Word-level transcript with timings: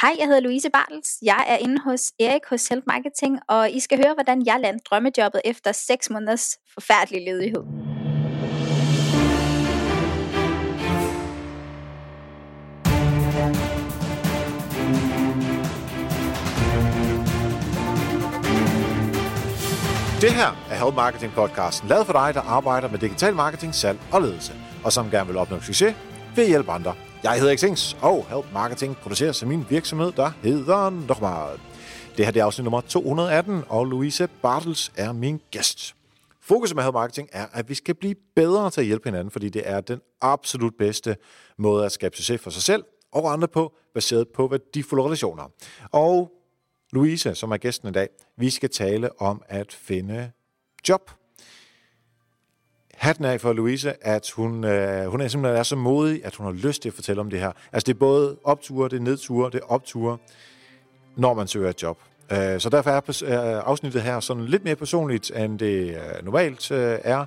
Hej, 0.00 0.16
jeg 0.18 0.26
hedder 0.26 0.40
Louise 0.40 0.70
Bartels. 0.70 1.18
Jeg 1.22 1.44
er 1.48 1.56
inde 1.56 1.80
hos 1.84 2.12
Erik 2.20 2.42
hos 2.50 2.68
Help 2.68 2.84
Marketing, 2.86 3.38
og 3.48 3.70
I 3.70 3.80
skal 3.80 3.98
høre, 3.98 4.14
hvordan 4.14 4.46
jeg 4.46 4.60
landede 4.60 4.84
drømmejobbet 4.90 5.40
efter 5.44 5.72
6 5.72 6.10
måneders 6.10 6.58
forfærdelig 6.74 7.24
ledighed. 7.24 7.62
Det 20.20 20.32
her 20.32 20.50
er 20.70 20.84
Help 20.84 20.94
Marketing 20.94 21.32
podcasten, 21.32 21.88
lavet 21.88 22.06
for 22.06 22.12
dig, 22.12 22.34
der 22.34 22.40
arbejder 22.40 22.88
med 22.88 22.98
digital 22.98 23.34
marketing, 23.34 23.74
salg 23.74 23.98
og 24.12 24.22
ledelse, 24.22 24.52
og 24.84 24.92
som 24.92 25.10
gerne 25.10 25.26
vil 25.26 25.36
opnå 25.36 25.60
succes 25.60 25.94
ved 26.36 26.44
at 26.44 26.50
hjælpe 26.50 26.72
andre. 26.72 26.94
Jeg 27.26 27.40
hedder 27.40 27.56
Xings, 27.56 27.96
og 28.02 28.26
Help 28.28 28.52
Marketing 28.52 28.96
producerer 28.96 29.32
sig 29.32 29.48
min 29.48 29.66
virksomhed, 29.70 30.12
der 30.12 30.30
hedder 30.42 30.90
Nochmal. 30.90 31.60
Det 32.16 32.24
her 32.24 32.32
det 32.32 32.40
er 32.40 32.44
afsnit 32.44 32.64
nummer 32.64 32.80
218, 32.80 33.64
og 33.68 33.84
Louise 33.84 34.28
Bartels 34.42 34.92
er 34.96 35.12
min 35.12 35.40
gæst. 35.50 35.96
Fokus 36.40 36.74
med 36.74 36.82
Help 36.82 36.94
Marketing 36.94 37.28
er, 37.32 37.46
at 37.52 37.68
vi 37.68 37.74
skal 37.74 37.94
blive 37.94 38.14
bedre 38.36 38.70
til 38.70 38.80
at 38.80 38.86
hjælpe 38.86 39.08
hinanden, 39.08 39.30
fordi 39.30 39.48
det 39.48 39.62
er 39.64 39.80
den 39.80 40.00
absolut 40.20 40.74
bedste 40.78 41.16
måde 41.58 41.84
at 41.84 41.92
skabe 41.92 42.16
succes 42.16 42.40
for 42.40 42.50
sig 42.50 42.62
selv 42.62 42.84
og 43.12 43.32
andre 43.32 43.48
på, 43.48 43.72
baseret 43.94 44.28
på 44.28 44.46
værdifulde 44.46 45.04
relationer. 45.04 45.50
Og 45.92 46.32
Louise, 46.92 47.34
som 47.34 47.52
er 47.52 47.56
gæsten 47.56 47.88
i 47.88 47.92
dag, 47.92 48.08
vi 48.36 48.50
skal 48.50 48.70
tale 48.70 49.20
om 49.20 49.42
at 49.48 49.72
finde 49.72 50.30
job. 50.88 51.10
Hatten 52.96 53.24
af 53.24 53.40
for 53.40 53.52
Louise, 53.52 54.06
at 54.06 54.30
hun, 54.30 54.64
øh, 54.64 55.06
hun 55.06 55.20
er 55.20 55.28
simpelthen 55.28 55.58
er 55.58 55.62
så 55.62 55.76
modig, 55.76 56.24
at 56.24 56.34
hun 56.34 56.46
har 56.46 56.52
lyst 56.52 56.82
til 56.82 56.88
at 56.88 56.94
fortælle 56.94 57.20
om 57.20 57.30
det 57.30 57.40
her. 57.40 57.52
Altså 57.72 57.86
det 57.86 57.94
er 57.94 57.98
både 57.98 58.36
opture, 58.44 58.88
det 58.88 58.96
er 58.96 59.00
nedture, 59.00 59.50
det 59.50 59.60
er 59.62 59.72
opture, 59.72 60.18
når 61.16 61.34
man 61.34 61.46
søger 61.48 61.70
et 61.70 61.82
job. 61.82 61.98
Øh, 62.32 62.60
så 62.60 62.68
derfor 62.68 62.90
er 62.90 63.00
øh, 63.24 63.62
afsnittet 63.66 64.02
her 64.02 64.20
sådan 64.20 64.44
lidt 64.44 64.64
mere 64.64 64.76
personligt, 64.76 65.30
end 65.36 65.58
det 65.58 65.88
øh, 65.88 66.24
normalt 66.24 66.70
øh, 66.70 66.98
er. 67.04 67.24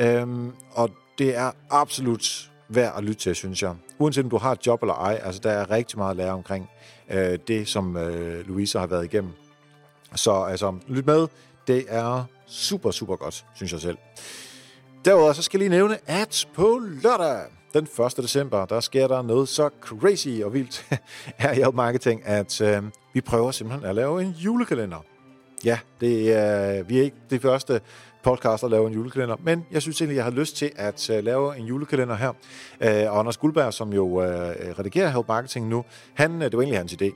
Øh, 0.00 0.26
og 0.72 0.90
det 1.18 1.36
er 1.36 1.50
absolut 1.70 2.50
værd 2.68 2.94
at 2.96 3.04
lytte 3.04 3.20
til, 3.20 3.34
synes 3.34 3.62
jeg. 3.62 3.74
Uanset 3.98 4.24
om 4.24 4.30
du 4.30 4.38
har 4.38 4.52
et 4.52 4.66
job 4.66 4.82
eller 4.82 4.94
ej, 4.94 5.20
altså 5.22 5.40
der 5.44 5.50
er 5.50 5.70
rigtig 5.70 5.98
meget 5.98 6.10
at 6.10 6.16
lære 6.16 6.32
omkring 6.32 6.70
øh, 7.10 7.38
det, 7.48 7.68
som 7.68 7.96
øh, 7.96 8.48
Louise 8.48 8.78
har 8.78 8.86
været 8.86 9.04
igennem. 9.04 9.32
Så 10.14 10.32
altså, 10.42 10.74
lyt 10.88 11.06
med. 11.06 11.26
Det 11.66 11.84
er 11.88 12.24
super, 12.46 12.90
super 12.90 13.16
godt, 13.16 13.44
synes 13.54 13.72
jeg 13.72 13.80
selv. 13.80 13.96
Derudover 15.04 15.32
så 15.32 15.42
skal 15.42 15.60
jeg 15.60 15.68
lige 15.68 15.78
nævne, 15.78 15.98
at 16.06 16.48
på 16.54 16.80
lørdag 17.02 17.40
den 17.74 17.88
1. 18.06 18.16
december, 18.16 18.64
der 18.64 18.80
sker 18.80 19.08
der 19.08 19.22
noget 19.22 19.48
så 19.48 19.70
crazy 19.80 20.28
og 20.44 20.52
vildt 20.52 20.86
her 21.38 21.52
i 21.52 21.54
Help 21.54 21.74
Marketing, 21.74 22.26
at 22.26 22.60
øh, 22.60 22.82
vi 23.14 23.20
prøver 23.20 23.50
simpelthen 23.50 23.88
at 23.88 23.94
lave 23.94 24.22
en 24.22 24.30
julekalender. 24.30 25.04
Ja, 25.64 25.78
det 26.00 26.32
er, 26.32 26.82
vi 26.82 26.98
er 26.98 27.02
ikke 27.02 27.16
det 27.30 27.42
første 27.42 27.80
podcast 28.22 28.64
at 28.64 28.70
lave 28.70 28.86
en 28.86 28.92
julekalender, 28.92 29.36
men 29.42 29.66
jeg 29.70 29.82
synes 29.82 30.00
egentlig, 30.00 30.16
jeg 30.16 30.24
har 30.24 30.30
lyst 30.30 30.56
til 30.56 30.70
at 30.76 31.10
øh, 31.10 31.24
lave 31.24 31.56
en 31.56 31.64
julekalender 31.66 32.14
her. 32.14 32.28
Uh, 32.28 33.12
og 33.12 33.18
Anders 33.18 33.36
Guldberg, 33.36 33.74
som 33.74 33.92
jo 33.92 34.04
uh, 34.06 34.22
redigerer 34.78 35.10
Help 35.10 35.28
Marketing 35.28 35.68
nu, 35.68 35.84
han, 36.14 36.40
det 36.40 36.56
var 36.56 36.62
egentlig 36.62 36.78
hans 36.78 36.92
idé. 36.92 37.10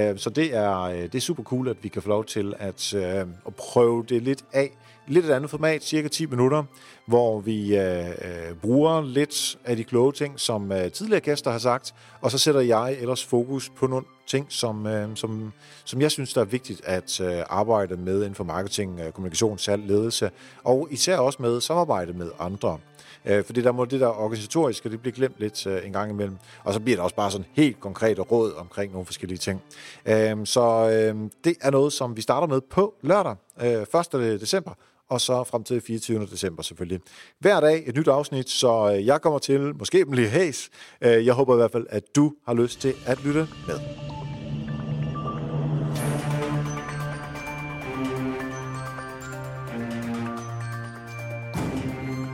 Uh, 0.00 0.18
så 0.18 0.30
det 0.30 0.56
er, 0.56 0.88
det 0.88 1.14
er 1.14 1.20
super 1.20 1.42
cool, 1.42 1.68
at 1.68 1.76
vi 1.82 1.88
kan 1.88 2.02
få 2.02 2.08
lov 2.08 2.24
til 2.24 2.54
at, 2.58 2.94
uh, 2.96 3.02
at 3.46 3.54
prøve 3.56 4.04
det 4.08 4.22
lidt 4.22 4.44
af. 4.52 4.76
Lidt 5.06 5.24
et 5.24 5.30
andet 5.30 5.50
format, 5.50 5.84
cirka 5.84 6.08
10 6.08 6.26
minutter, 6.26 6.64
hvor 7.06 7.40
vi 7.40 7.76
øh, 7.76 8.08
øh, 8.08 8.54
bruger 8.62 9.02
lidt 9.02 9.58
af 9.64 9.76
de 9.76 9.84
kloge 9.84 10.12
ting, 10.12 10.40
som 10.40 10.72
øh, 10.72 10.92
tidligere 10.92 11.20
gæster 11.20 11.50
har 11.50 11.58
sagt, 11.58 11.94
og 12.20 12.30
så 12.30 12.38
sætter 12.38 12.60
jeg 12.60 12.96
ellers 13.00 13.24
fokus 13.24 13.70
på 13.76 13.86
nogle 13.86 14.04
ting, 14.26 14.46
som, 14.48 14.86
øh, 14.86 15.08
som, 15.14 15.52
som 15.84 16.00
jeg 16.00 16.10
synes, 16.10 16.32
der 16.32 16.40
er 16.40 16.44
vigtigt 16.44 16.80
at 16.84 17.20
øh, 17.20 17.42
arbejde 17.48 17.96
med 17.96 18.16
inden 18.16 18.34
for 18.34 18.44
marketing, 18.44 19.00
øh, 19.00 19.12
kommunikation, 19.12 19.58
salg, 19.58 19.82
ledelse, 19.86 20.30
og 20.64 20.88
især 20.90 21.18
også 21.18 21.42
med 21.42 21.60
samarbejde 21.60 22.12
med 22.12 22.30
andre. 22.38 22.78
Øh, 23.24 23.44
fordi 23.44 23.62
der 23.62 23.72
må 23.72 23.84
det 23.84 24.00
der 24.00 24.20
organisatoriske, 24.20 24.90
det 24.90 25.00
bliver 25.00 25.14
glemt 25.14 25.34
lidt 25.38 25.66
øh, 25.66 25.86
en 25.86 25.92
gang 25.92 26.10
imellem. 26.10 26.36
Og 26.64 26.74
så 26.74 26.80
bliver 26.80 26.96
der 26.96 27.02
også 27.02 27.16
bare 27.16 27.30
sådan 27.30 27.46
helt 27.52 27.80
konkrete 27.80 28.22
råd 28.22 28.52
omkring 28.52 28.92
nogle 28.92 29.06
forskellige 29.06 29.38
ting. 29.38 29.62
Øh, 30.06 30.36
så 30.46 30.90
øh, 30.90 31.30
det 31.44 31.56
er 31.60 31.70
noget, 31.70 31.92
som 31.92 32.16
vi 32.16 32.20
starter 32.20 32.46
med 32.46 32.60
på 32.60 32.94
lørdag, 33.02 33.36
øh, 33.62 33.86
1. 34.14 34.40
december, 34.40 34.72
og 35.12 35.20
så 35.20 35.44
frem 35.44 35.64
til 35.64 35.80
24. 35.80 36.26
december 36.26 36.62
selvfølgelig. 36.62 37.00
Hver 37.38 37.60
dag 37.60 37.82
et 37.86 37.96
nyt 37.96 38.08
afsnit, 38.08 38.50
så 38.50 38.94
øh, 38.94 39.06
jeg 39.06 39.20
kommer 39.20 39.38
til, 39.38 39.76
måske 39.76 40.06
blive 40.06 40.28
hæs. 40.28 40.70
Øh, 41.00 41.26
jeg 41.26 41.34
håber 41.34 41.54
i 41.54 41.56
hvert 41.56 41.72
fald, 41.72 41.86
at 41.90 42.16
du 42.16 42.34
har 42.46 42.54
lyst 42.54 42.80
til 42.80 42.94
at 43.06 43.24
lytte 43.24 43.48
med. 43.66 43.78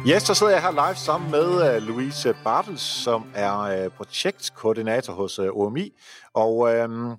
Ja, 0.06 0.19
så 0.19 0.34
sidder 0.34 0.53
jeg 0.53 0.62
her 0.62 0.71
live 0.71 0.97
sammen 0.97 1.31
med 1.31 1.77
uh, 1.77 1.83
Louise 1.83 2.37
Bartels, 2.45 2.81
som 2.81 3.25
er 3.34 3.84
uh, 3.84 3.93
projektkoordinator 3.93 5.12
hos 5.12 5.39
uh, 5.39 5.47
OMI. 5.47 5.93
Og 6.34 6.75
øhm, 6.75 7.12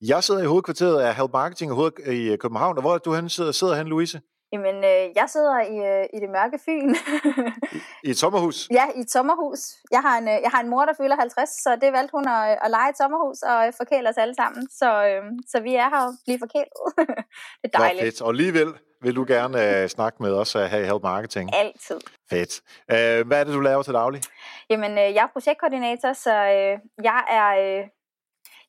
jeg 0.00 0.24
sidder 0.24 0.42
i 0.42 0.46
hovedkvarteret 0.46 1.00
af 1.00 1.16
Help 1.16 1.32
Marketing 1.32 1.72
i 2.06 2.36
København. 2.36 2.76
Og 2.76 2.82
hvor 2.82 2.94
er 2.94 2.98
du 2.98 3.14
hen, 3.14 3.28
sidder, 3.28 3.52
sidder 3.52 3.74
hen, 3.74 3.86
Louise? 3.86 4.20
Jamen, 4.52 4.76
øh, 4.76 5.04
jeg 5.20 5.26
sidder 5.28 5.60
i, 5.60 5.76
øh, 5.90 6.04
i 6.14 6.18
det 6.20 6.30
mørke 6.36 6.58
Fyn. 6.64 6.94
I, 6.94 7.78
I 8.08 8.10
et 8.10 8.18
sommerhus? 8.18 8.68
Ja, 8.70 8.84
i 8.96 9.00
et 9.00 9.10
sommerhus. 9.10 9.60
Jeg 9.90 10.00
har 10.00 10.18
en, 10.18 10.28
øh, 10.28 10.38
jeg 10.46 10.50
har 10.54 10.60
en 10.60 10.68
mor, 10.68 10.84
der 10.84 10.94
fylder 11.00 11.16
50, 11.16 11.48
så 11.48 11.76
det 11.80 11.92
valgte 11.92 12.12
hun 12.12 12.28
at, 12.28 12.58
at 12.64 12.70
lege 12.70 12.90
et 12.90 12.96
sommerhus 12.96 13.42
og 13.42 13.74
forkæle 13.76 14.08
os 14.08 14.16
alle 14.16 14.34
sammen. 14.34 14.70
Så, 14.70 15.06
øh, 15.08 15.22
så 15.48 15.60
vi 15.60 15.74
er 15.74 15.88
her 15.94 16.06
og 16.06 16.12
bliver 16.24 16.38
forkælet. 16.38 16.80
det 17.62 17.70
er 17.74 17.78
dejligt. 17.78 18.02
Nå, 18.02 18.06
fedt. 18.06 18.22
Og 18.22 18.28
alligevel 18.28 18.74
vil 19.02 19.16
du 19.16 19.24
gerne 19.28 19.82
øh, 19.82 19.88
snakke 19.88 20.22
med 20.22 20.32
os 20.32 20.52
her 20.52 20.78
i 20.78 20.84
Help 20.84 21.02
Marketing? 21.02 21.54
Altid. 21.54 22.00
Fedt. 22.30 22.60
Øh, 22.90 23.26
hvad 23.26 23.40
er 23.40 23.44
det, 23.44 23.54
du 23.54 23.60
laver 23.60 23.82
til 23.82 23.94
daglig? 23.94 24.22
Jamen, 24.70 24.90
øh, 24.90 25.14
jeg 25.16 25.22
er 25.22 25.32
projektkoordinator, 25.32 26.12
så 26.12 26.34
øh, 26.34 26.78
jeg 27.02 27.20
er... 27.30 27.48
Øh, 27.80 27.84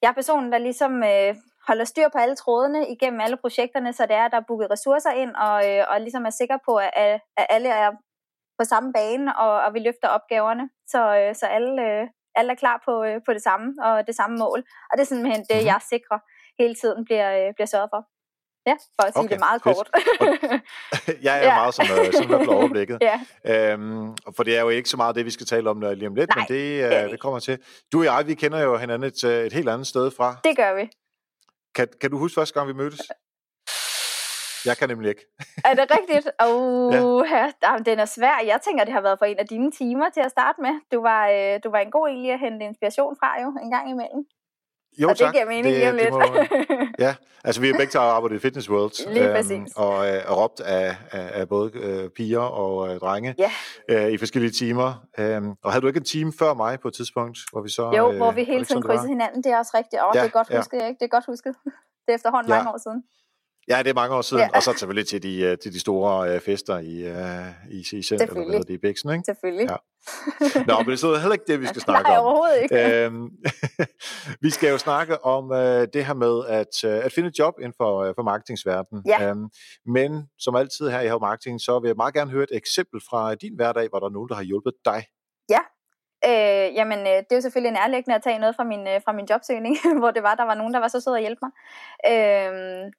jeg 0.02 0.10
er 0.10 0.14
personen, 0.14 0.52
der 0.52 0.58
ligesom 0.58 1.04
øh, 1.04 1.36
holder 1.68 1.86
styr 1.86 2.08
på 2.10 2.18
alle 2.18 2.36
trådene 2.36 2.90
igennem 2.90 3.20
alle 3.22 3.38
projekterne, 3.38 3.94
så 3.94 4.06
det 4.06 4.16
er, 4.16 4.26
at 4.26 4.32
der 4.32 4.38
er 4.38 4.48
booket 4.48 4.72
ressourcer 4.72 5.12
ind, 5.12 5.36
og, 5.36 5.58
øh, 5.70 5.86
og 5.90 6.02
ligesom 6.02 6.26
er 6.26 6.30
sikker 6.30 6.58
på, 6.66 6.76
at, 6.76 7.20
at 7.38 7.46
alle 7.50 7.70
er 7.70 7.92
på 8.60 8.64
samme 8.66 8.94
bane, 8.94 9.38
og, 9.38 9.62
og 9.66 9.74
vi 9.74 9.80
løfter 9.80 10.08
opgaverne, 10.08 10.70
så, 10.88 11.02
øh, 11.20 11.36
så 11.36 11.46
alle, 11.46 11.82
øh, 11.88 12.08
alle 12.36 12.52
er 12.52 12.56
klar 12.56 12.82
på, 12.86 13.04
øh, 13.04 13.22
på 13.26 13.34
det 13.34 13.44
samme, 13.44 13.68
og 13.84 14.08
det 14.08 14.16
samme 14.16 14.38
mål. 14.38 14.60
Og 14.90 14.94
det 14.96 15.02
er 15.02 15.12
simpelthen 15.12 15.46
det, 15.50 15.58
mhm. 15.58 15.66
jeg 15.66 15.80
sikrer 15.90 16.20
hele 16.60 16.76
tiden 16.76 17.06
bliver, 17.06 17.30
øh, 17.40 17.54
bliver 17.56 17.72
sørget 17.74 17.90
for. 17.94 18.02
Ja, 18.70 18.76
for 19.00 19.08
at 19.08 19.14
sige 19.14 19.24
okay, 19.24 19.36
det 19.36 19.40
meget 19.40 19.62
kort. 19.62 19.90
jeg 21.28 21.34
er 21.40 21.44
ja. 21.50 21.56
meget 21.56 21.74
som, 21.74 21.86
uh, 21.92 22.14
som 22.14 22.28
der 22.28 22.54
overblikket. 22.54 22.98
ja. 23.10 23.18
øhm, 23.46 24.16
for 24.36 24.44
det 24.44 24.58
er 24.58 24.62
jo 24.62 24.70
ikke 24.70 24.90
så 24.90 24.98
meget 24.98 25.16
det, 25.16 25.26
vi 25.26 25.32
skal 25.32 25.46
tale 25.46 25.70
om 25.70 25.82
lige 25.82 26.08
om 26.08 26.16
lidt, 26.16 26.30
Nej, 26.30 26.46
men 26.50 26.58
det, 26.58 26.86
uh, 26.86 26.92
det, 26.92 27.12
det 27.12 27.20
kommer 27.20 27.40
til. 27.40 27.60
Du 27.94 28.00
og 28.00 28.06
jeg, 28.06 28.24
vi 28.28 28.34
kender 28.34 28.60
jo 28.60 28.78
hinanden 28.78 29.08
et, 29.08 29.24
et 29.24 29.54
helt 29.54 29.70
andet 29.70 29.88
sted 29.88 30.12
fra. 30.12 30.36
Det 30.44 30.58
gør 30.58 30.74
vi. 30.74 30.90
Kan, 31.78 31.88
kan 32.02 32.12
du 32.12 32.18
huske 32.18 32.36
første 32.40 32.54
gang, 32.56 32.68
vi 32.68 32.74
mødtes? 32.74 33.02
Jeg 34.66 34.78
kan 34.78 34.90
nemlig 34.90 35.10
ikke. 35.10 35.26
er 35.70 35.74
det 35.80 35.86
rigtigt? 35.98 36.28
Oh, 36.48 36.94
ja. 37.32 37.44
ja. 37.66 37.74
Den 37.90 38.00
er 38.00 38.06
svær. 38.06 38.38
Jeg 38.52 38.60
tænker, 38.66 38.84
det 38.84 38.94
har 38.94 39.02
været 39.02 39.20
for 39.20 39.26
en 39.26 39.40
af 39.40 39.48
dine 39.48 39.72
timer 39.72 40.10
til 40.10 40.22
at 40.28 40.32
starte 40.32 40.62
med. 40.62 40.74
Du 40.94 41.02
var, 41.02 41.22
øh, 41.36 41.60
du 41.64 41.70
var 41.70 41.80
en 41.80 41.92
god 41.92 42.08
egentlig 42.08 42.32
at 42.32 42.40
hente 42.40 42.66
inspiration 42.66 43.14
fra 43.20 43.42
jo 43.42 43.48
en 43.64 43.72
gang 43.72 43.86
imellem. 43.90 44.22
Jo, 44.98 45.10
og 45.10 45.18
tak. 45.18 45.28
det 45.28 45.34
giver 45.34 45.46
mening 45.46 45.66
det, 45.66 45.74
lige 45.74 45.90
om 45.90 45.96
lidt. 45.96 46.10
Må, 46.12 46.22
ja, 47.06 47.16
altså 47.44 47.62
vi 47.62 47.68
har 47.68 47.78
begge 47.78 47.92
taget 47.92 48.06
arbejdet 48.06 48.36
i 48.36 48.40
Fitness 48.40 48.70
World. 48.70 49.14
Lige 49.14 49.54
øhm, 49.56 49.68
Og 49.76 50.08
øh, 50.10 50.32
råbt 50.32 50.60
af, 50.60 50.96
af, 51.12 51.30
af 51.40 51.50
både 51.50 51.72
øh, 51.74 52.10
piger 52.10 52.40
og 52.40 52.94
øh, 52.94 53.00
drenge 53.00 53.36
ja. 53.38 53.52
øh, 53.90 54.12
i 54.12 54.18
forskellige 54.18 54.52
timer. 54.52 55.04
Øhm, 55.20 55.52
og 55.64 55.72
havde 55.72 55.82
du 55.82 55.88
ikke 55.88 55.98
en 55.98 56.04
time 56.04 56.34
før 56.40 56.54
mig 56.54 56.80
på 56.80 56.88
et 56.88 56.94
tidspunkt, 56.94 57.40
hvor 57.52 57.62
vi 57.62 57.70
så... 57.70 57.92
Jo, 57.98 58.12
øh, 58.12 58.18
hvor 58.18 58.32
vi 58.32 58.44
hele 58.44 58.66
tiden 58.66 58.82
krydsede 58.82 59.08
hinanden. 59.08 59.44
Det 59.44 59.52
er 59.52 59.58
også 59.58 59.72
rigtigt. 59.78 60.02
Og 60.02 60.12
ja, 60.16 60.20
det 60.20 60.28
er 60.28 60.32
godt 60.32 60.58
husket, 60.58 60.78
ja. 60.78 60.88
ikke? 60.88 61.00
Det 61.00 61.06
er 61.06 61.10
godt 61.18 61.26
husket. 61.26 61.56
Det 62.06 62.14
er 62.14 62.18
efterhånden 62.18 62.52
ja. 62.52 62.58
mange 62.58 62.70
år 62.72 62.78
siden. 62.78 63.04
Ja, 63.70 63.78
det 63.84 63.90
er 63.90 63.94
mange 63.94 64.16
år 64.16 64.22
siden. 64.22 64.44
Ja. 64.44 64.50
Og 64.56 64.64
så 64.64 64.74
selvfølgelig 64.78 65.08
til 65.08 65.24
de, 65.24 65.42
øh, 65.42 65.58
til 65.58 65.74
de 65.74 65.80
store 65.80 66.36
uh, 66.36 66.42
fester 66.42 66.78
i, 66.78 67.12
uh, 67.12 67.74
i, 67.74 68.04
Center, 68.04 68.26
eller 68.26 68.50
hvad 68.50 68.60
det, 68.60 68.70
i 68.70 68.78
Bixen, 68.78 69.10
ikke? 69.12 69.24
Selvfølgelig. 69.26 69.70
Ja. 69.70 69.76
Nå, 70.68 70.78
men 70.78 70.92
det 70.92 71.04
er 71.04 71.20
heller 71.20 71.34
ikke 71.34 71.46
det, 71.48 71.62
vi 71.62 71.66
skal 71.66 71.82
snakke 71.82 72.10
Nej, 72.10 72.18
om. 72.18 72.26
overhovedet 72.26 72.62
ikke. 72.64 73.06
Øhm, 73.06 73.30
vi 74.46 74.50
skal 74.50 74.70
jo 74.70 74.78
snakke 74.78 75.26
om 75.26 75.44
uh, 75.52 75.84
det 75.94 76.06
her 76.06 76.14
med 76.14 76.46
at, 76.48 76.74
uh, 76.86 77.06
at 77.06 77.14
finde 77.14 77.30
et 77.30 77.40
job 77.40 77.54
inden 77.60 77.74
for, 77.78 78.08
uh, 78.08 78.16
for 78.16 78.24
marketingsverdenen. 78.24 79.04
Ja. 79.08 79.32
Um, 79.32 79.50
men 79.86 80.28
som 80.40 80.56
altid 80.56 80.90
her 80.90 81.02
i 81.02 81.08
Help 81.08 81.22
Marketing, 81.22 81.62
så 81.62 81.80
vil 81.80 81.88
jeg 81.88 81.96
meget 81.96 82.14
gerne 82.14 82.32
høre 82.32 82.44
et 82.44 82.56
eksempel 82.62 83.02
fra 83.10 83.36
din 83.36 83.56
hverdag, 83.56 83.90
hvor 83.90 84.00
der 84.00 84.06
er 84.06 84.12
nogen, 84.12 84.30
der 84.30 84.36
har 84.36 84.44
hjulpet 84.44 84.74
dig. 84.86 85.04
Ja, 85.50 85.60
Øh, 86.26 86.68
jamen, 86.80 87.00
øh, 87.00 87.18
det 87.26 87.32
er 87.32 87.36
jo 87.36 87.42
selvfølgelig 87.42 87.74
nærliggende 87.80 88.16
at 88.16 88.24
tage 88.24 88.40
noget 88.40 88.56
fra 88.56 88.64
min, 88.64 88.88
øh, 88.88 89.02
fra 89.06 89.12
min 89.12 89.28
jobsøgning, 89.30 89.76
hvor 90.00 90.12
det 90.12 90.24
var, 90.24 90.36
der 90.36 90.44
var 90.44 90.56
nogen, 90.56 90.74
der 90.74 90.80
var 90.80 90.88
så 90.88 91.00
sød 91.00 91.16
at 91.16 91.22
hjælpe 91.22 91.42
mig. 91.46 91.52
Øh, 92.12 92.92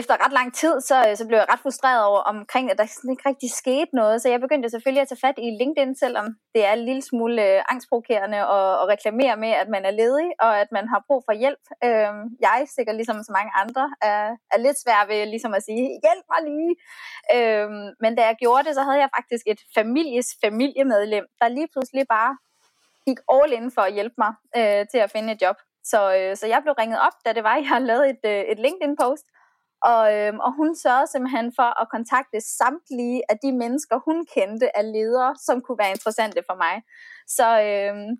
efter 0.00 0.24
ret 0.24 0.32
lang 0.32 0.54
tid, 0.54 0.80
så, 0.80 0.96
øh, 1.08 1.16
så 1.16 1.24
blev 1.26 1.38
jeg 1.38 1.48
ret 1.52 1.64
frustreret 1.66 2.04
over 2.10 2.20
omkring, 2.32 2.70
at 2.70 2.78
der 2.78 3.10
ikke 3.10 3.28
rigtig 3.28 3.50
skete 3.50 3.92
noget. 4.00 4.22
Så 4.22 4.28
jeg 4.28 4.40
begyndte 4.40 4.70
selvfølgelig 4.70 5.02
at 5.02 5.08
tage 5.08 5.24
fat 5.26 5.38
i 5.46 5.48
LinkedIn, 5.60 5.94
selvom 6.04 6.26
det 6.54 6.62
er 6.68 6.72
en 6.72 6.84
lille 6.88 7.02
smule 7.02 7.34
øh, 7.46 7.62
angstprovokerende 7.72 8.38
at, 8.56 8.72
at 8.80 8.86
reklamere 8.94 9.36
med, 9.36 9.52
at 9.62 9.68
man 9.68 9.84
er 9.84 9.94
ledig, 10.00 10.30
og 10.40 10.60
at 10.62 10.68
man 10.72 10.88
har 10.88 11.04
brug 11.06 11.22
for 11.28 11.34
hjælp. 11.42 11.64
Øh, 11.84 12.12
jeg, 12.46 12.58
sikkert 12.76 12.96
ligesom 12.96 13.18
så 13.22 13.32
mange 13.38 13.52
andre, 13.62 13.84
er, 14.02 14.22
er 14.54 14.58
lidt 14.66 14.78
svær 14.82 15.06
ved 15.10 15.26
ligesom 15.26 15.54
at 15.54 15.62
sige, 15.68 15.84
hjælp 16.04 16.26
mig 16.32 16.40
lige. 16.50 16.72
Øh, 17.34 17.68
men 18.02 18.10
da 18.16 18.22
jeg 18.30 18.36
gjorde 18.42 18.64
det, 18.66 18.74
så 18.74 18.82
havde 18.82 19.00
jeg 19.04 19.10
faktisk 19.16 19.44
et 19.52 19.60
families 19.74 20.28
familiemedlem, 20.44 21.24
der 21.40 21.48
lige 21.48 21.68
pludselig 21.74 22.04
bare 22.08 22.32
gik 23.06 23.18
all 23.34 23.52
in 23.52 23.70
for 23.76 23.82
at 23.82 23.92
hjælpe 23.92 24.16
mig 24.24 24.32
øh, 24.58 24.82
til 24.92 24.98
at 24.98 25.10
finde 25.10 25.32
et 25.32 25.42
job. 25.42 25.56
Så, 25.84 26.00
øh, 26.18 26.36
så 26.36 26.46
jeg 26.46 26.60
blev 26.62 26.74
ringet 26.78 26.98
op, 27.06 27.16
da 27.24 27.32
det 27.32 27.44
var, 27.44 27.54
jeg 27.56 27.68
havde 27.68 27.86
lavet 27.90 28.10
et, 28.10 28.22
øh, 28.24 28.40
et 28.52 28.58
LinkedIn-post, 28.58 29.26
og, 29.92 30.02
øhm, 30.16 30.38
og 30.46 30.50
hun 30.58 30.70
sørgede 30.82 31.06
simpelthen 31.06 31.52
for 31.58 31.68
at 31.82 31.86
kontakte 31.94 32.38
samtlige 32.60 33.22
af 33.30 33.36
de 33.44 33.50
mennesker, 33.62 33.96
hun 34.06 34.18
kendte 34.34 34.76
af 34.78 34.84
ledere, 34.92 35.32
som 35.46 35.56
kunne 35.62 35.78
være 35.82 35.94
interessante 35.96 36.40
for 36.48 36.56
mig. 36.64 36.74
Så 37.36 37.48
øhm, 37.66 38.10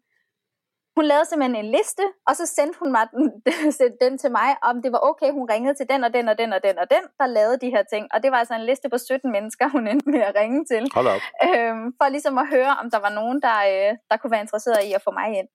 hun 0.97 1.05
lavede 1.11 1.29
simpelthen 1.29 1.65
en 1.65 1.71
liste, 1.77 2.05
og 2.29 2.37
så 2.37 2.47
sendte 2.47 2.79
hun 2.79 2.91
mig 2.97 3.05
den, 3.13 3.25
den 4.05 4.19
til 4.23 4.31
mig, 4.39 4.51
om 4.69 4.83
det 4.83 4.91
var 4.93 5.01
okay, 5.11 5.31
hun 5.39 5.51
ringede 5.53 5.75
til 5.75 5.87
den 5.93 6.05
og 6.05 6.15
den 6.17 6.29
og 6.29 6.39
den 6.39 6.53
og 6.53 6.61
den 6.67 6.79
og 6.83 6.87
den, 6.95 7.05
der 7.21 7.27
lavede 7.27 7.59
de 7.65 7.71
her 7.75 7.85
ting. 7.93 8.05
Og 8.15 8.23
det 8.23 8.31
var 8.33 8.39
altså 8.43 8.55
en 8.55 8.69
liste 8.71 8.89
på 8.89 8.99
17 8.99 9.33
mennesker, 9.33 9.69
hun 9.69 9.87
endte 9.87 10.11
med 10.11 10.21
at 10.21 10.35
ringe 10.41 10.65
til. 10.73 10.83
Hold 10.95 11.09
op. 11.15 11.23
Øhm, 11.47 11.87
for 11.99 12.09
ligesom 12.09 12.39
at 12.39 12.49
høre, 12.55 12.73
om 12.81 12.91
der 12.91 13.01
var 13.07 13.13
nogen, 13.21 13.39
der, 13.47 13.59
øh, 13.73 13.93
der 14.11 14.17
kunne 14.17 14.35
være 14.35 14.47
interesseret 14.47 14.83
i 14.89 14.93
at 14.93 15.03
få 15.07 15.11
mig 15.21 15.29
ind. 15.41 15.49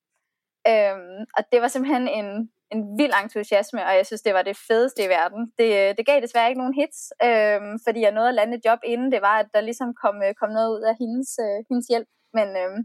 Øhm, 0.71 1.21
og 1.37 1.41
det 1.51 1.61
var 1.61 1.67
simpelthen 1.67 2.07
en, 2.07 2.27
en 2.75 2.81
vild 2.99 3.13
entusiasme, 3.23 3.85
og 3.87 3.93
jeg 3.99 4.05
synes, 4.05 4.21
det 4.21 4.33
var 4.33 4.41
det 4.41 4.57
fedeste 4.67 5.03
i 5.03 5.09
verden. 5.17 5.41
Det, 5.59 5.69
øh, 5.79 5.89
det 5.97 6.05
gav 6.05 6.21
desværre 6.21 6.49
ikke 6.49 6.61
nogen 6.63 6.79
hits, 6.81 6.99
øhm, 7.27 7.73
fordi 7.85 7.99
jeg 8.01 8.11
nåede 8.11 8.29
at 8.29 8.37
lande 8.39 8.57
et 8.57 8.65
job 8.65 8.79
inden 8.93 9.11
det 9.11 9.21
var, 9.21 9.35
at 9.39 9.49
der 9.53 9.61
ligesom 9.61 9.89
kom, 10.03 10.15
øh, 10.25 10.33
kom 10.41 10.49
noget 10.57 10.69
ud 10.75 10.83
af 10.91 10.95
hendes, 11.01 11.29
øh, 11.45 11.57
hendes 11.69 11.87
hjælp. 11.91 12.09
Men, 12.37 12.47
øhm, 12.61 12.81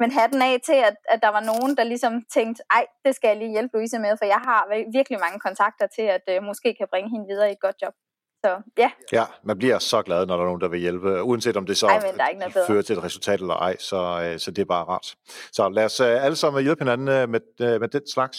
men 0.00 0.10
den 0.32 0.42
af 0.42 0.56
til, 0.68 0.78
at, 0.88 0.96
at 1.14 1.20
der 1.24 1.32
var 1.36 1.44
nogen, 1.50 1.76
der 1.78 1.84
ligesom 1.92 2.12
tænkte, 2.36 2.62
ej, 2.70 2.84
det 3.04 3.12
skal 3.14 3.28
jeg 3.28 3.36
lige 3.36 3.56
hjælpe 3.56 3.76
Louise 3.76 3.98
med, 3.98 4.12
for 4.20 4.26
jeg 4.34 4.40
har 4.48 4.60
virkelig 4.98 5.18
mange 5.24 5.38
kontakter 5.46 5.86
til, 5.96 6.06
at 6.16 6.24
øh, 6.32 6.42
måske 6.42 6.74
kan 6.78 6.88
bringe 6.92 7.10
hende 7.10 7.26
videre 7.32 7.48
i 7.48 7.52
et 7.52 7.64
godt 7.66 7.76
job. 7.82 7.94
Så 8.44 8.50
ja. 8.78 8.90
Ja, 9.12 9.24
man 9.44 9.58
bliver 9.58 9.78
så 9.78 10.02
glad, 10.02 10.26
når 10.26 10.34
der 10.36 10.42
er 10.42 10.46
nogen, 10.46 10.60
der 10.60 10.68
vil 10.68 10.80
hjælpe, 10.80 11.22
uanset 11.22 11.56
om 11.56 11.66
det 11.66 11.76
så 11.76 11.86
ej, 11.86 12.00
fører 12.66 12.82
til 12.82 12.96
et 12.96 13.04
resultat 13.04 13.40
eller 13.40 13.54
ej, 13.54 13.76
så, 13.78 13.96
øh, 14.24 14.38
så 14.38 14.50
det 14.50 14.62
er 14.62 14.66
bare 14.66 14.84
rart. 14.84 15.14
Så 15.52 15.68
lad 15.68 15.84
os 15.84 16.00
øh, 16.00 16.24
alle 16.24 16.36
sammen 16.36 16.62
hjælpe 16.62 16.84
hinanden 16.84 17.08
øh, 17.08 17.28
med, 17.28 17.40
med 17.78 17.88
den 17.88 18.02
slags. 18.14 18.38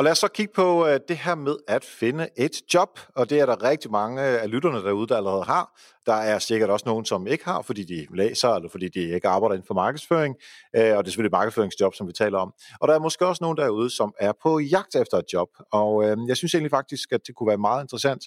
Og 0.00 0.04
lad 0.04 0.12
os 0.12 0.18
så 0.18 0.28
kigge 0.28 0.52
på 0.52 0.86
øh, 0.86 1.00
det 1.08 1.16
her 1.16 1.34
med 1.34 1.56
at 1.68 1.84
finde 1.84 2.28
et 2.36 2.74
job, 2.74 2.88
og 3.16 3.30
det 3.30 3.40
er 3.40 3.46
der 3.46 3.62
rigtig 3.62 3.90
mange 3.90 4.22
af 4.22 4.50
lytterne 4.50 4.78
derude, 4.78 5.06
der 5.06 5.16
allerede 5.16 5.42
har. 5.42 5.80
Der 6.06 6.12
er 6.14 6.38
sikkert 6.38 6.70
også 6.70 6.88
nogen, 6.88 7.04
som 7.04 7.26
ikke 7.26 7.44
har, 7.44 7.62
fordi 7.62 7.84
de 7.84 8.06
læser, 8.16 8.48
eller 8.48 8.68
fordi 8.70 8.88
de 8.88 9.00
ikke 9.14 9.28
arbejder 9.28 9.54
inden 9.54 9.66
for 9.66 9.74
markedsføring, 9.74 10.34
øh, 10.76 10.96
og 10.96 11.04
det 11.04 11.08
er 11.08 11.10
selvfølgelig 11.10 11.32
markedsføringsjob, 11.32 11.94
som 11.94 12.08
vi 12.08 12.12
taler 12.12 12.38
om. 12.38 12.52
Og 12.80 12.88
der 12.88 12.94
er 12.94 12.98
måske 12.98 13.26
også 13.26 13.44
nogen 13.44 13.56
derude, 13.56 13.90
som 13.90 14.12
er 14.20 14.32
på 14.42 14.58
jagt 14.58 14.94
efter 14.96 15.16
et 15.18 15.24
job, 15.32 15.48
og 15.72 16.04
øh, 16.04 16.16
jeg 16.28 16.36
synes 16.36 16.54
egentlig 16.54 16.70
faktisk, 16.70 17.12
at 17.12 17.20
det 17.26 17.34
kunne 17.34 17.48
være 17.48 17.58
meget 17.58 17.84
interessant. 17.84 18.22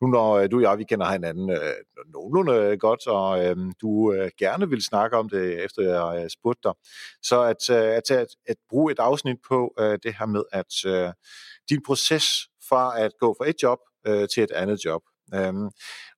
Nu 0.00 0.06
når 0.06 0.46
du 0.46 0.56
og 0.56 0.62
jeg, 0.62 0.78
vi 0.78 0.84
kender 0.84 1.12
hinanden 1.12 1.50
øh, 1.50 1.74
nogenlunde 2.12 2.78
godt, 2.78 3.06
og 3.06 3.44
øh, 3.44 3.56
du 3.80 4.12
øh, 4.12 4.30
gerne 4.38 4.68
vil 4.70 4.82
snakke 4.82 5.16
om 5.16 5.28
det, 5.28 5.64
efter 5.64 5.82
jeg 5.82 6.22
øh, 6.22 6.30
spurgte 6.30 6.60
dig, 6.64 6.72
så 7.22 7.42
at, 7.42 7.70
øh, 7.70 7.96
at, 7.96 8.10
at, 8.10 8.28
at 8.48 8.56
bruge 8.68 8.92
et 8.92 8.98
afsnit 8.98 9.36
på 9.48 9.74
øh, 9.78 9.98
det 10.02 10.14
her 10.18 10.26
med, 10.26 10.42
at 10.52 10.72
øh, 10.86 11.12
din 11.70 11.82
proces 11.86 12.26
fra 12.68 13.00
at 13.00 13.12
gå 13.20 13.34
fra 13.38 13.48
et 13.48 13.56
job 13.62 13.78
øh, 14.06 14.28
til 14.28 14.42
et 14.42 14.50
andet 14.50 14.84
job, 14.84 15.02
Øhm, 15.34 15.66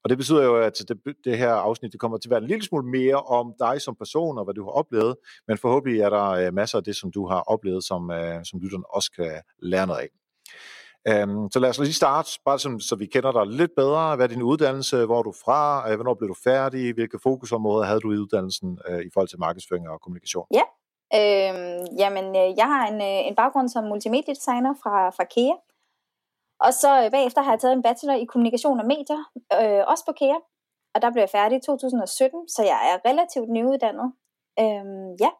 og 0.05 0.11
det 0.11 0.19
betyder 0.19 0.45
jo, 0.45 0.56
at 0.56 0.79
det, 0.89 1.17
det 1.25 1.39
her 1.39 1.53
afsnit 1.53 1.93
det 1.93 2.00
kommer 2.00 2.19
til 2.19 2.29
at 2.29 2.31
være 2.31 2.41
en 2.41 2.47
lille 2.47 2.65
smule 2.65 2.87
mere 2.87 3.17
om 3.17 3.55
dig 3.59 3.83
som 3.83 3.97
person 3.97 4.39
og 4.39 4.45
hvad 4.45 4.55
du 4.55 4.65
har 4.65 4.71
oplevet, 4.71 5.17
men 5.49 5.59
forhåbentlig 5.59 6.00
er 6.00 6.11
der 6.11 6.29
øh, 6.29 6.55
masser 6.55 6.79
af 6.79 6.85
det, 6.85 6.97
som 6.97 7.12
du 7.12 7.27
har 7.27 7.41
oplevet, 7.41 7.85
som, 7.85 8.11
øh, 8.11 8.45
som 8.45 8.61
lytteren 8.61 8.85
også 8.91 9.11
kan 9.12 9.43
lære 9.62 9.87
noget 9.87 10.00
af. 10.00 10.09
Øhm, 11.09 11.50
så 11.50 11.59
lad 11.59 11.71
os 11.71 11.79
lige 11.79 11.93
starte, 11.93 12.31
bare 12.45 12.59
som, 12.59 12.81
så 12.81 12.97
vi 12.97 13.06
kender 13.06 13.33
dig 13.33 13.47
lidt 13.47 13.71
bedre. 13.77 14.17
Hvad 14.17 14.27
er 14.27 14.35
din 14.35 14.43
uddannelse? 14.43 15.05
Hvor 15.05 15.19
er 15.19 15.23
du 15.23 15.35
fra? 15.45 15.91
Øh, 15.91 15.95
hvornår 15.95 16.15
blev 16.15 16.29
du 16.29 16.37
færdig? 16.45 16.95
Hvilke 16.95 17.19
fokusområder 17.23 17.87
havde 17.87 18.00
du 18.00 18.12
i 18.12 18.17
uddannelsen 18.17 18.79
øh, 18.89 19.00
i 19.00 19.11
forhold 19.12 19.29
til 19.29 19.39
markedsføring 19.39 19.89
og 19.89 20.00
kommunikation? 20.00 20.47
Ja, 20.55 20.62
Øhm, 21.15 21.81
jamen 21.99 22.27
øh, 22.37 22.49
jeg 22.61 22.67
har 22.75 22.87
en, 22.87 23.01
øh, 23.01 23.21
en 23.29 23.35
baggrund 23.35 23.69
som 23.69 23.85
multimediedesigner 23.85 24.75
fra, 24.83 25.11
fra 25.11 25.25
KEA. 25.25 25.57
Og 26.61 26.75
så 26.75 27.05
øh, 27.05 27.11
bagefter 27.11 27.43
har 27.43 27.53
jeg 27.53 27.61
taget 27.61 27.77
en 27.77 27.83
bachelor 27.83 28.15
i 28.15 28.25
kommunikation 28.25 28.81
og 28.81 28.87
medier, 28.87 29.23
øh, 29.61 29.83
også 29.93 30.05
på 30.07 30.13
KEA. 30.13 30.39
Og 30.95 31.03
der 31.03 31.11
blev 31.11 31.23
jeg 31.23 31.31
færdig 31.31 31.57
i 31.59 31.61
2017, 31.61 32.49
så 32.49 32.63
jeg 32.63 32.79
er 32.91 33.11
relativt 33.11 33.49
nyuddannet. 33.49 34.09
Øhm, 34.61 35.11
ja, 35.25 35.31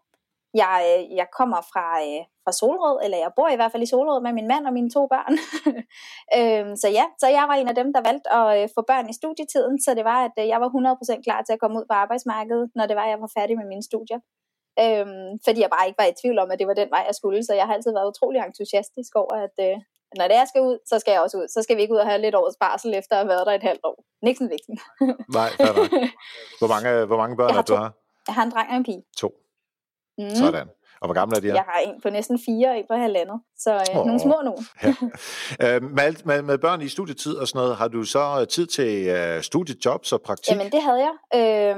jeg, 0.63 0.77
øh, 0.91 1.17
jeg 1.21 1.27
kommer 1.39 1.61
fra, 1.73 1.87
øh, 2.07 2.23
fra 2.45 2.53
Solrød, 2.53 2.97
eller 3.05 3.19
jeg 3.19 3.33
bor 3.37 3.49
i 3.49 3.57
hvert 3.57 3.73
fald 3.73 3.83
i 3.83 3.93
Solrød 3.93 4.21
med 4.23 4.33
min 4.33 4.49
mand 4.53 4.67
og 4.67 4.73
mine 4.73 4.91
to 4.91 5.03
børn. 5.15 5.35
øhm, 6.39 6.77
så 6.83 6.89
ja, 6.99 7.05
så 7.21 7.27
jeg 7.37 7.45
var 7.49 7.55
en 7.55 7.69
af 7.73 7.75
dem, 7.81 7.93
der 7.93 8.03
valgte 8.09 8.29
at 8.39 8.49
øh, 8.57 8.69
få 8.77 8.81
børn 8.91 9.11
i 9.11 9.19
studietiden, 9.21 9.77
så 9.85 9.91
det 9.99 10.05
var, 10.05 10.19
at 10.29 10.37
øh, 10.39 10.49
jeg 10.53 10.61
var 10.61 10.69
100% 10.69 11.23
klar 11.27 11.41
til 11.43 11.53
at 11.53 11.61
komme 11.61 11.79
ud 11.81 11.87
på 11.91 11.95
arbejdsmarkedet, 12.03 12.71
når 12.75 12.87
det 12.87 12.97
var, 12.97 13.05
at 13.05 13.11
jeg 13.15 13.21
var 13.21 13.31
færdig 13.39 13.57
med 13.61 13.67
mine 13.73 13.83
studier. 13.91 14.21
Øhm, 14.83 15.31
fordi 15.45 15.61
jeg 15.61 15.71
bare 15.77 15.87
ikke 15.87 16.01
var 16.03 16.09
i 16.09 16.19
tvivl 16.23 16.39
om, 16.39 16.51
at 16.51 16.59
det 16.59 16.67
var 16.67 16.75
den 16.75 16.91
vej, 16.91 17.03
jeg 17.07 17.15
skulle, 17.15 17.45
så 17.45 17.53
jeg 17.55 17.67
har 17.67 17.75
altid 17.75 17.93
været 17.93 18.11
utrolig 18.13 18.39
entusiastisk 18.41 19.13
over, 19.23 19.35
at 19.47 19.57
øh, 19.67 19.77
når 20.19 20.27
det 20.29 20.37
jeg 20.41 20.49
skal 20.49 20.63
ud, 20.63 20.79
så 20.91 20.99
skal 20.99 21.13
jeg 21.13 21.21
også 21.21 21.37
ud. 21.41 21.49
Så 21.49 21.63
skal 21.63 21.77
vi 21.77 21.83
ikke 21.83 21.95
ud 21.95 21.99
og 21.99 22.09
have 22.11 22.21
lidt 22.21 22.35
års 22.35 22.57
barsel 22.61 22.95
efter 22.95 23.15
at 23.17 23.21
have 23.23 23.29
været 23.29 23.47
der 23.47 23.53
et 23.53 23.63
halvt 23.63 23.85
år. 23.85 24.05
Nixon 24.23 24.51
Vixen. 24.51 24.79
Nej, 25.39 25.51
fair 25.61 25.73
Hvor 26.61 26.69
mange, 26.75 27.05
hvor 27.05 27.17
mange 27.17 27.37
børn 27.37 27.55
har 27.55 27.63
du 27.63 27.75
har? 27.75 27.93
Jeg 28.27 28.35
har 28.35 28.43
en 28.43 28.51
dreng 28.51 28.71
og 28.71 28.77
en 28.77 28.85
pige. 28.85 29.03
To. 29.17 29.29
Mm. 30.19 30.31
Sådan. 30.31 30.69
Og 31.01 31.07
hvor 31.07 31.15
gamle 31.15 31.37
er 31.37 31.41
de 31.41 31.47
her? 31.47 31.55
Jeg 31.55 31.65
har 31.73 31.81
en 31.81 32.01
på 32.03 32.11
næsten 32.11 32.39
fire 32.47 32.69
og 32.69 32.79
en 32.79 32.85
på 32.91 32.95
halvandet. 32.95 33.41
Så 33.59 33.75
øh, 33.75 33.99
oh. 33.99 34.07
nogle 34.07 34.21
små 34.21 34.37
nu. 34.45 34.55
ja. 34.83 34.89
øh, 35.65 35.83
med, 35.83 36.25
med, 36.25 36.43
med 36.43 36.59
børn 36.59 36.81
i 36.83 36.89
studietid 36.89 37.35
og 37.37 37.49
sådan 37.49 37.59
noget, 37.63 37.77
har 37.77 37.89
du 37.89 38.03
så 38.03 38.45
tid 38.45 38.67
til 38.67 39.07
øh, 39.07 39.43
studiejobs 39.43 40.13
og 40.13 40.21
praktik? 40.23 40.51
Jamen 40.53 40.73
det 40.73 40.83
havde 40.83 41.03
jeg. 41.09 41.15
Øh, 41.39 41.77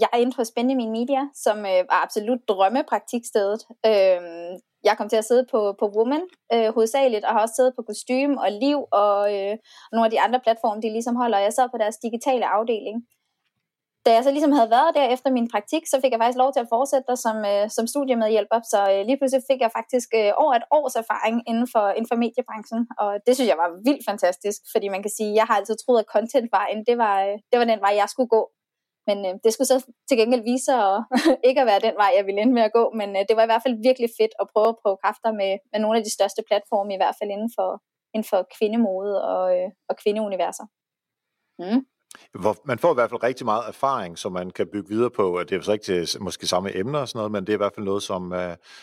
jeg 0.00 0.08
er 0.12 0.16
inde 0.16 0.36
hos 0.36 0.50
Benjamin 0.56 0.90
Media, 0.90 1.22
som 1.34 1.58
øh, 1.58 1.80
var 1.90 2.02
absolut 2.04 2.40
drømmepraktikstedet. 2.48 3.60
Øh, 3.86 4.20
jeg 4.84 4.94
kom 4.98 5.08
til 5.08 5.16
at 5.16 5.24
sidde 5.24 5.46
på, 5.50 5.60
på 5.80 5.86
Woman 5.96 6.24
øh, 6.54 6.74
hovedsageligt, 6.74 7.24
og 7.24 7.32
har 7.32 7.40
også 7.40 7.56
siddet 7.56 7.72
på 7.76 7.82
Kostume 7.88 8.40
og 8.44 8.50
Liv 8.64 8.78
og 9.02 9.18
øh, 9.36 9.54
nogle 9.92 10.06
af 10.08 10.10
de 10.10 10.20
andre 10.20 10.40
platforme, 10.44 10.82
de 10.82 10.88
ligesom 10.96 11.16
holder. 11.16 11.38
Jeg 11.38 11.52
sad 11.52 11.68
på 11.70 11.78
deres 11.78 11.96
digitale 11.96 12.46
afdeling 12.56 12.96
da 14.06 14.10
jeg 14.16 14.24
så 14.24 14.30
ligesom 14.30 14.52
havde 14.58 14.70
været 14.76 14.94
der 14.94 15.06
efter 15.14 15.30
min 15.30 15.48
praktik, 15.54 15.82
så 15.86 15.96
fik 16.02 16.12
jeg 16.12 16.20
faktisk 16.20 16.42
lov 16.42 16.50
til 16.52 16.64
at 16.64 16.72
fortsætte 16.76 17.06
der 17.10 17.18
som, 17.26 17.36
øh, 17.52 17.64
som 17.76 17.84
studiemedhjælper. 17.92 18.58
Så 18.72 18.80
øh, 18.92 19.00
lige 19.08 19.18
pludselig 19.18 19.42
fik 19.50 19.60
jeg 19.64 19.72
faktisk 19.78 20.08
øh, 20.20 20.30
over 20.42 20.52
et 20.60 20.66
års 20.78 20.96
erfaring 21.02 21.36
inden 21.50 21.68
for, 21.74 21.84
inden 21.96 22.10
for 22.10 22.18
mediebranchen. 22.24 22.80
Og 23.02 23.10
det 23.26 23.32
synes 23.34 23.48
jeg 23.52 23.60
var 23.62 23.70
vildt 23.86 24.04
fantastisk, 24.10 24.60
fordi 24.72 24.86
man 24.94 25.02
kan 25.04 25.12
sige, 25.18 25.38
jeg 25.40 25.46
har 25.48 25.56
altid 25.56 25.76
troet, 25.78 26.00
at 26.02 26.10
contentvejen, 26.14 26.80
det 26.88 26.96
var, 27.04 27.16
øh, 27.26 27.36
det 27.50 27.56
var 27.60 27.66
den 27.72 27.80
vej, 27.86 27.92
jeg 28.02 28.08
skulle 28.12 28.32
gå. 28.36 28.42
Men 29.08 29.18
øh, 29.28 29.34
det 29.44 29.50
skulle 29.52 29.70
så 29.72 29.78
til 30.08 30.16
gengæld 30.20 30.44
vise 30.50 30.64
sig 30.68 30.78
at, 30.90 30.98
ikke 31.48 31.60
at 31.62 31.68
være 31.70 31.84
den 31.86 31.96
vej, 32.02 32.10
jeg 32.18 32.24
ville 32.26 32.40
ende 32.42 32.54
med 32.58 32.64
at 32.68 32.76
gå. 32.78 32.84
Men 33.00 33.08
øh, 33.16 33.22
det 33.28 33.34
var 33.36 33.44
i 33.44 33.50
hvert 33.50 33.64
fald 33.64 33.82
virkelig 33.88 34.10
fedt 34.20 34.34
at 34.40 34.46
prøve 34.52 34.68
at 34.72 34.80
prøve 34.82 34.96
kræfter 35.04 35.30
med, 35.40 35.52
med 35.72 35.78
nogle 35.80 35.98
af 35.98 36.04
de 36.04 36.14
største 36.16 36.42
platforme, 36.48 36.94
i 36.94 37.00
hvert 37.00 37.16
fald 37.18 37.30
inden 37.36 37.50
for, 37.56 37.70
inden 38.14 38.28
for 38.32 38.40
kvindemode 38.56 39.14
og, 39.32 39.44
øh, 39.56 39.68
og 39.90 39.94
kvindeuniverser. 40.02 40.66
Mm. 41.62 41.80
Hvor 42.40 42.56
man 42.64 42.78
får 42.78 42.90
i 42.90 42.94
hvert 42.94 43.10
fald 43.10 43.22
rigtig 43.22 43.44
meget 43.44 43.62
erfaring, 43.68 44.18
som 44.18 44.32
man 44.32 44.50
kan 44.50 44.66
bygge 44.72 44.88
videre 44.88 45.10
på. 45.10 45.40
Det 45.48 45.58
er 45.58 45.62
så 45.62 45.72
ikke 45.72 45.84
til 45.84 46.22
måske 46.22 46.46
samme 46.46 46.76
emner 46.76 46.98
og 46.98 47.08
sådan 47.08 47.18
noget, 47.18 47.32
men 47.32 47.40
det 47.46 47.48
er 47.48 47.54
i 47.54 47.56
hvert 47.56 47.72
fald 47.74 47.86
noget, 47.86 48.02
som, 48.02 48.32
uh, 48.32 48.38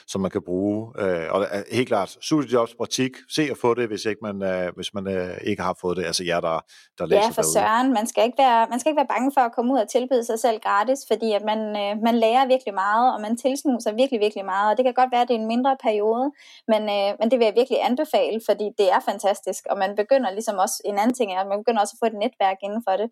som 0.08 0.22
man 0.22 0.32
kan 0.32 0.42
bruge. 0.42 0.88
Uh, 0.88 1.34
og 1.36 1.48
helt 1.72 1.88
klart, 1.88 2.18
studiejobs, 2.22 2.76
praktik, 2.76 3.12
se 3.30 3.42
at 3.52 3.58
få 3.58 3.74
det, 3.74 3.88
hvis 3.88 4.06
ikke 4.06 4.22
man, 4.22 4.36
uh, 4.52 4.76
hvis 4.76 4.94
man 4.94 5.06
ikke 5.44 5.62
har 5.64 5.76
fået 5.82 5.98
det. 5.98 6.06
Altså 6.06 6.24
jer, 6.24 6.40
der, 6.40 6.60
der 6.98 7.06
læser 7.06 7.22
Ja, 7.22 7.28
for 7.28 7.42
derude. 7.42 7.54
søren. 7.54 7.94
Man 7.94 8.08
skal, 8.08 8.24
ikke 8.26 8.38
være, 8.38 8.68
man 8.70 8.80
skal 8.80 8.90
ikke 8.90 9.02
være 9.04 9.14
bange 9.16 9.32
for 9.36 9.42
at 9.42 9.52
komme 9.56 9.74
ud 9.74 9.80
og 9.80 9.90
tilbyde 9.90 10.26
sig 10.26 10.40
selv 10.40 10.60
gratis, 10.60 11.00
fordi 11.12 11.32
at 11.32 11.44
man, 11.52 11.60
man 12.08 12.16
lærer 12.16 12.48
virkelig 12.48 12.74
meget, 12.74 13.14
og 13.16 13.22
man 13.22 13.38
tilsnuser 13.38 13.92
virkelig, 14.02 14.20
virkelig 14.20 14.46
meget. 14.46 14.72
Og 14.72 14.78
det 14.78 14.84
kan 14.86 14.94
godt 14.94 15.12
være, 15.12 15.22
at 15.22 15.28
det 15.28 15.36
er 15.36 15.40
en 15.40 15.48
mindre 15.48 15.78
periode, 15.84 16.32
men, 16.68 16.82
men 17.20 17.26
det 17.32 17.40
vil 17.40 17.46
jeg 17.46 17.56
virkelig 17.62 17.80
anbefale, 17.90 18.42
fordi 18.50 18.66
det 18.78 18.88
er 18.96 19.00
fantastisk. 19.10 19.62
Og 19.72 19.78
man 19.78 19.92
begynder 20.02 20.30
ligesom 20.32 20.56
også, 20.58 20.78
en 20.86 20.98
anden 21.02 21.16
ting 21.20 21.28
er, 21.34 21.40
at 21.40 21.48
man 21.48 21.60
begynder 21.62 21.82
også 21.82 21.96
at 21.96 22.02
få 22.04 22.08
et 22.14 22.20
netværk 22.24 22.58
inden 22.68 22.84
for 22.88 22.96
det 23.02 23.10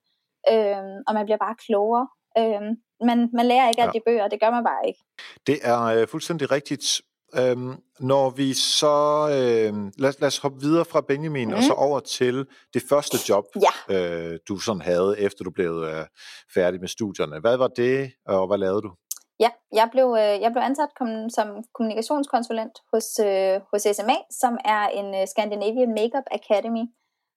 øh, 0.52 0.84
og 1.08 1.14
man 1.14 1.26
bliver 1.26 1.38
bare 1.38 1.56
klogere. 1.66 2.08
Øh, 2.38 2.62
man, 3.08 3.30
man 3.34 3.46
lærer 3.46 3.70
ikke 3.70 3.82
ja. 3.82 3.92
de 3.94 4.02
bøger, 4.06 4.28
det 4.28 4.40
gør 4.42 4.52
man 4.52 4.64
bare 4.64 4.88
ikke. 4.88 5.00
Det 5.48 5.60
er 5.64 5.82
øh, 5.84 6.08
fuldstændig 6.08 6.52
rigtigt. 6.52 7.02
Øhm, 7.36 7.76
når 8.00 8.30
vi 8.30 8.54
så, 8.54 9.28
øh, 9.30 9.74
lad, 9.98 10.14
lad 10.20 10.28
os 10.28 10.38
hoppe 10.38 10.60
videre 10.60 10.86
fra 10.86 11.02
Benjamin 11.02 11.48
mm. 11.48 11.54
og 11.54 11.64
så 11.64 11.74
over 11.74 12.00
til 12.00 12.48
det 12.74 12.84
første 12.90 13.18
job, 13.30 13.46
ja. 13.66 13.96
øh, 13.96 14.40
du 14.48 14.58
sådan 14.58 14.82
havde, 14.82 15.16
efter 15.20 15.44
du 15.44 15.52
blev 15.52 15.72
øh, 15.72 16.06
færdig 16.54 16.80
med 16.80 16.88
studierne. 16.88 17.40
Hvad 17.40 17.58
var 17.58 17.68
det, 17.68 18.12
og 18.26 18.48
hvad 18.48 18.58
lavede 18.58 18.82
du? 18.82 18.92
Ja, 19.40 19.50
jeg 19.74 19.88
blev, 19.92 20.08
øh, 20.20 20.36
jeg 20.44 20.52
blev 20.52 20.64
ansat 20.70 20.92
kom, 21.00 21.30
som 21.30 21.48
kommunikationskonsulent 21.74 22.76
hos, 22.94 23.08
øh, 23.20 23.56
hos 23.72 23.82
SMA, 23.98 24.18
som 24.42 24.54
er 24.76 24.84
en 25.00 25.08
uh, 25.20 25.26
Scandinavian 25.32 25.94
Makeup 26.00 26.28
Academy, 26.40 26.84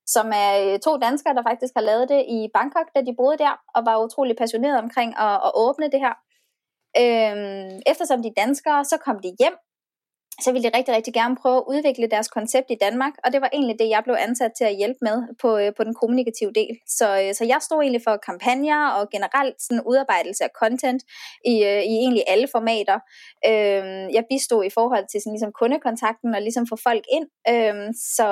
som 0.06 0.26
er 0.34 0.50
øh, 0.64 0.78
to 0.78 0.96
danskere, 0.96 1.34
der 1.34 1.42
faktisk 1.42 1.72
har 1.76 1.82
lavet 1.82 2.08
det 2.08 2.24
i 2.28 2.48
Bangkok, 2.54 2.88
da 2.94 3.00
de 3.00 3.14
boede 3.16 3.38
der, 3.38 3.54
og 3.74 3.82
var 3.86 4.04
utrolig 4.04 4.36
passionerede 4.36 4.78
omkring 4.78 5.10
at, 5.18 5.34
at 5.46 5.52
åbne 5.54 5.90
det 5.90 6.00
her. 6.00 6.14
Øhm, 7.02 7.80
eftersom 7.86 8.22
de 8.22 8.28
er 8.28 8.40
danskere, 8.42 8.84
så 8.84 8.96
kom 9.04 9.18
de 9.20 9.36
hjem, 9.40 9.56
så 10.40 10.52
ville 10.52 10.70
de 10.70 10.76
rigtig, 10.78 10.94
rigtig 10.94 11.14
gerne 11.14 11.36
prøve 11.36 11.56
at 11.56 11.68
udvikle 11.68 12.06
deres 12.06 12.28
koncept 12.28 12.68
i 12.70 12.76
Danmark, 12.80 13.12
og 13.24 13.32
det 13.32 13.40
var 13.40 13.50
egentlig 13.52 13.78
det, 13.78 13.88
jeg 13.88 14.02
blev 14.04 14.16
ansat 14.18 14.52
til 14.58 14.64
at 14.64 14.76
hjælpe 14.76 14.98
med 15.00 15.16
på, 15.42 15.58
øh, 15.58 15.72
på 15.76 15.84
den 15.84 15.94
kommunikative 15.94 16.52
del. 16.52 16.74
Så, 16.86 17.08
øh, 17.22 17.34
så 17.34 17.44
jeg 17.44 17.58
stod 17.62 17.82
egentlig 17.82 18.02
for 18.04 18.16
kampagner 18.16 18.88
og 18.88 19.10
generelt 19.10 19.62
sådan 19.62 19.82
udarbejdelse 19.86 20.44
af 20.44 20.50
content 20.62 21.02
i, 21.44 21.54
i 21.92 21.94
egentlig 22.04 22.24
alle 22.26 22.48
formater. 22.52 22.98
Øhm, 23.50 24.04
jeg 24.16 24.24
bistod 24.30 24.64
i 24.64 24.74
forhold 24.78 25.06
til 25.08 25.20
sådan 25.20 25.32
ligesom 25.32 25.52
kundekontakten 25.60 26.34
og 26.34 26.42
ligesom 26.42 26.66
få 26.66 26.76
folk 26.88 27.04
ind, 27.16 27.26
øhm, 27.52 27.92
så 27.92 28.28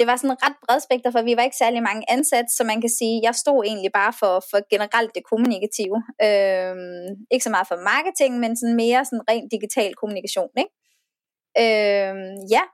det 0.00 0.06
var 0.06 0.16
sådan 0.16 0.42
ret 0.44 0.56
bredspekter, 0.66 1.10
for 1.10 1.22
vi 1.22 1.36
var 1.36 1.42
ikke 1.42 1.62
særlig 1.64 1.82
mange 1.82 2.04
ansat, 2.14 2.46
så 2.56 2.64
man 2.64 2.80
kan 2.80 2.90
sige, 2.98 3.20
jeg 3.22 3.34
stod 3.34 3.64
egentlig 3.64 3.92
bare 4.00 4.12
for, 4.20 4.34
for 4.50 4.58
generelt 4.74 5.10
det 5.14 5.24
kommunikative. 5.30 5.96
Øhm, 6.26 7.08
ikke 7.32 7.44
så 7.46 7.52
meget 7.54 7.68
for 7.68 7.78
marketing, 7.92 8.32
men 8.42 8.56
sådan 8.56 8.76
mere 8.84 9.04
sådan 9.04 9.28
rent 9.30 9.52
digital 9.56 9.92
kommunikation, 9.94 10.50
ikke? 10.62 10.72
Øh, 11.62 12.14
ja, 12.54 12.64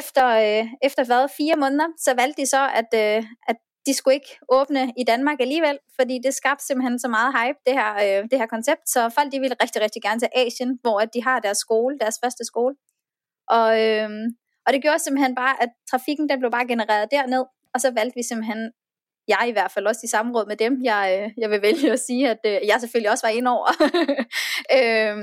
efter, 0.00 0.26
øh, 0.44 0.64
efter 0.86 1.02
hvad, 1.04 1.24
fire 1.40 1.56
måneder, 1.56 1.88
så 2.04 2.10
valgte 2.20 2.42
de 2.42 2.46
så, 2.46 2.62
at, 2.80 2.90
øh, 3.02 3.24
at 3.50 3.56
de 3.86 3.94
skulle 3.94 4.14
ikke 4.14 4.32
åbne 4.48 4.92
i 5.00 5.04
Danmark 5.04 5.40
alligevel, 5.40 5.78
fordi 5.98 6.14
det 6.24 6.34
skabte 6.34 6.66
simpelthen 6.66 6.98
så 6.98 7.08
meget 7.08 7.30
hype, 7.38 7.60
det 7.66 7.74
her, 7.80 7.92
øh, 8.04 8.22
det 8.30 8.38
her 8.40 8.46
koncept. 8.46 8.84
Så 8.94 9.00
folk 9.16 9.32
de 9.32 9.40
ville 9.40 9.56
rigtig, 9.62 9.82
rigtig 9.82 10.02
gerne 10.02 10.20
til 10.20 10.28
Asien, 10.34 10.78
hvor 10.82 11.00
at 11.00 11.14
de 11.14 11.22
har 11.22 11.38
deres 11.40 11.58
skole, 11.58 11.98
deres 11.98 12.18
første 12.22 12.44
skole. 12.44 12.74
Og, 13.48 13.68
øh, 13.84 14.10
og 14.66 14.72
det 14.72 14.82
gjorde 14.82 14.98
simpelthen 14.98 15.34
bare, 15.34 15.62
at 15.62 15.68
trafikken 15.90 16.28
den 16.28 16.38
blev 16.38 16.50
bare 16.50 16.66
genereret 16.66 17.08
derned, 17.10 17.44
og 17.74 17.80
så 17.80 17.90
valgte 17.90 18.16
vi 18.16 18.22
simpelthen, 18.22 18.72
jeg 19.28 19.44
i 19.48 19.52
hvert 19.52 19.70
fald 19.70 19.86
også 19.86 20.00
i 20.04 20.06
samråd 20.06 20.46
med 20.46 20.56
dem, 20.56 20.84
jeg, 20.84 21.04
øh, 21.22 21.42
jeg 21.42 21.50
vil 21.50 21.62
vælge 21.62 21.92
at 21.92 22.00
sige, 22.00 22.30
at 22.30 22.40
øh, 22.46 22.58
jeg 22.66 22.80
selvfølgelig 22.80 23.10
også 23.10 23.26
var 23.26 23.32
ind 23.32 23.48
over. 23.48 23.68
øh, 24.78 25.16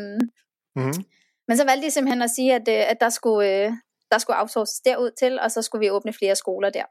mm-hmm. 0.76 1.04
Men 1.48 1.58
så 1.58 1.66
valgte 1.66 1.86
de 1.86 1.92
simpelthen 1.92 2.22
at 2.22 2.30
sige, 2.30 2.56
at, 2.56 2.68
øh, 2.68 2.92
at 2.92 2.98
der, 3.00 3.10
skulle, 3.10 3.78
der 4.12 4.18
skulle 4.18 4.40
outsources 4.40 4.80
derud 4.80 5.12
til, 5.20 5.40
og 5.40 5.52
så 5.52 5.62
skulle 5.62 5.80
vi 5.80 5.92
åbne 5.92 6.14
flere 6.14 6.36
skoler 6.36 6.70
der. 6.70 6.86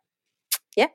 Ja. 0.77 0.87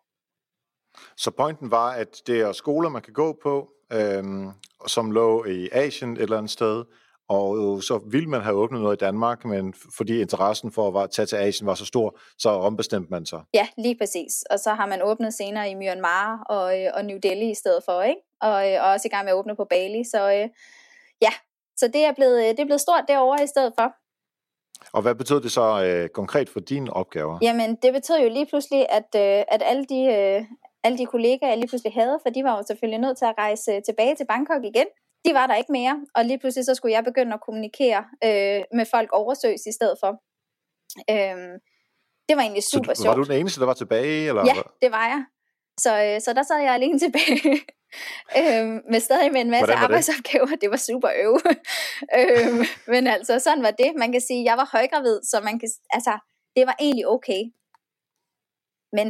Så 1.17 1.31
pointen 1.31 1.71
var, 1.71 1.91
at 1.91 2.21
det 2.27 2.41
er 2.41 2.51
skoler, 2.51 2.89
man 2.89 3.01
kan 3.01 3.13
gå 3.13 3.39
på, 3.43 3.69
øhm, 3.93 4.51
som 4.87 5.11
lå 5.11 5.45
i 5.45 5.69
Asien 5.71 6.13
et 6.13 6.21
eller 6.21 6.37
andet 6.37 6.51
sted, 6.51 6.85
og 7.29 7.83
så 7.83 7.99
ville 8.11 8.29
man 8.29 8.41
have 8.41 8.55
åbnet 8.55 8.81
noget 8.81 9.01
i 9.01 9.03
Danmark, 9.05 9.45
men 9.45 9.73
fordi 9.97 10.21
interessen 10.21 10.71
for 10.71 10.99
at 10.99 11.11
tage 11.11 11.25
til 11.25 11.35
Asien 11.35 11.67
var 11.67 11.75
så 11.75 11.85
stor, 11.85 12.19
så 12.37 12.49
ombestemte 12.49 13.11
man 13.11 13.25
sig. 13.25 13.41
Ja, 13.53 13.67
lige 13.77 13.97
præcis. 13.97 14.43
Og 14.49 14.59
så 14.59 14.69
har 14.73 14.85
man 14.85 15.01
åbnet 15.03 15.33
senere 15.33 15.69
i 15.69 15.75
Myanmar 15.75 16.43
og, 16.49 16.81
øh, 16.81 16.91
og 16.93 17.05
New 17.05 17.17
Delhi 17.23 17.51
i 17.51 17.55
stedet 17.55 17.83
for, 17.85 18.01
ikke? 18.01 18.21
Og, 18.41 18.53
og 18.53 18.91
også 18.91 19.07
i 19.07 19.09
gang 19.09 19.25
med 19.25 19.33
at 19.33 19.37
åbne 19.37 19.55
på 19.55 19.65
Bali. 19.69 20.03
Så 20.03 20.27
ja, 21.21 21.31
så 21.77 21.87
det 21.87 22.05
er 22.05 22.13
blevet, 22.13 22.57
det 22.57 22.59
er 22.59 22.65
blevet 22.65 22.81
stort 22.81 23.03
derovre 23.07 23.43
i 23.43 23.47
stedet 23.47 23.73
for. 23.79 23.93
Og 24.93 25.01
hvad 25.01 25.15
betød 25.15 25.41
det 25.41 25.51
så 25.51 25.83
øh, 25.83 26.09
konkret 26.09 26.49
for 26.49 26.59
dine 26.59 26.93
opgaver? 26.93 27.37
Jamen, 27.41 27.75
det 27.75 27.93
betød 27.93 28.19
jo 28.19 28.29
lige 28.29 28.45
pludselig, 28.45 28.85
at, 28.89 29.09
øh, 29.15 29.43
at 29.47 29.61
alle, 29.65 29.85
de, 29.85 30.01
øh, 30.17 30.45
alle 30.83 30.97
de 30.97 31.05
kollegaer, 31.05 31.49
jeg 31.49 31.57
lige 31.57 31.67
pludselig 31.67 31.93
havde, 31.93 32.19
for 32.25 32.29
de 32.29 32.43
var 32.43 32.57
jo 32.57 32.63
selvfølgelig 32.67 32.99
nødt 32.99 33.17
til 33.17 33.25
at 33.25 33.33
rejse 33.37 33.81
tilbage 33.81 34.15
til 34.15 34.25
Bangkok 34.25 34.63
igen, 34.63 34.85
de 35.27 35.33
var 35.33 35.47
der 35.47 35.55
ikke 35.55 35.71
mere, 35.71 36.05
og 36.15 36.25
lige 36.25 36.39
pludselig 36.39 36.65
så 36.65 36.75
skulle 36.75 36.93
jeg 36.93 37.03
begynde 37.03 37.33
at 37.33 37.41
kommunikere 37.41 38.01
øh, 38.23 38.61
med 38.77 38.85
folk 38.93 39.09
oversøs 39.11 39.61
i 39.71 39.73
stedet 39.77 39.97
for. 40.01 40.11
Øhm, 41.13 41.53
det 42.27 42.33
var 42.35 42.41
egentlig 42.41 42.63
super 42.73 42.93
så, 42.93 43.01
sjovt. 43.01 43.17
Var 43.17 43.23
du 43.23 43.29
den 43.31 43.39
eneste, 43.39 43.59
der 43.59 43.65
var 43.65 43.73
tilbage? 43.73 44.27
Eller? 44.29 44.43
Ja, 44.45 44.55
det 44.81 44.91
var 44.91 45.05
jeg. 45.13 45.25
Så, 45.79 45.91
øh, 46.05 46.21
så 46.21 46.33
der 46.33 46.43
sad 46.43 46.59
jeg 46.59 46.73
alene 46.73 46.99
tilbage 46.99 47.53
øhm, 48.39 48.81
med 48.91 48.99
stadig 48.99 49.31
med 49.31 49.41
en 49.41 49.51
masse 49.51 49.71
det? 49.71 49.83
arbejdsopgaver. 49.83 50.55
Det 50.61 50.69
var 50.69 50.77
super 50.77 51.09
øv. 51.23 51.33
øhm, 52.19 52.63
men 52.87 53.07
altså, 53.07 53.39
sådan 53.39 53.63
var 53.63 53.71
det. 53.71 53.91
Man 53.97 54.11
kan 54.11 54.21
sige, 54.21 54.43
jeg 54.43 54.57
var 54.57 54.69
højgravid, 54.71 55.19
så 55.23 55.41
man 55.43 55.59
kan, 55.59 55.69
altså, 55.89 56.13
det 56.55 56.67
var 56.67 56.75
egentlig 56.79 57.07
okay. 57.07 57.41
Men 58.93 59.07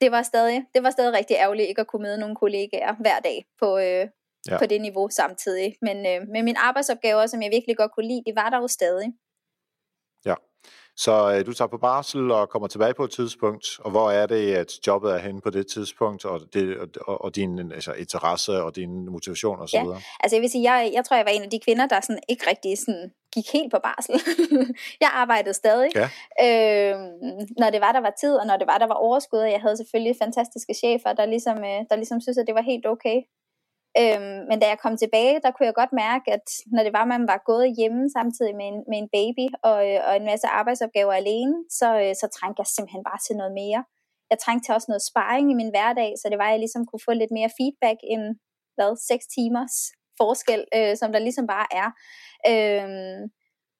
det 0.00 0.12
var 0.12 0.22
stadig, 0.22 0.64
det 0.74 0.82
var 0.82 0.90
stadig 0.90 1.12
rigtig 1.12 1.36
ærgerligt 1.36 1.68
ikke 1.68 1.80
at 1.80 1.86
kunne 1.86 2.02
møde 2.02 2.18
nogle 2.18 2.36
kollegaer 2.36 2.94
hver 3.00 3.18
dag 3.20 3.44
på, 3.60 3.78
øh, 3.78 4.06
ja. 4.48 4.58
på 4.58 4.66
det 4.66 4.80
niveau 4.80 5.08
samtidig. 5.08 5.76
Men 5.82 5.96
øh, 5.96 6.28
med 6.28 6.42
mine 6.42 6.58
arbejdsopgaver, 6.58 7.26
som 7.26 7.42
jeg 7.42 7.50
virkelig 7.50 7.76
godt 7.76 7.92
kunne 7.94 8.08
lide, 8.08 8.22
de 8.26 8.36
var 8.36 8.50
der 8.50 8.58
jo 8.58 8.68
stadig. 8.68 9.12
Ja. 10.24 10.34
Så 10.98 11.32
øh, 11.32 11.46
du 11.46 11.52
tager 11.52 11.68
på 11.68 11.78
barsel 11.78 12.30
og 12.30 12.48
kommer 12.48 12.68
tilbage 12.68 12.94
på 12.94 13.04
et 13.04 13.10
tidspunkt, 13.10 13.66
og 13.80 13.90
hvor 13.90 14.10
er 14.10 14.26
det, 14.26 14.54
at 14.54 14.72
jobbet 14.86 15.12
er 15.12 15.18
henne 15.18 15.40
på 15.40 15.50
det 15.50 15.66
tidspunkt, 15.66 16.24
og, 16.24 16.40
det, 16.54 16.76
og, 17.00 17.24
og 17.24 17.36
din 17.36 17.72
altså, 17.72 17.92
interesse 17.92 18.62
og 18.62 18.76
din 18.76 19.10
motivation 19.10 19.60
osv.? 19.60 19.76
Ja, 19.76 19.82
altså 20.20 20.36
jeg 20.36 20.42
vil 20.42 20.50
sige, 20.50 20.72
jeg, 20.72 20.90
jeg 20.94 21.04
tror, 21.04 21.16
jeg 21.16 21.26
var 21.26 21.32
en 21.32 21.42
af 21.42 21.50
de 21.50 21.60
kvinder, 21.60 21.86
der 21.86 22.00
sådan 22.00 22.22
ikke 22.28 22.44
rigtig 22.50 22.78
sådan 22.78 23.12
gik 23.34 23.52
helt 23.52 23.72
på 23.72 23.80
barsel. 23.82 24.14
jeg 25.04 25.10
arbejdede 25.12 25.54
stadig, 25.54 25.90
ja. 25.94 26.08
øh, 26.46 26.96
når 27.58 27.70
det 27.70 27.80
var, 27.80 27.92
der 27.92 28.00
var 28.00 28.14
tid, 28.20 28.34
og 28.40 28.46
når 28.46 28.56
det 28.56 28.66
var, 28.66 28.78
der 28.78 28.86
var 28.86 28.94
overskud, 28.94 29.38
og 29.38 29.50
jeg 29.50 29.60
havde 29.60 29.76
selvfølgelig 29.76 30.16
fantastiske 30.22 30.74
chefer, 30.82 31.12
der 31.12 31.26
ligesom, 31.26 31.58
øh, 31.58 31.80
der 31.90 31.96
ligesom 31.96 32.20
synes, 32.20 32.38
at 32.38 32.46
det 32.46 32.54
var 32.54 32.62
helt 32.62 32.86
okay. 32.86 33.18
Øhm, 34.00 34.38
men 34.48 34.56
da 34.60 34.66
jeg 34.68 34.78
kom 34.84 34.96
tilbage, 34.96 35.40
der 35.44 35.50
kunne 35.50 35.68
jeg 35.70 35.80
godt 35.80 35.92
mærke, 36.04 36.26
at 36.36 36.46
når 36.74 36.82
det 36.82 36.92
var, 36.96 37.02
at 37.06 37.12
man 37.14 37.24
var 37.32 37.40
gået 37.50 37.76
hjemme 37.78 38.02
samtidig 38.18 38.54
med 38.60 38.66
en, 38.72 38.78
med 38.90 38.98
en 39.02 39.10
baby 39.16 39.46
og, 39.70 39.78
øh, 39.90 40.00
og 40.08 40.12
en 40.16 40.26
masse 40.30 40.46
arbejdsopgaver 40.60 41.14
alene, 41.22 41.54
så, 41.78 41.88
øh, 42.02 42.14
så 42.20 42.26
trængte 42.36 42.60
jeg 42.60 42.66
simpelthen 42.66 43.04
bare 43.10 43.20
til 43.26 43.36
noget 43.40 43.52
mere. 43.62 43.80
Jeg 44.30 44.38
trængte 44.38 44.64
til 44.64 44.74
også 44.74 44.88
noget 44.90 45.08
sparring 45.10 45.46
i 45.50 45.58
min 45.60 45.74
hverdag, 45.74 46.10
så 46.20 46.24
det 46.30 46.38
var, 46.38 46.48
at 46.48 46.54
jeg 46.54 46.64
ligesom 46.64 46.86
kunne 46.86 47.06
få 47.08 47.12
lidt 47.12 47.32
mere 47.38 47.50
feedback 47.58 47.98
end 48.12 48.24
hvad, 48.76 48.92
6 49.08 49.26
timers 49.34 49.76
forskel, 50.20 50.62
øh, 50.76 50.96
som 51.00 51.12
der 51.12 51.20
ligesom 51.26 51.46
bare 51.54 51.68
er. 51.82 51.88
Øhm, 52.50 53.20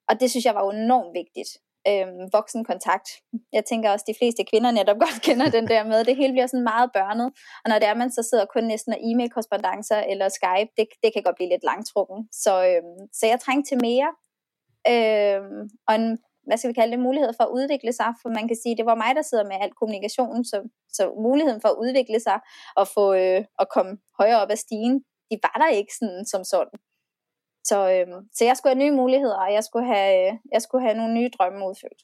og 0.09 0.15
det 0.21 0.31
synes 0.31 0.45
jeg 0.47 0.55
var 0.55 0.65
enormt 0.71 1.13
vigtigt 1.21 1.51
øhm, 1.91 2.23
voksenkontakt. 2.33 3.09
Jeg 3.53 3.65
tænker 3.65 3.91
også, 3.91 4.05
at 4.05 4.11
de 4.13 4.19
fleste 4.21 4.45
kvinder 4.51 4.71
netop 4.71 4.99
godt 5.05 5.23
kender 5.23 5.51
den 5.51 5.67
der 5.69 5.85
med. 5.85 6.05
Det 6.05 6.17
hele 6.17 6.33
bliver 6.33 6.47
sådan 6.47 6.71
meget 6.73 6.91
børnet. 6.93 7.29
Og 7.65 7.67
når 7.71 7.79
det 7.79 7.89
er, 7.89 7.95
man 7.95 8.11
så 8.11 8.23
sidder 8.31 8.45
kun 8.55 8.65
næsten 8.65 8.93
og 8.93 8.99
e-mail 9.09 9.31
korrespondencer 9.31 9.99
eller 10.13 10.29
Skype, 10.29 10.71
det, 10.77 10.87
det 11.03 11.13
kan 11.13 11.23
godt 11.23 11.37
blive 11.37 11.53
lidt 11.55 11.65
langtrukken. 11.65 12.19
Så, 12.33 12.53
øh, 12.71 12.83
så 13.19 13.27
jeg 13.27 13.41
trængte 13.41 13.71
til 13.71 13.79
mere. 13.89 14.11
Øh, 14.93 15.41
og 15.89 15.95
en, 15.95 16.19
hvad 16.47 16.57
skal 16.57 16.69
vi 16.69 16.79
kalde 16.81 16.93
det, 16.93 17.07
mulighed 17.09 17.33
for 17.39 17.45
at 17.45 17.55
udvikle 17.59 17.93
sig, 17.93 18.11
for 18.23 18.29
man 18.29 18.49
kan 18.49 18.57
sige, 18.63 18.77
det 18.77 18.87
var 18.87 18.95
mig, 18.95 19.15
der 19.15 19.23
sidder 19.23 19.45
med 19.45 19.57
al 19.61 19.73
kommunikationen, 19.81 20.45
så, 20.45 20.59
så 20.89 21.03
muligheden 21.29 21.61
for 21.61 21.69
at 21.69 21.79
udvikle 21.85 22.21
sig 22.21 22.39
og 22.77 22.89
få 22.89 23.15
øh, 23.15 23.45
at 23.63 23.67
komme 23.75 23.93
højere 24.19 24.41
op 24.43 24.51
ad 24.51 24.57
stigen, 24.57 24.97
de 25.31 25.37
var 25.43 25.57
der 25.63 25.69
ikke 25.79 25.93
sådan, 25.99 26.25
som 26.33 26.45
sådan. 26.45 26.79
Så, 27.69 27.79
øh, 27.95 28.07
så 28.35 28.45
jeg 28.45 28.57
skulle 28.57 28.75
have 28.75 28.85
nye 28.85 28.97
muligheder, 28.97 29.39
og 29.45 29.53
jeg 29.53 29.65
skulle 29.65 29.87
have, 29.95 30.39
jeg 30.53 30.63
skulle 30.63 30.85
have 30.87 30.97
nogle 30.97 31.15
nye 31.15 31.31
drømme 31.39 31.69
udfyldt. 31.69 32.03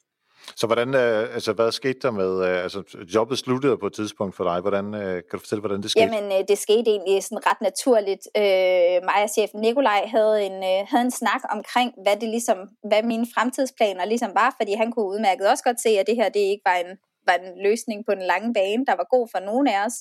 Så 0.57 0.66
hvordan, 0.66 0.95
øh, 0.95 1.35
altså, 1.35 1.52
hvad 1.52 1.73
skete 1.73 1.99
der 2.02 2.11
med, 2.11 2.33
øh, 2.47 2.62
altså 2.62 2.83
jobbet 3.14 3.38
sluttede 3.38 3.78
på 3.78 3.87
et 3.87 3.92
tidspunkt 3.92 4.37
for 4.37 4.45
dig, 4.45 4.61
hvordan, 4.61 4.95
øh, 4.95 5.14
kan 5.14 5.33
du 5.33 5.38
fortælle, 5.38 5.61
hvordan 5.61 5.83
det 5.83 5.90
skete? 5.90 6.04
Jamen, 6.04 6.33
øh, 6.33 6.49
det 6.49 6.59
skete 6.59 6.90
egentlig 6.90 7.25
sådan 7.25 7.47
ret 7.47 7.61
naturligt. 7.61 8.25
Øh, 8.37 8.99
mig 9.09 9.21
og 9.26 9.31
chefen 9.37 9.61
Nikolaj 9.61 10.02
havde 10.16 10.47
en, 10.49 10.57
øh, 10.71 10.81
havde 10.90 11.04
en 11.04 11.11
snak 11.11 11.42
omkring, 11.57 11.90
hvad, 12.02 12.16
det 12.16 12.28
ligesom, 12.28 12.59
hvad 12.88 13.02
mine 13.02 13.26
fremtidsplaner 13.35 14.04
ligesom 14.04 14.31
var, 14.35 14.54
fordi 14.59 14.73
han 14.73 14.92
kunne 14.92 15.09
udmærket 15.14 15.49
også 15.50 15.64
godt 15.64 15.81
se, 15.81 15.88
at 15.88 16.07
det 16.07 16.16
her 16.16 16.28
det 16.28 16.40
ikke 16.52 16.64
var 16.71 16.78
en, 16.85 16.90
var 17.28 17.37
en 17.42 17.62
løsning 17.66 17.99
på 18.07 18.12
den 18.14 18.23
lange 18.33 18.54
bane, 18.54 18.87
der 18.88 18.95
var 19.00 19.07
god 19.16 19.28
for 19.33 19.40
nogen 19.49 19.66
af 19.75 19.78
os. 19.87 19.97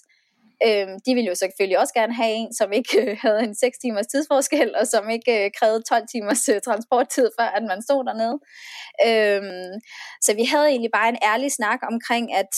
Øhm, 0.67 0.99
de 1.05 1.13
ville 1.13 1.29
jo 1.29 1.35
selvfølgelig 1.35 1.79
også 1.79 1.93
gerne 1.93 2.13
have 2.13 2.31
en, 2.31 2.53
som 2.53 2.71
ikke 2.71 3.01
øh, 3.01 3.17
havde 3.21 3.43
en 3.43 3.55
6 3.55 3.77
timers 3.77 4.07
tidsforskel, 4.07 4.75
og 4.75 4.87
som 4.87 5.09
ikke 5.09 5.45
øh, 5.45 5.51
krævede 5.59 5.81
12 5.89 6.07
timers 6.11 6.49
øh, 6.49 6.61
transporttid, 6.61 7.29
før 7.39 7.47
at 7.57 7.63
man 7.63 7.81
stod 7.81 8.05
dernede. 8.09 8.37
Øhm, 9.07 9.71
så 10.21 10.31
vi 10.35 10.43
havde 10.43 10.67
egentlig 10.67 10.91
bare 10.91 11.09
en 11.09 11.21
ærlig 11.31 11.51
snak 11.51 11.79
omkring, 11.91 12.33
at, 12.33 12.53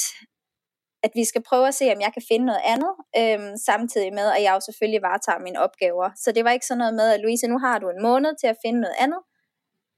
at 1.03 1.11
vi 1.15 1.23
skal 1.25 1.43
prøve 1.49 1.67
at 1.67 1.75
se, 1.75 1.85
om 1.95 2.01
jeg 2.01 2.11
kan 2.13 2.23
finde 2.31 2.45
noget 2.45 2.63
andet, 2.73 2.93
øhm, 3.19 3.57
samtidig 3.57 4.13
med, 4.13 4.27
at 4.35 4.43
jeg 4.43 4.53
jo 4.53 4.59
selvfølgelig 4.59 5.01
varetager 5.01 5.39
mine 5.39 5.59
opgaver. 5.65 6.09
Så 6.23 6.31
det 6.31 6.43
var 6.45 6.51
ikke 6.51 6.65
sådan 6.65 6.79
noget 6.83 6.93
med, 6.93 7.07
at 7.13 7.19
Louise, 7.19 7.47
nu 7.47 7.57
har 7.57 7.79
du 7.79 7.89
en 7.89 8.01
måned 8.01 8.31
til 8.41 8.47
at 8.47 8.61
finde 8.65 8.81
noget 8.81 8.95
andet. 8.99 9.21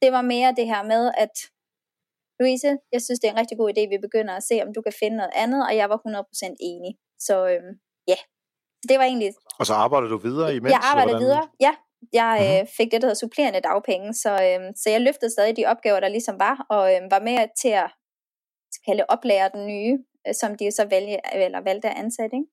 Det 0.02 0.12
var 0.12 0.22
mere 0.22 0.54
det 0.60 0.68
her 0.68 0.84
med, 0.84 1.12
at 1.18 1.36
Louise, 2.40 2.78
jeg 2.92 3.02
synes, 3.02 3.20
det 3.20 3.28
er 3.28 3.32
en 3.32 3.40
rigtig 3.40 3.58
god 3.58 3.70
idé, 3.70 3.82
at 3.82 3.94
vi 3.96 4.08
begynder 4.08 4.34
at 4.36 4.44
se, 4.44 4.56
om 4.66 4.74
du 4.74 4.82
kan 4.82 4.94
finde 5.00 5.18
noget 5.18 5.34
andet, 5.36 5.62
og 5.68 5.76
jeg 5.76 5.90
var 5.90 6.00
100% 6.08 6.56
enig. 6.60 6.94
Så 7.20 7.36
øhm, 7.48 7.74
ja, 8.08 8.16
det 8.90 8.98
var 9.00 9.04
egentlig... 9.04 9.34
Og 9.60 9.66
så 9.66 9.74
arbejder 9.74 10.08
du 10.08 10.18
videre 10.18 10.56
imens? 10.56 10.72
Jeg 10.72 10.82
arbejdede 10.84 11.18
videre, 11.18 11.48
ja. 11.60 11.76
Jeg 12.14 12.38
mm-hmm. 12.40 12.62
øh, 12.62 12.68
fik 12.78 12.92
det, 12.92 13.02
der 13.02 13.08
hedder 13.08 13.26
supplerende 13.26 13.60
dagpenge, 13.60 14.14
så, 14.14 14.32
øh, 14.32 14.74
så 14.76 14.90
jeg 14.90 15.02
løftede 15.02 15.32
stadig 15.32 15.58
de 15.58 15.66
opgaver, 15.66 16.00
der 16.00 16.08
ligesom 16.08 16.40
var, 16.40 16.66
og 16.70 16.94
øh, 16.94 17.02
var 17.12 17.20
med 17.20 17.48
til 17.62 17.70
at 17.70 17.90
kalde 18.86 19.06
oplære 19.10 19.50
den 19.54 19.68
nye, 19.68 19.98
øh, 20.28 20.34
som 20.34 20.56
de 20.58 20.72
så 20.72 20.86
vælge, 20.90 21.18
eller 21.44 21.62
valgte 21.62 21.90
at 21.90 21.98
ansætte. 21.98 22.36
Ikke? 22.36 22.48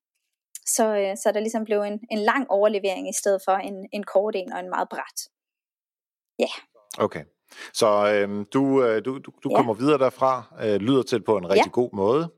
Så, 0.65 0.85
øh, 0.97 1.17
så 1.17 1.31
der 1.33 1.39
ligesom 1.39 1.63
blev 1.65 1.81
en, 1.81 1.99
en 2.11 2.19
lang 2.19 2.51
overlevering 2.51 3.09
i 3.09 3.13
stedet 3.13 3.41
for 3.45 3.51
en, 3.51 3.87
en 3.93 4.03
kort 4.03 4.35
en 4.35 4.53
og 4.53 4.59
en 4.59 4.69
meget 4.69 4.89
bræt. 4.89 5.19
Ja. 6.39 6.43
Yeah. 6.43 7.05
Okay. 7.05 7.23
Så 7.73 7.87
øh, 8.13 8.45
du, 8.53 8.83
øh, 8.83 9.05
du, 9.05 9.17
du, 9.17 9.31
du 9.43 9.49
ja. 9.49 9.55
kommer 9.55 9.73
videre 9.73 9.97
derfra, 9.97 10.43
øh, 10.63 10.75
lyder 10.75 11.03
til 11.03 11.23
på 11.23 11.37
en 11.37 11.49
rigtig 11.49 11.65
ja. 11.65 11.81
god 11.81 11.89
måde. 11.93 12.31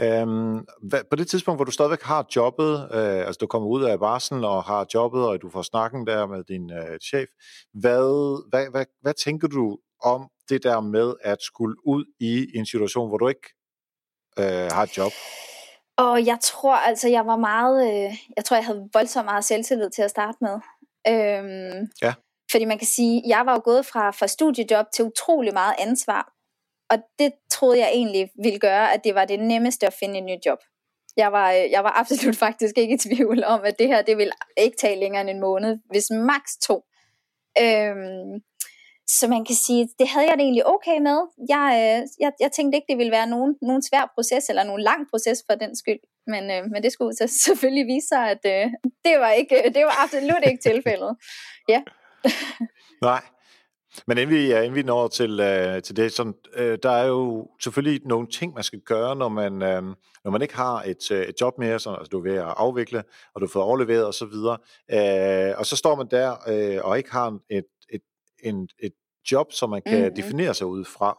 Øhm, 0.00 0.66
hvad, 0.88 1.00
på 1.10 1.16
det 1.16 1.28
tidspunkt, 1.28 1.58
hvor 1.58 1.64
du 1.64 1.70
stadigvæk 1.70 2.02
har 2.02 2.26
jobbet, 2.36 2.88
øh, 2.92 3.26
altså 3.26 3.38
du 3.40 3.46
kommer 3.46 3.68
ud 3.68 3.84
af 3.84 3.98
barsel 3.98 4.44
og 4.44 4.64
har 4.64 4.86
jobbet, 4.94 5.26
og 5.26 5.42
du 5.42 5.50
får 5.50 5.62
snakken 5.62 6.06
der 6.06 6.26
med 6.26 6.44
din 6.44 6.72
øh, 6.72 6.98
chef, 6.98 7.28
hvad, 7.72 8.48
hvad, 8.50 8.70
hvad, 8.70 8.86
hvad 9.02 9.14
tænker 9.24 9.48
du 9.48 9.78
om 10.02 10.28
det 10.48 10.62
der 10.62 10.80
med 10.80 11.14
at 11.20 11.42
skulle 11.42 11.76
ud 11.86 12.04
i 12.20 12.46
en 12.58 12.66
situation, 12.66 13.08
hvor 13.08 13.18
du 13.18 13.28
ikke 13.28 13.48
øh, 14.38 14.70
har 14.72 14.82
et 14.82 14.96
job? 14.98 15.12
Og 15.96 16.26
jeg 16.26 16.38
tror 16.42 16.76
altså, 16.76 17.08
jeg 17.08 17.26
var 17.26 17.36
meget, 17.36 17.88
øh, 17.88 18.16
jeg 18.36 18.44
tror, 18.44 18.56
jeg 18.56 18.66
havde 18.66 18.88
voldsomt 18.92 19.24
meget 19.24 19.44
selvtillid 19.44 19.90
til 19.90 20.02
at 20.02 20.10
starte 20.10 20.38
med. 20.40 20.54
Øhm, 21.08 21.88
ja. 22.02 22.14
Fordi 22.50 22.64
man 22.64 22.78
kan 22.78 22.86
sige, 22.86 23.22
jeg 23.26 23.42
var 23.46 23.52
jo 23.52 23.60
gået 23.64 23.86
fra, 23.86 24.10
fra 24.10 24.26
studiejob 24.26 24.86
til 24.94 25.04
utrolig 25.04 25.52
meget 25.52 25.74
ansvar. 25.78 26.33
Og 26.94 27.00
det 27.18 27.32
troede 27.50 27.78
jeg 27.78 27.90
egentlig 27.92 28.30
ville 28.42 28.58
gøre, 28.58 28.94
at 28.94 29.04
det 29.04 29.14
var 29.14 29.24
det 29.24 29.40
nemmeste 29.40 29.86
at 29.86 29.96
finde 30.00 30.18
et 30.18 30.24
nyt 30.24 30.46
job. 30.46 30.58
Jeg 31.16 31.32
var, 31.32 31.52
øh, 31.52 31.70
jeg 31.70 31.84
var 31.84 31.92
absolut 32.00 32.36
faktisk 32.46 32.78
ikke 32.78 32.94
i 32.94 32.98
tvivl 32.98 33.44
om, 33.44 33.60
at 33.64 33.78
det 33.78 33.86
her 33.86 34.02
det 34.02 34.16
ville 34.16 34.32
ikke 34.56 34.76
tage 34.76 35.00
længere 35.00 35.20
end 35.20 35.30
en 35.30 35.40
måned, 35.40 35.78
hvis 35.90 36.10
maks 36.10 36.56
to. 36.56 36.82
Øhm, 37.62 38.42
så 39.06 39.28
man 39.28 39.44
kan 39.44 39.54
sige, 39.54 39.88
det 39.98 40.08
havde 40.08 40.26
jeg 40.26 40.36
det 40.36 40.44
egentlig 40.44 40.66
okay 40.66 40.98
med. 41.08 41.18
Jeg, 41.48 41.68
øh, 41.80 42.08
jeg, 42.20 42.32
jeg 42.40 42.52
tænkte 42.52 42.76
ikke, 42.76 42.86
det 42.88 42.98
ville 42.98 43.12
være 43.12 43.26
nogen, 43.26 43.56
nogen 43.62 43.82
svær 43.82 44.12
proces, 44.14 44.48
eller 44.48 44.64
nogen 44.64 44.82
lang 44.82 45.06
proces 45.10 45.44
for 45.48 45.54
den 45.54 45.76
skyld. 45.76 46.00
Men, 46.26 46.50
øh, 46.50 46.62
men 46.72 46.82
det 46.82 46.92
skulle 46.92 47.16
så 47.16 47.26
selvfølgelig 47.44 47.86
vise 47.86 48.08
sig, 48.08 48.30
at 48.30 48.42
øh, 48.54 48.66
det, 49.04 49.14
var 49.20 49.30
ikke, 49.30 49.56
øh, 49.58 49.74
det 49.74 49.84
var 49.84 50.04
absolut 50.04 50.42
ikke 50.46 50.62
tilfældet. 50.62 51.16
Ja. 51.68 51.82
Nej. 53.10 53.22
Men 54.06 54.18
inden 54.18 54.36
vi, 54.36 54.52
inden 54.52 54.74
vi 54.74 54.82
når 54.82 55.08
til, 55.08 55.40
øh, 55.40 55.82
til 55.82 55.96
det, 55.96 56.12
sådan, 56.12 56.34
øh, 56.54 56.78
der 56.82 56.90
er 56.90 57.06
jo 57.06 57.48
selvfølgelig 57.62 58.00
nogle 58.06 58.26
ting, 58.26 58.54
man 58.54 58.62
skal 58.62 58.80
gøre, 58.80 59.16
når 59.16 59.28
man, 59.28 59.62
øh, 59.62 59.82
når 60.24 60.30
man 60.30 60.42
ikke 60.42 60.56
har 60.56 60.82
et, 60.82 61.10
øh, 61.10 61.22
et 61.22 61.40
job 61.40 61.58
mere, 61.58 61.78
så 61.78 61.90
altså, 61.90 62.08
du 62.10 62.18
er 62.18 62.22
ved 62.22 62.34
at 62.34 62.54
afvikle, 62.56 62.98
og 63.34 63.40
du 63.40 63.46
har 63.46 63.50
fået 63.52 63.64
overleveret 63.64 64.06
osv., 64.06 64.24
og, 64.24 64.58
øh, 64.90 65.54
og 65.58 65.66
så 65.66 65.76
står 65.76 65.94
man 65.94 66.06
der 66.10 66.36
øh, 66.48 66.84
og 66.84 66.98
ikke 66.98 67.12
har 67.12 67.38
et, 67.50 67.64
et, 67.90 68.02
en, 68.42 68.68
et 68.78 68.92
job, 69.32 69.52
som 69.52 69.70
man 69.70 69.82
kan 69.86 69.98
mm-hmm. 69.98 70.14
definere 70.14 70.54
sig 70.54 70.66
ud 70.66 70.84
fra. 70.84 71.18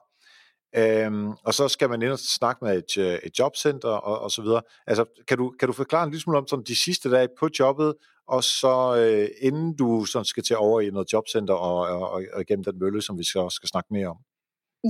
Øhm, 0.77 1.31
og 1.43 1.53
så 1.53 1.67
skal 1.67 1.89
man 1.89 2.01
ind 2.01 2.11
og 2.11 2.19
snakke 2.19 2.65
med 2.65 2.77
et, 2.77 2.97
øh, 2.97 3.19
et 3.23 3.39
jobcenter 3.39 3.89
og, 3.89 4.19
og 4.19 4.31
så 4.31 4.41
videre. 4.41 4.61
Altså, 4.87 5.05
kan 5.27 5.37
du, 5.37 5.53
kan 5.59 5.67
du 5.67 5.73
forklare 5.73 6.03
en 6.03 6.09
lille 6.09 6.21
smule 6.21 6.37
om 6.37 6.47
sådan, 6.47 6.65
de 6.67 6.75
sidste 6.75 7.11
dage 7.11 7.27
på 7.39 7.49
jobbet, 7.59 7.93
og 8.27 8.43
så 8.43 8.95
øh, 8.97 9.29
inden 9.41 9.75
du 9.75 10.05
sådan 10.05 10.25
skal 10.25 10.43
til 10.43 10.57
over 10.57 10.81
i 10.81 10.89
noget 10.89 11.13
jobcenter 11.13 11.53
og, 11.53 11.79
og, 11.79 12.09
og, 12.09 12.23
og 12.33 12.41
igennem 12.41 12.63
den 12.63 12.79
mølle, 12.79 13.01
som 13.01 13.17
vi 13.17 13.23
skal, 13.23 13.51
skal 13.51 13.69
snakke 13.69 13.87
mere 13.93 14.07
om? 14.07 14.17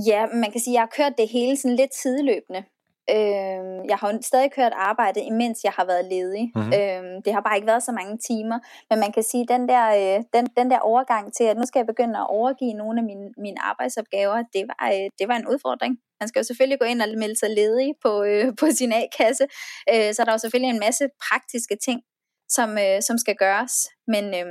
Ja, 0.06 0.26
man 0.26 0.52
kan 0.52 0.60
sige, 0.60 0.72
at 0.72 0.74
jeg 0.74 0.82
har 0.82 0.92
kørt 0.96 1.18
det 1.18 1.28
hele 1.28 1.56
sådan 1.56 1.76
lidt 1.76 1.94
sideløbende. 1.94 2.64
Øh, 3.10 3.62
jeg 3.90 3.96
har 4.00 4.12
jo 4.12 4.18
stadig 4.22 4.52
kørt 4.52 4.72
arbejde, 4.74 5.20
imens 5.20 5.64
jeg 5.64 5.72
har 5.72 5.84
været 5.84 6.04
ledig. 6.04 6.52
Mm-hmm. 6.54 6.72
Øh, 6.78 7.02
det 7.24 7.30
har 7.34 7.40
bare 7.40 7.56
ikke 7.56 7.66
været 7.72 7.82
så 7.82 7.92
mange 7.92 8.18
timer. 8.18 8.58
Men 8.90 8.98
man 9.04 9.12
kan 9.12 9.22
sige, 9.22 9.42
at 9.42 9.48
den 9.48 9.68
der, 9.68 9.84
øh, 10.00 10.24
den, 10.34 10.46
den 10.58 10.70
der 10.70 10.78
overgang 10.78 11.34
til, 11.36 11.44
at 11.44 11.56
nu 11.56 11.64
skal 11.66 11.78
jeg 11.78 11.86
begynde 11.86 12.18
at 12.18 12.26
overgive 12.38 12.72
nogle 12.72 13.00
af 13.00 13.04
mine, 13.04 13.26
mine 13.38 13.62
arbejdsopgaver, 13.70 14.38
det 14.54 14.64
var, 14.70 14.88
øh, 14.94 15.06
det 15.18 15.28
var 15.28 15.36
en 15.36 15.48
udfordring. 15.52 15.92
Man 16.20 16.28
skal 16.28 16.40
jo 16.40 16.44
selvfølgelig 16.44 16.80
gå 16.80 16.86
ind 16.86 17.02
og 17.02 17.08
melde 17.18 17.38
sig 17.38 17.50
ledig 17.50 17.94
på, 18.04 18.22
øh, 18.22 18.46
på 18.60 18.66
sin 18.78 18.92
A-kasse. 18.92 19.46
Øh, 19.92 20.14
så 20.14 20.18
der 20.24 20.30
er 20.30 20.34
jo 20.38 20.44
selvfølgelig 20.44 20.74
en 20.74 20.84
masse 20.86 21.04
praktiske 21.26 21.76
ting, 21.86 22.00
som, 22.48 22.78
øh, 22.78 23.02
som 23.02 23.18
skal 23.18 23.36
gøres. 23.44 23.74
Men 24.06 24.24
øh, 24.24 24.46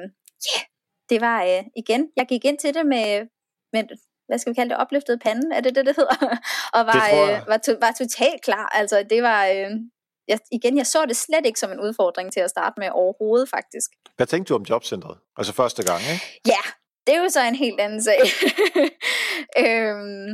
yeah, 0.50 0.64
det 1.10 1.22
var 1.22 1.44
øh, 1.44 1.64
igen, 1.76 2.02
jeg 2.18 2.26
gik 2.32 2.46
ind 2.46 2.58
til 2.58 2.74
det 2.74 2.86
med, 2.86 3.08
med 3.74 3.84
hvad 4.28 4.38
skal 4.38 4.52
vi 4.52 4.56
kalde 4.56 4.70
det, 4.70 4.78
opløftet 4.78 5.22
pande, 5.22 5.56
er 5.56 5.62
det 5.62 5.76
det, 5.76 5.86
det 5.86 5.96
hedder? 5.96 6.38
og 6.78 6.86
var, 6.92 7.06
øh, 7.14 7.48
var, 7.48 7.58
to, 7.58 7.72
var 7.82 7.92
totalt 7.98 8.42
klar. 8.44 8.68
Altså, 8.74 9.06
det 9.10 9.24
var, 9.24 9.46
øh, 9.46 9.72
jeg, 10.28 10.40
igen, 10.52 10.78
jeg 10.78 10.88
så 10.88 11.06
det 11.06 11.18
slet 11.18 11.46
ikke 11.46 11.60
som 11.60 11.72
en 11.72 11.80
udfordring 11.80 12.34
til 12.34 12.40
at 12.40 12.50
starte 12.50 12.76
med 12.78 12.90
overhovedet, 12.92 13.50
faktisk. 13.50 13.90
Hvad 14.16 14.28
tænkte 14.28 14.50
du 14.50 14.56
om 14.56 14.66
jobcentret? 14.70 15.18
Altså 15.38 15.54
første 15.54 15.84
gang, 15.84 16.02
ikke? 16.14 16.42
Ja, 16.48 16.64
det 17.08 17.16
er 17.16 17.24
jo 17.24 17.30
så 17.30 17.42
en 17.42 17.56
helt 17.56 17.80
anden 17.80 18.04
sag. 18.04 18.20
øhm, 19.66 20.30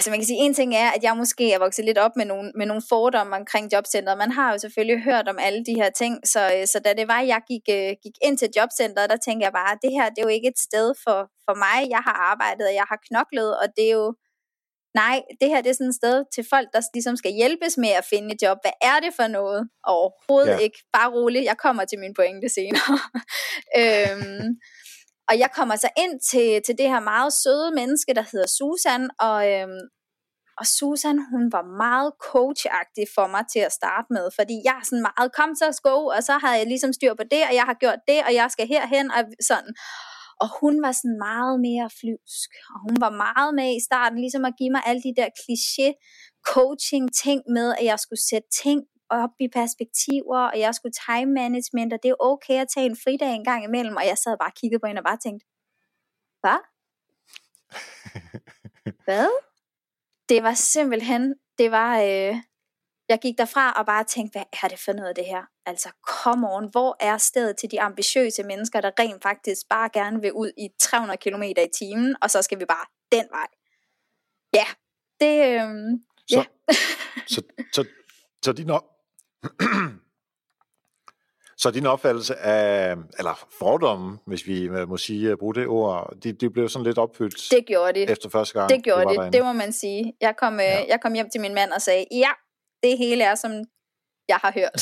altså 0.00 0.10
man 0.10 0.20
kan 0.20 0.30
sige, 0.30 0.44
en 0.44 0.54
ting 0.54 0.70
er, 0.74 0.88
at 0.96 1.02
jeg 1.02 1.14
måske 1.16 1.52
er 1.52 1.58
vokset 1.58 1.84
lidt 1.84 1.98
op 1.98 2.14
med 2.16 2.26
nogle, 2.32 2.52
med 2.58 2.66
nogle 2.66 2.82
fordomme 2.88 3.36
omkring 3.40 3.72
jobcentret. 3.72 4.18
Man 4.18 4.32
har 4.38 4.52
jo 4.52 4.58
selvfølgelig 4.58 5.02
hørt 5.08 5.28
om 5.28 5.38
alle 5.46 5.64
de 5.68 5.74
her 5.80 5.90
ting, 5.90 6.14
så, 6.32 6.42
øh, 6.54 6.66
så 6.72 6.78
da 6.84 6.90
det 7.00 7.08
var, 7.08 7.20
at 7.20 7.28
jeg 7.34 7.40
gik, 7.50 7.64
øh, 7.76 7.92
gik 8.04 8.16
ind 8.26 8.38
til 8.38 8.48
jobcentret, 8.56 9.10
der 9.10 9.16
tænkte 9.16 9.44
jeg 9.44 9.52
bare, 9.60 9.72
at 9.72 9.82
det 9.84 9.92
her 9.96 10.06
det 10.08 10.18
er 10.18 10.26
jo 10.28 10.36
ikke 10.38 10.48
et 10.54 10.60
sted 10.68 10.86
for, 11.04 11.18
for 11.46 11.54
mig. 11.64 11.78
Jeg 11.94 12.02
har 12.08 12.16
arbejdet, 12.32 12.64
og 12.70 12.74
jeg 12.80 12.86
har 12.90 12.98
knoklet, 13.08 13.50
og 13.60 13.66
det 13.76 13.84
er 13.90 13.94
jo, 14.02 14.06
nej, 15.02 15.16
det 15.40 15.48
her 15.52 15.60
det 15.62 15.70
er 15.70 15.78
sådan 15.78 15.94
et 15.94 16.00
sted 16.02 16.16
til 16.34 16.44
folk, 16.52 16.68
der 16.74 16.80
ligesom 16.96 17.16
skal 17.16 17.32
hjælpes 17.40 17.74
med 17.84 17.92
at 18.00 18.08
finde 18.12 18.28
et 18.34 18.42
job. 18.44 18.58
Hvad 18.64 18.76
er 18.90 18.98
det 19.04 19.12
for 19.18 19.26
noget? 19.38 19.60
Overhovedet 19.94 20.56
ja. 20.56 20.64
ikke. 20.66 20.78
Bare 20.96 21.10
roligt, 21.16 21.48
jeg 21.50 21.58
kommer 21.64 21.84
til 21.84 21.98
min 22.04 22.14
pointe 22.18 22.48
senere. 22.58 22.96
øhm, 23.80 24.46
og 25.30 25.38
jeg 25.38 25.50
kommer 25.58 25.76
så 25.76 25.88
ind 26.04 26.14
til, 26.30 26.48
til 26.66 26.78
det 26.78 26.88
her 26.92 27.00
meget 27.12 27.32
søde 27.32 27.70
menneske, 27.80 28.14
der 28.14 28.24
hedder 28.32 28.48
Susan, 28.58 29.02
og, 29.26 29.38
øhm, 29.52 29.82
og 30.60 30.66
Susan, 30.78 31.18
hun 31.32 31.44
var 31.56 31.64
meget 31.84 32.10
coachagtig 32.30 33.06
for 33.16 33.26
mig 33.34 33.44
til 33.52 33.62
at 33.68 33.76
starte 33.80 34.08
med, 34.16 34.24
fordi 34.38 34.56
jeg 34.66 34.76
er 34.80 34.84
sådan 34.88 35.06
meget, 35.08 35.28
kom 35.38 35.50
så 35.60 35.68
sko, 35.78 35.96
og 36.16 36.22
så 36.28 36.34
havde 36.42 36.58
jeg 36.60 36.66
ligesom 36.72 36.92
styr 36.98 37.14
på 37.20 37.24
det, 37.32 37.42
og 37.48 37.54
jeg 37.58 37.66
har 37.70 37.76
gjort 37.82 38.00
det, 38.10 38.20
og 38.26 38.32
jeg 38.40 38.46
skal 38.54 38.66
herhen, 38.72 39.08
og 39.16 39.22
sådan. 39.50 39.72
Og 40.42 40.48
hun 40.60 40.74
var 40.84 40.92
sådan 40.98 41.18
meget 41.28 41.56
mere 41.66 41.88
flyvsk, 42.00 42.50
og 42.72 42.78
hun 42.86 42.96
var 43.04 43.12
meget 43.24 43.52
med 43.60 43.68
i 43.78 43.84
starten, 43.88 44.18
ligesom 44.24 44.44
at 44.48 44.54
give 44.60 44.72
mig 44.74 44.82
alle 44.88 45.02
de 45.06 45.16
der 45.20 45.28
kliché 45.40 45.88
coaching 46.54 47.04
ting 47.24 47.40
med, 47.56 47.68
at 47.78 47.84
jeg 47.90 47.98
skulle 48.04 48.22
sætte 48.30 48.48
ting 48.62 48.80
op 49.10 49.30
i 49.40 49.48
perspektiver, 49.48 50.40
og 50.52 50.58
jeg 50.58 50.74
skulle 50.74 50.92
time 51.08 51.32
management, 51.32 51.92
og 51.92 51.98
det 52.02 52.08
er 52.08 52.20
okay 52.20 52.54
at 52.60 52.68
tage 52.74 52.86
en 52.86 52.96
fridag 53.04 53.32
en 53.34 53.44
gang 53.44 53.64
imellem, 53.64 53.96
og 53.96 54.06
jeg 54.06 54.18
sad 54.18 54.36
bare 54.38 54.50
og 54.50 54.54
kiggede 54.60 54.80
på 54.80 54.86
hende 54.86 55.00
og 55.00 55.04
bare 55.04 55.16
tænkte, 55.16 55.46
hvad? 56.40 56.60
hvad? 59.06 59.30
Det 60.28 60.42
var 60.42 60.54
simpelthen, 60.54 61.34
det 61.58 61.70
var, 61.70 62.00
øh, 62.00 62.34
jeg 63.08 63.18
gik 63.22 63.38
derfra 63.38 63.72
og 63.72 63.86
bare 63.86 64.04
tænkte, 64.04 64.38
hvad 64.38 64.44
er 64.62 64.68
det 64.68 64.78
for 64.78 64.92
noget 64.92 65.08
af 65.08 65.14
det 65.14 65.26
her? 65.26 65.42
Altså, 65.66 65.88
come 66.06 66.52
on, 66.52 66.70
hvor 66.70 66.96
er 67.00 67.18
stedet 67.18 67.56
til 67.56 67.70
de 67.70 67.80
ambitiøse 67.80 68.42
mennesker, 68.42 68.80
der 68.80 68.90
rent 68.98 69.22
faktisk 69.22 69.68
bare 69.70 69.90
gerne 69.92 70.20
vil 70.20 70.32
ud 70.32 70.52
i 70.58 70.68
300 70.78 71.18
km 71.18 71.42
i 71.42 71.68
timen, 71.78 72.16
og 72.22 72.30
så 72.30 72.42
skal 72.42 72.60
vi 72.60 72.64
bare 72.64 72.86
den 73.12 73.26
vej. 73.30 73.46
Ja, 74.54 74.66
det, 75.20 75.34
øh, 75.46 75.70
så, 76.28 76.36
ja. 76.36 76.44
så, 77.26 77.42
så, 77.72 77.84
så 78.44 78.52
din, 78.52 78.70
op, 78.70 78.84
så 81.62 81.70
din 81.70 81.86
opfattelse 81.86 82.36
af, 82.36 82.96
eller 83.18 83.48
fordomme, 83.58 84.18
hvis 84.26 84.46
vi 84.46 84.68
må 84.68 84.96
sige, 84.96 85.36
bruge 85.36 85.54
det 85.54 85.66
ord, 85.66 86.14
de, 86.22 86.32
de 86.32 86.50
blev 86.50 86.68
sådan 86.68 86.86
lidt 86.86 86.98
opfyldt 86.98 87.50
det 87.50 87.66
gjorde 87.66 88.00
de. 88.00 88.10
efter 88.10 88.28
første 88.28 88.58
gang? 88.58 88.70
Det 88.70 88.84
gjorde 88.84 89.04
det, 89.08 89.18
de, 89.18 89.32
det 89.38 89.44
må 89.44 89.52
man 89.52 89.72
sige. 89.72 90.12
Jeg 90.20 90.34
kom, 90.36 90.54
øh, 90.54 90.60
ja. 90.60 90.84
jeg 90.88 90.98
kom 91.02 91.12
hjem 91.12 91.30
til 91.30 91.40
min 91.40 91.54
mand 91.54 91.72
og 91.72 91.82
sagde, 91.82 92.04
ja, 92.10 92.30
det 92.82 92.98
hele 92.98 93.24
er 93.24 93.34
som 93.34 93.50
jeg 94.30 94.38
har 94.44 94.52
hørt. 94.60 94.80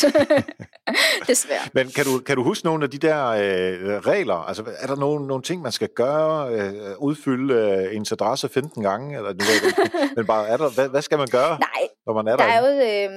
Desværre. 1.28 1.68
Men 1.72 1.90
kan 1.96 2.04
du, 2.04 2.18
kan 2.18 2.36
du 2.36 2.42
huske 2.42 2.64
nogle 2.64 2.84
af 2.84 2.90
de 2.90 2.98
der 2.98 3.26
øh, 3.26 3.98
regler? 4.12 4.34
Altså, 4.34 4.62
er 4.78 4.86
der 4.86 4.96
nogle, 4.96 5.26
nogle 5.26 5.42
ting, 5.42 5.62
man 5.62 5.72
skal 5.72 5.88
gøre? 5.96 6.52
Øh, 6.54 6.72
udfylde 6.98 7.54
øh, 7.54 7.96
ens 7.96 8.12
adresse 8.12 8.48
15 8.48 8.82
gange? 8.82 9.16
Eller, 9.16 9.32
nu 9.32 9.44
ved 9.50 9.60
men 10.16 10.26
bare, 10.26 10.48
er 10.48 10.56
der, 10.56 10.68
hvad, 10.70 10.88
hvad 10.88 11.02
skal 11.02 11.18
man 11.18 11.28
gøre, 11.30 11.58
Nej, 11.60 11.84
når 12.06 12.12
man 12.14 12.26
er 12.28 12.36
der? 12.36 12.44
der 12.44 12.52
er 12.52 12.60
jo, 12.66 12.72
øh, 12.88 13.10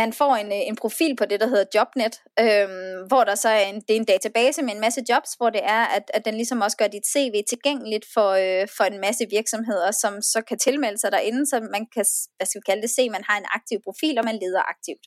man 0.00 0.12
får 0.12 0.32
en, 0.36 0.52
en 0.52 0.76
profil 0.76 1.16
på 1.16 1.24
det, 1.24 1.40
der 1.40 1.46
hedder 1.46 1.64
Jobnet, 1.74 2.14
øh, 2.40 2.68
hvor 3.10 3.24
der 3.24 3.34
så 3.34 3.48
er 3.48 3.64
en, 3.72 3.74
det 3.74 3.92
er 3.96 4.00
en 4.04 4.04
database 4.14 4.62
med 4.62 4.72
en 4.74 4.80
masse 4.80 5.00
jobs, 5.10 5.30
hvor 5.38 5.50
det 5.50 5.60
er, 5.64 5.84
at, 5.96 6.10
at 6.14 6.24
den 6.24 6.34
ligesom 6.34 6.60
også 6.60 6.76
gør 6.76 6.86
dit 6.86 7.06
CV 7.12 7.34
tilgængeligt 7.48 8.06
for, 8.14 8.30
øh, 8.44 8.68
for 8.76 8.84
en 8.84 9.00
masse 9.00 9.24
virksomheder, 9.30 9.90
som 9.90 10.12
så 10.22 10.42
kan 10.48 10.58
tilmelde 10.58 10.98
sig 10.98 11.12
derinde, 11.12 11.46
så 11.46 11.56
man 11.60 11.84
kan, 11.94 12.04
hvad 12.36 12.46
skal 12.46 12.60
vi 12.60 12.68
kalde 12.70 12.82
det, 12.82 12.90
se, 12.90 13.10
man 13.10 13.24
har 13.28 13.36
en 13.38 13.48
aktiv 13.58 13.78
profil, 13.86 14.18
og 14.18 14.24
man 14.24 14.38
leder 14.42 14.62
aktivt. 14.74 15.04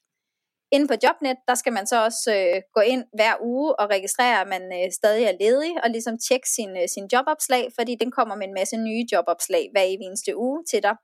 Inde 0.72 0.88
på 0.88 0.94
Jobnet, 1.04 1.38
der 1.48 1.56
skal 1.56 1.74
man 1.74 1.88
så 1.88 2.04
også 2.04 2.30
øh, 2.40 2.62
gå 2.74 2.82
ind 2.82 3.04
hver 3.18 3.34
uge 3.42 3.80
og 3.80 3.90
registrere, 3.90 4.42
at 4.42 4.48
man 4.48 4.64
øh, 4.78 4.92
stadig 4.92 5.24
er 5.26 5.36
ledig, 5.42 5.74
og 5.84 5.90
ligesom 5.90 6.16
tjekke 6.28 6.50
sin, 6.50 6.72
øh, 6.78 6.88
sin 6.96 7.08
jobopslag, 7.14 7.70
fordi 7.78 7.96
den 8.02 8.12
kommer 8.12 8.36
med 8.36 8.48
en 8.48 8.54
masse 8.54 8.78
nye 8.78 9.06
jobopslag 9.12 9.70
hver 9.74 9.82
eneste 9.82 10.38
uge 10.38 10.64
til 10.72 10.84
dig. 10.84 10.96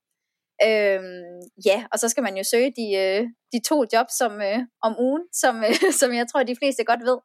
Øhm, 0.68 1.40
ja, 1.66 1.78
og 1.92 2.00
så 2.00 2.10
skal 2.10 2.24
man 2.24 2.38
jo 2.38 2.44
søge 2.44 2.74
de, 2.80 2.88
øh, 3.04 3.22
de 3.54 3.60
to 3.70 3.78
jobs 3.94 4.14
som, 4.22 4.42
øh, 4.42 4.60
om 4.82 4.94
ugen, 5.00 5.24
som, 5.42 5.56
øh, 5.68 5.76
som 6.00 6.14
jeg 6.14 6.26
tror, 6.28 6.44
de 6.44 6.60
fleste 6.62 6.84
godt 6.84 7.04
ved. 7.10 7.18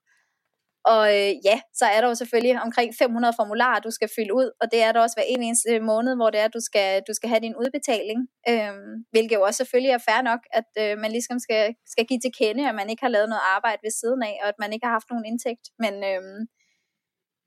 Og 0.84 1.02
øh, 1.16 1.32
ja, 1.48 1.60
så 1.74 1.84
er 1.94 2.00
der 2.00 2.08
jo 2.08 2.14
selvfølgelig 2.14 2.62
omkring 2.62 2.94
500 2.98 3.34
formularer, 3.40 3.80
du 3.80 3.90
skal 3.90 4.08
fylde 4.16 4.34
ud, 4.34 4.50
og 4.60 4.66
det 4.72 4.82
er 4.82 4.92
der 4.92 5.00
også 5.00 5.16
hver 5.16 5.28
en 5.28 5.42
eneste 5.42 5.80
måned, 5.80 6.16
hvor 6.16 6.30
det 6.30 6.40
er, 6.40 6.48
du 6.48 6.60
skal, 6.60 7.02
du 7.08 7.12
skal 7.14 7.28
have 7.28 7.40
din 7.46 7.56
udbetaling. 7.62 8.20
øh, 8.48 8.74
hvilket 9.10 9.36
jo 9.36 9.42
også 9.42 9.58
selvfølgelig 9.58 9.92
er 9.92 10.06
fair 10.08 10.22
nok, 10.30 10.42
at 10.58 10.70
øh, 10.82 10.98
man 11.02 11.10
ligesom 11.16 11.38
skal, 11.38 11.74
skal 11.92 12.04
give 12.06 12.20
til 12.20 12.32
kende, 12.40 12.68
at 12.68 12.74
man 12.74 12.90
ikke 12.90 13.02
har 13.02 13.14
lavet 13.16 13.28
noget 13.28 13.48
arbejde 13.56 13.80
ved 13.86 13.92
siden 14.00 14.22
af, 14.22 14.34
og 14.42 14.48
at 14.48 14.58
man 14.62 14.72
ikke 14.72 14.86
har 14.86 14.96
haft 14.98 15.10
nogen 15.10 15.26
indtægt. 15.30 15.64
Men, 15.82 15.94
øh, 16.10 16.22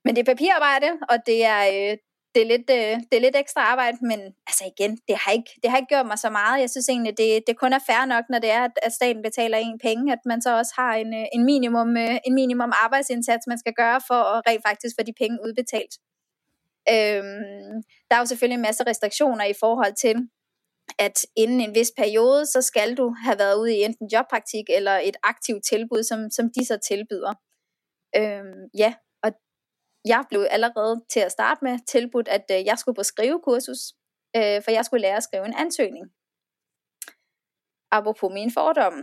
men 0.05 0.11
det 0.15 0.21
er 0.21 0.31
papirarbejde, 0.33 0.89
og 1.11 1.17
det 1.29 1.39
er, 1.55 1.61
øh, 1.75 1.97
det, 2.35 2.41
er 2.41 2.49
lidt, 2.53 2.69
øh, 2.69 2.95
det 3.09 3.15
er 3.17 3.25
lidt 3.25 3.35
ekstra 3.35 3.61
arbejde, 3.61 3.97
men 4.01 4.19
altså 4.47 4.63
igen, 4.73 4.97
det 5.07 5.15
har, 5.21 5.31
ikke, 5.31 5.51
det 5.61 5.69
har 5.69 5.77
ikke 5.77 5.93
gjort 5.95 6.05
mig 6.05 6.19
så 6.19 6.29
meget. 6.29 6.61
Jeg 6.61 6.69
synes 6.69 6.89
egentlig, 6.89 7.17
det, 7.17 7.43
det 7.47 7.57
kun 7.57 7.73
er 7.73 7.79
fair 7.89 8.05
nok, 8.05 8.25
når 8.29 8.39
det 8.39 8.51
er, 8.51 8.67
at 8.81 8.93
staten 8.93 9.21
betaler 9.21 9.57
en 9.57 9.79
penge, 9.87 10.13
at 10.13 10.19
man 10.25 10.41
så 10.41 10.57
også 10.57 10.73
har 10.77 10.93
en, 10.95 11.13
øh, 11.13 11.25
en, 11.33 11.43
minimum, 11.45 11.97
øh, 11.97 12.17
en 12.27 12.33
minimum 12.33 12.71
arbejdsindsats, 12.85 13.47
man 13.47 13.59
skal 13.59 13.73
gøre 13.73 14.01
for 14.07 14.19
at 14.33 14.43
rent 14.47 14.63
faktisk 14.67 14.95
få 14.99 15.03
de 15.03 15.13
penge 15.21 15.37
udbetalt. 15.45 15.93
Øhm, 16.93 17.75
der 18.07 18.15
er 18.15 18.21
jo 18.23 18.25
selvfølgelig 18.25 18.55
en 18.55 18.67
masse 18.69 18.83
restriktioner 18.87 19.45
i 19.45 19.53
forhold 19.63 19.95
til, 19.95 20.15
at 20.99 21.17
inden 21.35 21.61
en 21.61 21.75
vis 21.75 21.91
periode, 21.97 22.45
så 22.45 22.61
skal 22.61 22.97
du 22.97 23.15
have 23.25 23.39
været 23.39 23.55
ude 23.59 23.75
i 23.77 23.83
enten 23.83 24.07
jobpraktik 24.13 24.65
eller 24.69 24.91
et 24.91 25.17
aktivt 25.23 25.63
tilbud, 25.65 26.03
som, 26.03 26.19
som 26.31 26.45
de 26.55 26.65
så 26.65 26.77
tilbyder. 26.87 27.33
Øhm, 28.15 28.61
ja, 28.77 28.93
jeg 30.05 30.23
blev 30.29 30.47
allerede 30.49 31.03
til 31.09 31.19
at 31.19 31.31
starte 31.31 31.63
med 31.63 31.79
tilbudt, 31.87 32.27
at 32.27 32.45
øh, 32.51 32.65
jeg 32.65 32.77
skulle 32.77 32.95
på 32.95 33.03
skrivekursus, 33.03 33.93
øh, 34.35 34.63
for 34.63 34.71
jeg 34.71 34.85
skulle 34.85 35.01
lære 35.01 35.17
at 35.17 35.23
skrive 35.23 35.45
en 35.45 35.53
ansøgning. 35.57 36.05
Apropos 37.91 38.33
min 38.33 38.51
fordom, 38.51 38.93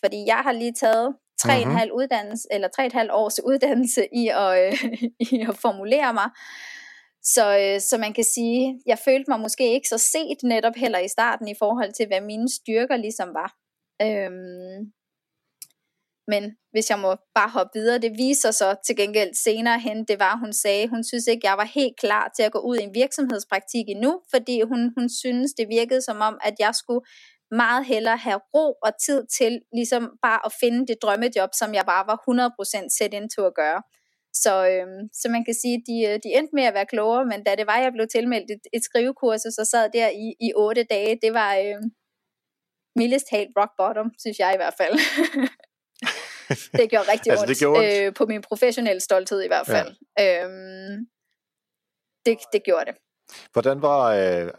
fordi 0.00 0.24
jeg 0.26 0.36
har 0.36 0.52
lige 0.52 0.72
taget 0.72 1.16
tre 1.38 1.58
mm-hmm. 1.58 1.76
halv 1.76 1.92
uddannelse, 1.92 2.48
eller 2.50 2.68
tre 2.68 2.86
et 2.86 2.92
halvt 2.92 3.12
års 3.12 3.40
uddannelse 3.44 4.08
i 4.12 4.28
at, 4.28 4.50
øh, 4.66 4.92
i 5.32 5.46
at 5.48 5.56
formulere 5.56 6.12
mig. 6.14 6.30
Så, 7.22 7.58
øh, 7.58 7.80
så 7.80 7.98
man 7.98 8.12
kan 8.12 8.24
sige, 8.24 8.80
jeg 8.86 8.98
følte 8.98 9.30
mig 9.30 9.40
måske 9.40 9.72
ikke 9.72 9.88
så 9.88 9.98
set 9.98 10.38
netop 10.42 10.76
heller 10.76 10.98
i 10.98 11.08
starten 11.08 11.48
i 11.48 11.54
forhold 11.58 11.92
til, 11.92 12.06
hvad 12.06 12.20
mine 12.20 12.48
styrker 12.48 12.96
ligesom 12.96 13.28
var. 13.34 13.50
Øhm, 14.02 14.92
men 16.28 16.56
hvis 16.70 16.90
jeg 16.90 16.98
må 16.98 17.16
bare 17.34 17.48
hoppe 17.48 17.78
videre, 17.78 17.98
det 17.98 18.12
viser 18.18 18.50
så 18.50 18.76
til 18.86 18.96
gengæld 18.96 19.34
senere 19.34 19.80
hen, 19.80 20.04
det 20.04 20.18
var, 20.18 20.36
hun 20.36 20.52
sagde, 20.52 20.88
hun 20.88 21.04
synes 21.04 21.26
ikke, 21.26 21.46
jeg 21.46 21.56
var 21.58 21.64
helt 21.64 21.96
klar 21.98 22.32
til 22.36 22.42
at 22.42 22.52
gå 22.52 22.58
ud 22.58 22.76
i 22.76 22.82
en 22.82 22.94
virksomhedspraktik 22.94 23.84
endnu, 23.88 24.20
fordi 24.30 24.62
hun, 24.62 24.92
hun 24.96 25.08
synes, 25.08 25.52
det 25.52 25.68
virkede 25.68 26.02
som 26.02 26.20
om, 26.20 26.38
at 26.42 26.54
jeg 26.58 26.74
skulle 26.74 27.04
meget 27.50 27.84
hellere 27.86 28.16
have 28.16 28.40
ro 28.54 28.72
og 28.86 28.92
tid 29.06 29.26
til 29.38 29.60
ligesom 29.72 30.02
bare 30.22 30.40
at 30.46 30.52
finde 30.60 30.86
det 30.86 30.96
drømmejob, 31.02 31.50
som 31.54 31.74
jeg 31.74 31.84
bare 31.86 32.04
var 32.06 32.18
100% 32.84 32.96
sæt 32.98 33.14
ind 33.14 33.30
til 33.30 33.40
at 33.40 33.54
gøre. 33.54 33.82
Så, 34.32 34.68
øhm, 34.68 35.08
så 35.12 35.28
man 35.28 35.44
kan 35.44 35.54
sige, 35.54 35.74
at 35.74 35.82
de, 35.88 36.28
de 36.28 36.34
endte 36.38 36.54
med 36.54 36.64
at 36.64 36.74
være 36.74 36.86
klogere, 36.86 37.24
men 37.26 37.44
da 37.44 37.54
det 37.54 37.66
var, 37.66 37.78
jeg 37.78 37.92
blev 37.92 38.06
tilmeldt 38.08 38.50
et, 38.50 38.64
et 38.72 38.84
skrivekursus 38.84 39.58
og 39.58 39.66
sad 39.66 39.90
der 39.92 40.08
i, 40.08 40.26
i 40.40 40.52
otte 40.56 40.84
dage, 40.90 41.18
det 41.22 41.34
var 41.34 41.56
øhm, 41.56 41.90
mildest 42.96 43.26
talt 43.30 43.50
rock 43.58 43.72
bottom, 43.78 44.10
synes 44.18 44.38
jeg 44.38 44.50
i 44.54 44.56
hvert 44.56 44.74
fald. 44.80 44.94
det 46.78 46.90
gjorde 46.90 47.06
rigtig 47.12 47.30
altså, 47.30 47.42
ondt, 47.42 47.48
det 47.48 47.58
gjorde 47.58 47.78
ondt. 47.78 48.06
Øh, 48.06 48.14
på 48.14 48.26
min 48.26 48.42
professionelle 48.42 49.00
stolthed 49.00 49.42
i 49.42 49.46
hvert 49.46 49.66
fald. 49.66 49.94
Ja. 50.18 50.44
Øhm, 50.44 51.06
det, 52.26 52.38
det 52.52 52.62
gjorde 52.64 52.84
det. 52.86 52.94
Hvordan 53.52 53.82
var... 53.82 54.14
Øh, 54.14 54.50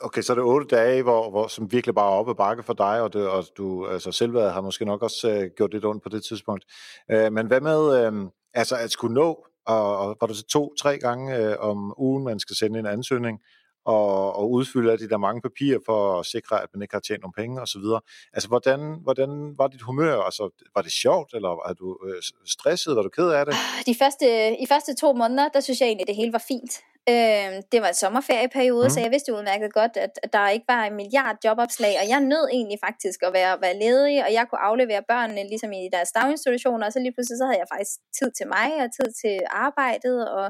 okay, 0.00 0.22
så 0.22 0.32
er 0.32 0.34
det 0.34 0.44
otte 0.44 0.76
dage, 0.76 1.02
hvor, 1.02 1.30
hvor, 1.30 1.46
som 1.46 1.72
virkelig 1.72 1.94
bare 1.94 2.12
er 2.12 2.18
oppe 2.18 2.34
bakke 2.34 2.62
for 2.62 2.72
dig, 2.72 3.00
og, 3.00 3.12
det, 3.12 3.28
og 3.28 3.44
du, 3.56 3.86
altså 3.86 4.12
selvværdet 4.12 4.52
har 4.52 4.60
måske 4.60 4.84
nok 4.84 5.02
også 5.02 5.30
øh, 5.30 5.50
gjort 5.56 5.72
lidt 5.72 5.84
ondt 5.84 6.02
på 6.02 6.08
det 6.08 6.24
tidspunkt. 6.24 6.64
Øh, 7.10 7.32
men 7.32 7.46
hvad 7.46 7.60
med, 7.60 8.06
øh, 8.06 8.12
altså 8.54 8.76
at 8.76 8.90
skulle 8.90 9.14
nå, 9.14 9.46
og, 9.66 9.98
og 9.98 10.16
var 10.20 10.26
det 10.26 10.36
så 10.36 10.46
to-tre 10.46 10.98
gange 10.98 11.36
øh, 11.36 11.56
om 11.58 11.94
ugen, 11.98 12.24
man 12.24 12.38
skal 12.38 12.56
sende 12.56 12.78
en 12.78 12.86
ansøgning, 12.86 13.40
og, 13.86 14.36
og 14.36 14.50
udfylde 14.50 14.92
alle 14.92 15.04
de 15.04 15.10
der 15.10 15.18
mange 15.18 15.40
papirer 15.40 15.78
for 15.86 16.20
at 16.20 16.26
sikre, 16.26 16.62
at 16.62 16.68
man 16.74 16.82
ikke 16.82 16.94
har 16.94 17.00
tjent 17.00 17.22
nogle 17.22 17.38
penge 17.40 17.62
osv. 17.62 17.86
Altså, 18.32 18.48
hvordan, 18.48 18.80
hvordan 19.02 19.30
var 19.58 19.68
dit 19.68 19.82
humør? 19.82 20.16
Altså, 20.28 20.42
var 20.74 20.82
det 20.82 20.92
sjovt, 20.92 21.34
eller 21.34 21.48
var 21.48 21.72
du 21.80 21.98
øh, 22.06 22.22
stresset? 22.46 22.96
Var 22.96 23.02
du 23.02 23.08
ked 23.08 23.28
af 23.28 23.46
det? 23.46 23.54
De 23.86 23.94
første, 24.02 24.26
I 24.64 24.66
første 24.66 24.94
to 24.94 25.12
måneder, 25.12 25.48
der 25.48 25.60
synes 25.60 25.80
jeg 25.80 25.86
egentlig, 25.86 26.06
det 26.06 26.16
hele 26.16 26.32
var 26.32 26.44
fint. 26.48 26.72
Øh, 27.08 27.52
det 27.72 27.78
var 27.82 27.88
en 27.88 28.00
sommerferieperiode, 28.04 28.86
mm. 28.86 28.90
så 28.90 29.00
jeg 29.00 29.10
vidste 29.10 29.34
udmærket 29.36 29.72
godt, 29.80 29.94
at, 29.96 30.14
at 30.22 30.32
der 30.32 30.48
ikke 30.48 30.68
var 30.68 30.82
en 30.84 30.96
milliard 31.00 31.36
jobopslag, 31.44 31.94
og 32.02 32.06
jeg 32.12 32.20
nød 32.20 32.44
egentlig 32.52 32.78
faktisk 32.86 33.18
at 33.22 33.32
være, 33.32 33.52
være 33.64 33.78
ledig, 33.84 34.24
og 34.26 34.30
jeg 34.32 34.44
kunne 34.46 34.64
aflevere 34.70 35.02
børnene 35.12 35.42
ligesom 35.52 35.72
i 35.72 35.88
deres 35.92 36.10
daginstitutioner, 36.18 36.86
og 36.86 36.92
så 36.92 36.98
lige 36.98 37.14
pludselig 37.16 37.38
så 37.38 37.44
havde 37.48 37.60
jeg 37.62 37.70
faktisk 37.74 37.94
tid 38.18 38.30
til 38.38 38.46
mig, 38.56 38.68
og 38.84 38.88
tid 38.98 39.08
til 39.22 39.36
arbejdet, 39.66 40.18
og 40.38 40.46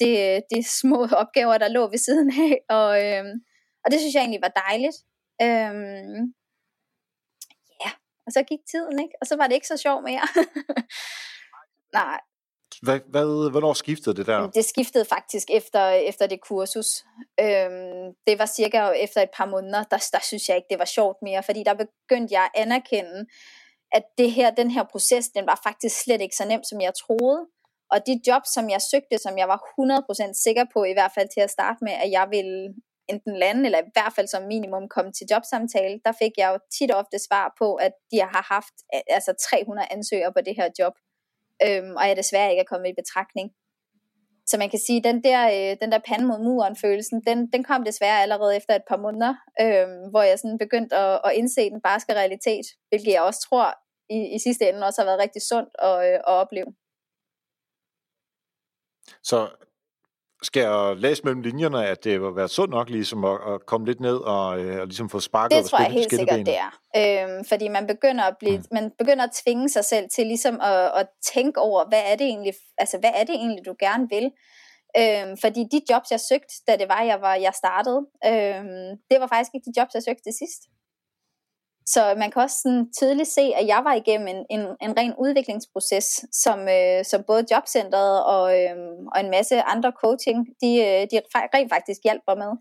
det, 0.00 0.42
det 0.50 0.66
små 0.66 1.08
opgaver, 1.22 1.58
der 1.58 1.68
lå 1.68 1.90
ved 1.90 1.98
siden 1.98 2.30
af, 2.30 2.74
og, 2.76 2.90
øh, 3.06 3.24
og 3.84 3.90
det 3.90 4.00
synes 4.00 4.14
jeg 4.14 4.20
egentlig 4.20 4.42
var 4.42 4.60
dejligt. 4.66 4.96
Øh, 5.42 5.74
ja, 7.84 7.90
og 8.26 8.32
så 8.32 8.42
gik 8.48 8.60
tiden, 8.70 8.98
ikke? 8.98 9.14
Og 9.20 9.26
så 9.26 9.36
var 9.36 9.46
det 9.46 9.54
ikke 9.54 9.66
så 9.66 9.76
sjovt 9.76 10.04
mere. 10.04 10.26
Nej, 12.00 12.20
hvad, 12.82 13.00
hvad, 13.08 13.50
hvornår 13.50 13.72
skiftede 13.72 14.16
det 14.16 14.26
der? 14.26 14.50
Det 14.50 14.64
skiftede 14.64 15.04
faktisk 15.04 15.46
efter, 15.50 15.88
efter 15.88 16.26
det 16.26 16.40
kursus. 16.40 17.04
Øhm, 17.40 18.06
det 18.26 18.38
var 18.38 18.46
cirka 18.46 18.88
efter 18.88 19.22
et 19.22 19.30
par 19.36 19.46
måneder, 19.46 19.82
der, 19.82 20.08
der 20.12 20.18
synes 20.22 20.48
jeg 20.48 20.56
ikke, 20.56 20.70
det 20.70 20.78
var 20.78 20.84
sjovt 20.84 21.16
mere, 21.22 21.42
fordi 21.42 21.62
der 21.64 21.74
begyndte 21.74 22.34
jeg 22.34 22.42
at 22.42 22.62
anerkende, 22.62 23.26
at 23.92 24.02
det 24.18 24.32
her, 24.32 24.50
den 24.50 24.70
her 24.70 24.84
proces, 24.92 25.28
den 25.28 25.46
var 25.46 25.60
faktisk 25.62 26.02
slet 26.02 26.20
ikke 26.20 26.36
så 26.36 26.44
nem, 26.44 26.62
som 26.64 26.80
jeg 26.80 26.92
troede. 26.94 27.46
Og 27.92 27.98
de 28.06 28.20
jobs, 28.28 28.48
som 28.56 28.70
jeg 28.70 28.80
søgte, 28.92 29.18
som 29.18 29.38
jeg 29.38 29.48
var 29.48 29.60
100% 30.30 30.32
sikker 30.44 30.64
på, 30.74 30.84
i 30.84 30.92
hvert 30.92 31.12
fald 31.14 31.28
til 31.34 31.40
at 31.40 31.50
starte 31.50 31.84
med, 31.86 31.92
at 31.92 32.10
jeg 32.10 32.26
ville 32.30 32.74
enten 33.08 33.36
lande, 33.36 33.64
eller 33.66 33.78
i 33.78 33.90
hvert 33.94 34.12
fald 34.16 34.28
som 34.28 34.42
minimum 34.42 34.88
komme 34.88 35.12
til 35.12 35.26
jobsamtale, 35.30 36.00
der 36.04 36.12
fik 36.22 36.34
jeg 36.38 36.48
jo 36.52 36.58
tit 36.76 36.94
ofte 36.94 37.18
svar 37.28 37.54
på, 37.58 37.74
at 37.74 37.92
de 38.10 38.18
har 38.20 38.44
haft 38.54 38.74
altså 39.16 39.32
300 39.50 39.88
ansøgere 39.90 40.32
på 40.32 40.40
det 40.46 40.54
her 40.56 40.68
job 40.78 40.94
øhm, 41.66 41.92
og 41.96 42.08
jeg 42.08 42.16
desværre 42.16 42.50
ikke 42.50 42.60
er 42.60 42.72
kommet 42.72 42.88
i 42.88 43.00
betragtning. 43.02 43.50
Så 44.46 44.58
man 44.58 44.70
kan 44.70 44.78
sige, 44.78 45.02
den 45.02 45.24
der, 45.24 45.40
øh, 45.54 45.76
den 45.80 45.92
der 45.92 46.06
pande 46.08 46.26
mod 46.26 46.40
muren 46.44 46.76
følelsen, 46.76 47.22
den, 47.26 47.38
den 47.52 47.64
kom 47.64 47.84
desværre 47.84 48.22
allerede 48.22 48.56
efter 48.56 48.74
et 48.74 48.88
par 48.88 48.96
måneder, 48.96 49.34
øh, 49.60 50.10
hvor 50.10 50.22
jeg 50.22 50.38
sådan 50.38 50.58
begyndte 50.58 50.96
at, 50.96 51.20
at 51.24 51.32
indse 51.34 51.70
den 51.70 51.80
barske 51.80 52.14
realitet, 52.14 52.66
hvilket 52.88 53.12
jeg 53.12 53.22
også 53.22 53.40
tror 53.48 53.66
i, 54.10 54.18
i 54.36 54.38
sidste 54.38 54.68
ende 54.68 54.86
også 54.86 55.00
har 55.00 55.06
været 55.06 55.22
rigtig 55.24 55.42
sundt 55.42 55.70
at, 55.88 55.96
øh, 56.06 56.18
at 56.30 56.34
opleve. 56.42 56.70
Så 59.22 59.48
skal 60.42 60.60
jeg 60.60 60.96
læse 60.96 61.22
mellem 61.24 61.40
linjerne, 61.40 61.86
at 61.86 62.04
det 62.04 62.22
var 62.22 62.30
været 62.30 62.50
sundt 62.50 62.70
nok 62.70 62.90
ligesom 62.90 63.24
at, 63.24 63.38
at 63.54 63.66
komme 63.66 63.86
lidt 63.86 64.00
ned 64.00 64.16
og, 64.16 64.60
øh, 64.60 64.80
og 64.80 64.86
ligesom 64.86 65.08
få 65.10 65.20
sparket 65.20 65.58
Det 65.58 65.66
tror 65.66 65.78
jeg 65.78 65.90
helt 65.90 66.10
sikkert, 66.10 66.46
det 66.46 66.56
er. 66.56 66.70
Øhm, 66.96 67.44
fordi 67.44 67.68
man 67.68 67.86
begynder, 67.86 68.24
at 68.24 68.36
blive, 68.38 68.58
mm. 68.58 68.64
man 68.72 68.92
begynder 68.98 69.24
at 69.24 69.30
tvinge 69.44 69.68
sig 69.68 69.84
selv 69.84 70.06
til 70.14 70.26
ligesom 70.26 70.60
at, 70.60 70.90
at 71.00 71.06
tænke 71.34 71.60
over, 71.60 71.88
hvad 71.88 72.02
er 72.06 72.16
det 72.16 72.26
egentlig, 72.26 72.54
altså 72.78 72.98
hvad 72.98 73.10
er 73.14 73.24
det 73.24 73.34
egentlig, 73.34 73.66
du 73.66 73.74
gerne 73.78 74.08
vil? 74.10 74.30
Øhm, 75.00 75.36
fordi 75.36 75.64
de 75.72 75.80
jobs, 75.90 76.10
jeg 76.10 76.20
søgte, 76.20 76.54
da 76.66 76.76
det 76.76 76.88
var, 76.88 77.02
jeg, 77.02 77.20
var, 77.20 77.34
jeg 77.34 77.52
startede, 77.54 78.00
øhm, 78.30 78.90
det 79.10 79.20
var 79.20 79.26
faktisk 79.26 79.50
ikke 79.54 79.66
de 79.70 79.80
jobs, 79.80 79.94
jeg 79.94 80.02
søgte 80.02 80.22
til 80.22 80.36
sidst. 80.42 80.60
Så 81.92 82.14
man 82.22 82.30
kan 82.30 82.42
også 82.42 82.58
sådan 82.62 82.92
tydeligt 82.98 83.28
se, 83.28 83.44
at 83.60 83.66
jeg 83.66 83.80
var 83.84 83.94
igennem 83.94 84.28
en, 84.28 84.40
en, 84.54 84.62
en 84.84 84.92
ren 84.98 85.14
udviklingsproces, 85.24 86.06
som, 86.44 86.58
øh, 86.68 87.04
som 87.10 87.20
både 87.26 87.46
jobcentret 87.52 88.24
og, 88.34 88.44
øh, 88.58 88.76
og 89.14 89.18
en 89.20 89.30
masse 89.30 89.62
andre 89.62 89.92
coaching, 90.02 90.38
de, 90.62 90.70
øh, 90.86 91.02
de 91.10 91.16
rent 91.54 91.72
faktisk 91.76 92.00
hjalp 92.04 92.22
mig 92.28 92.38
med. 92.44 92.52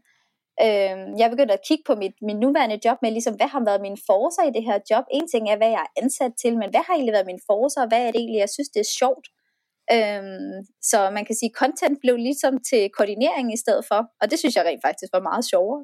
Øh, 0.65 0.96
jeg 1.22 1.28
begyndte 1.32 1.58
at 1.58 1.65
kigge 1.68 1.84
på 1.88 1.94
mit, 1.96 2.15
min 2.28 2.39
nuværende 2.44 2.80
job 2.86 2.98
med, 3.02 3.12
ligesom, 3.12 3.36
hvad 3.39 3.50
har 3.56 3.63
været 3.70 3.86
mine 3.88 4.02
forser 4.10 4.44
i 4.46 4.56
det 4.56 4.63
her 4.70 4.78
job. 4.92 5.06
En 5.18 5.28
ting 5.32 5.44
er, 5.50 5.58
hvad 5.58 5.72
jeg 5.76 5.84
er 5.88 5.94
ansat 6.02 6.34
til, 6.42 6.54
men 6.62 6.70
hvad 6.70 6.84
har 6.88 6.94
egentlig 6.94 7.18
været 7.18 7.32
mine 7.32 7.46
forser, 7.52 7.82
og 7.82 7.88
hvad 7.88 8.02
er 8.02 8.12
det 8.12 8.20
egentlig, 8.22 8.42
jeg 8.46 8.54
synes, 8.56 8.70
det 8.76 8.82
er 8.86 8.96
sjovt. 9.02 9.26
Øhm, 9.96 10.56
så 10.89 11.00
man 11.18 11.26
kan 11.26 11.36
sige, 11.36 11.52
at 11.52 11.60
content 11.62 11.98
blev 12.04 12.15
ligesom 12.28 12.54
til 12.70 12.82
koordinering 12.98 13.48
i 13.54 13.62
stedet 13.63 13.84
for, 13.89 14.02
og 14.22 14.26
det 14.32 14.38
synes 14.39 14.56
jeg 14.56 14.65
rent 14.65 14.84
faktisk 14.88 15.12
var 15.15 15.24
meget 15.30 15.46
sjovere. 15.52 15.82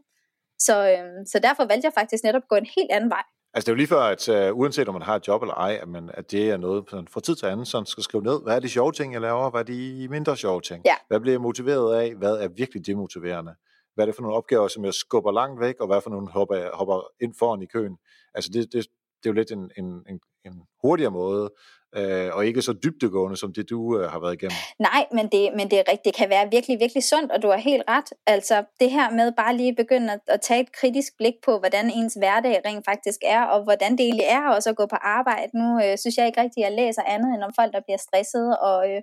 Så, 0.65 0.75
øhm, 0.91 1.21
så 1.31 1.37
derfor 1.47 1.63
valgte 1.71 1.87
jeg 1.87 1.97
faktisk 1.99 2.23
netop 2.23 2.45
at 2.45 2.51
gå 2.51 2.55
en 2.55 2.71
helt 2.77 2.91
anden 2.91 3.09
vej. 3.17 3.25
Altså 3.55 3.65
det 3.65 3.67
er 3.67 3.73
jo 3.73 3.77
lige 3.77 3.87
før, 3.87 4.01
at 4.01 4.51
uh, 4.51 4.59
uanset 4.59 4.87
om 4.87 4.93
man 4.93 5.01
har 5.01 5.15
et 5.15 5.27
job 5.27 5.41
eller 5.41 5.53
ej, 5.53 5.79
at, 5.81 5.87
man, 5.87 6.09
at 6.13 6.31
det 6.31 6.49
er 6.49 6.57
noget 6.57 6.83
sådan, 6.89 7.07
fra 7.07 7.21
tid 7.21 7.35
til 7.35 7.45
anden, 7.45 7.65
så 7.65 7.83
skal 7.85 8.03
skrive 8.03 8.23
ned, 8.23 8.43
hvad 8.43 8.55
er 8.55 8.59
de 8.59 8.69
sjove 8.69 8.91
ting, 8.91 9.13
jeg 9.13 9.21
laver, 9.21 9.49
hvad 9.49 9.59
er 9.59 9.63
de 9.63 10.07
mindre 10.09 10.37
sjove 10.37 10.61
ting, 10.61 10.81
ja. 10.85 10.95
hvad 11.07 11.19
bliver 11.19 11.33
jeg 11.33 11.41
motiveret 11.41 11.95
af, 11.95 12.15
hvad 12.15 12.37
er 12.37 12.47
virkelig 12.47 12.85
demotiverende, 12.85 13.55
hvad 13.93 14.03
er 14.03 14.05
det 14.05 14.15
for 14.15 14.21
nogle 14.21 14.37
opgaver, 14.37 14.67
som 14.67 14.85
jeg 14.85 14.93
skubber 14.93 15.31
langt 15.31 15.59
væk, 15.59 15.75
og 15.79 15.87
hvad 15.87 16.01
for 16.01 16.09
nogle 16.09 16.29
hopper, 16.31 16.69
hopper 16.73 17.01
ind 17.21 17.33
foran 17.39 17.61
i 17.61 17.65
køen. 17.65 17.97
Altså 18.33 18.49
det, 18.53 18.73
det, 18.73 18.85
det 19.23 19.29
er 19.29 19.33
jo 19.33 19.33
lidt 19.33 19.51
en, 19.51 19.71
en, 19.77 19.85
en, 20.09 20.19
en 20.45 20.61
hurtigere 20.81 21.11
måde 21.11 21.51
øh, 21.97 22.35
og 22.35 22.45
ikke 22.45 22.61
så 22.61 22.73
dybdegående 22.83 23.37
som 23.37 23.53
det, 23.53 23.69
du 23.69 23.99
øh, 23.99 24.11
har 24.11 24.19
været 24.19 24.33
igennem. 24.33 24.57
Nej, 24.79 25.05
men 25.11 25.25
det, 25.33 25.41
men 25.57 25.65
det 25.71 25.77
er 25.79 25.85
rigtigt. 25.91 26.05
Det 26.05 26.15
kan 26.15 26.29
være 26.29 26.47
virkelig, 26.51 26.79
virkelig 26.79 27.03
sundt, 27.03 27.31
og 27.31 27.41
du 27.43 27.47
har 27.49 27.57
helt 27.57 27.83
ret. 27.89 28.09
Altså 28.27 28.63
det 28.79 28.91
her 28.91 29.11
med 29.11 29.31
bare 29.37 29.57
lige 29.57 29.75
begynde 29.75 30.13
at, 30.13 30.19
at 30.27 30.41
tage 30.41 30.61
et 30.61 30.71
kritisk 30.79 31.11
blik 31.17 31.37
på, 31.45 31.59
hvordan 31.59 31.85
ens 31.99 32.13
hverdag 32.13 32.61
rent 32.65 32.85
faktisk 32.85 33.19
er, 33.35 33.43
og 33.43 33.63
hvordan 33.63 33.91
det 33.91 34.03
egentlig 34.09 34.25
er 34.37 34.43
også 34.55 34.69
at 34.69 34.75
gå 34.75 34.85
på 34.85 34.95
arbejde. 34.95 35.51
Nu 35.61 35.67
øh, 35.83 35.97
synes 35.97 36.17
jeg 36.17 36.25
ikke 36.27 36.41
rigtigt, 36.41 36.65
at 36.65 36.69
jeg 36.69 36.77
læser 36.81 37.03
andet 37.13 37.29
end 37.35 37.43
om 37.43 37.53
folk, 37.59 37.71
der 37.73 37.81
bliver 37.87 38.01
stresset, 38.07 38.47
og, 38.69 38.79
øh, 38.91 39.01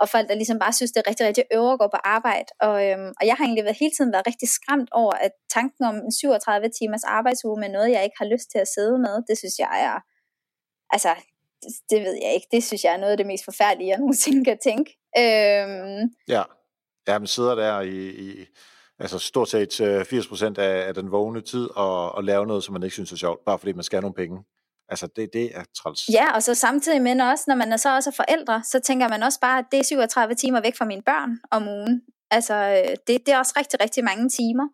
og 0.00 0.08
folk, 0.08 0.28
der 0.28 0.34
ligesom 0.34 0.58
bare 0.58 0.72
synes, 0.72 0.92
det 0.92 1.00
er 1.02 1.08
rigtig, 1.10 1.26
rigtig 1.26 1.44
øver 1.56 1.72
at 1.72 1.78
gå 1.82 1.88
på 1.96 2.00
arbejde. 2.16 2.48
Og, 2.66 2.76
øhm, 2.86 3.10
og 3.20 3.24
jeg 3.28 3.34
har 3.36 3.44
egentlig 3.44 3.64
været, 3.64 3.82
hele 3.82 3.94
tiden 3.96 4.12
været 4.12 4.26
rigtig 4.30 4.48
skræmt 4.56 4.90
over, 4.92 5.14
at 5.26 5.32
tanken 5.56 5.82
om 5.90 5.96
en 6.06 6.12
37 6.12 6.68
timers 6.78 7.04
arbejdsuge 7.18 7.60
med 7.60 7.68
noget, 7.76 7.94
jeg 7.96 8.04
ikke 8.04 8.20
har 8.22 8.28
lyst 8.34 8.48
til 8.52 8.60
at 8.64 8.72
sidde 8.74 8.96
med, 9.06 9.14
det 9.28 9.36
synes 9.38 9.56
jeg 9.64 9.72
er, 9.88 9.96
altså 10.94 11.12
det 11.90 12.02
ved 12.02 12.18
jeg 12.22 12.34
ikke. 12.34 12.46
Det 12.50 12.64
synes 12.64 12.84
jeg 12.84 12.92
er 12.92 12.96
noget 12.96 13.10
af 13.10 13.16
det 13.16 13.26
mest 13.26 13.44
forfærdelige, 13.44 13.88
jeg 13.88 13.98
nogensinde 13.98 14.44
kan 14.44 14.58
tænke. 14.64 14.98
Øhm, 15.18 16.14
ja. 16.28 16.42
Ja, 17.08 17.18
man 17.18 17.26
sidder 17.26 17.54
der 17.54 17.80
i, 17.80 18.08
i 18.08 18.46
altså 18.98 19.18
stort 19.18 19.48
set 19.48 19.80
80% 19.80 20.44
øh, 20.44 20.52
af, 20.58 20.88
af 20.88 20.94
den 20.94 21.10
vågne 21.10 21.40
tid 21.40 21.68
og, 21.76 22.12
og 22.12 22.24
lave 22.24 22.46
noget, 22.46 22.64
som 22.64 22.72
man 22.72 22.82
ikke 22.82 22.94
synes 22.94 23.12
er 23.12 23.16
sjovt, 23.16 23.44
bare 23.44 23.58
fordi 23.58 23.72
man 23.72 23.84
skal 23.84 23.96
have 23.96 24.02
nogle 24.02 24.14
penge. 24.14 24.44
Altså, 24.88 25.06
det, 25.16 25.30
det 25.32 25.56
er 25.56 25.64
træls. 25.76 26.08
Ja, 26.12 26.34
og 26.34 26.42
så 26.42 26.54
samtidig 26.54 27.02
med 27.02 27.20
også, 27.20 27.44
når 27.48 27.54
man 27.54 27.72
er 27.72 27.76
så 27.76 27.94
også 27.94 28.10
er 28.10 28.14
forældre, 28.14 28.62
så 28.64 28.80
tænker 28.80 29.08
man 29.08 29.22
også 29.22 29.40
bare, 29.40 29.58
at 29.58 29.64
det 29.70 29.78
er 29.78 29.84
37 29.84 30.34
timer 30.34 30.60
væk 30.60 30.76
fra 30.76 30.84
mine 30.84 31.02
børn 31.02 31.38
om 31.50 31.68
ugen. 31.68 32.02
Altså, 32.30 32.54
øh, 32.54 32.96
det, 33.06 33.26
det 33.26 33.28
er 33.28 33.38
også 33.38 33.54
rigtig, 33.56 33.80
rigtig 33.80 34.04
mange 34.04 34.28
timer, 34.28 34.68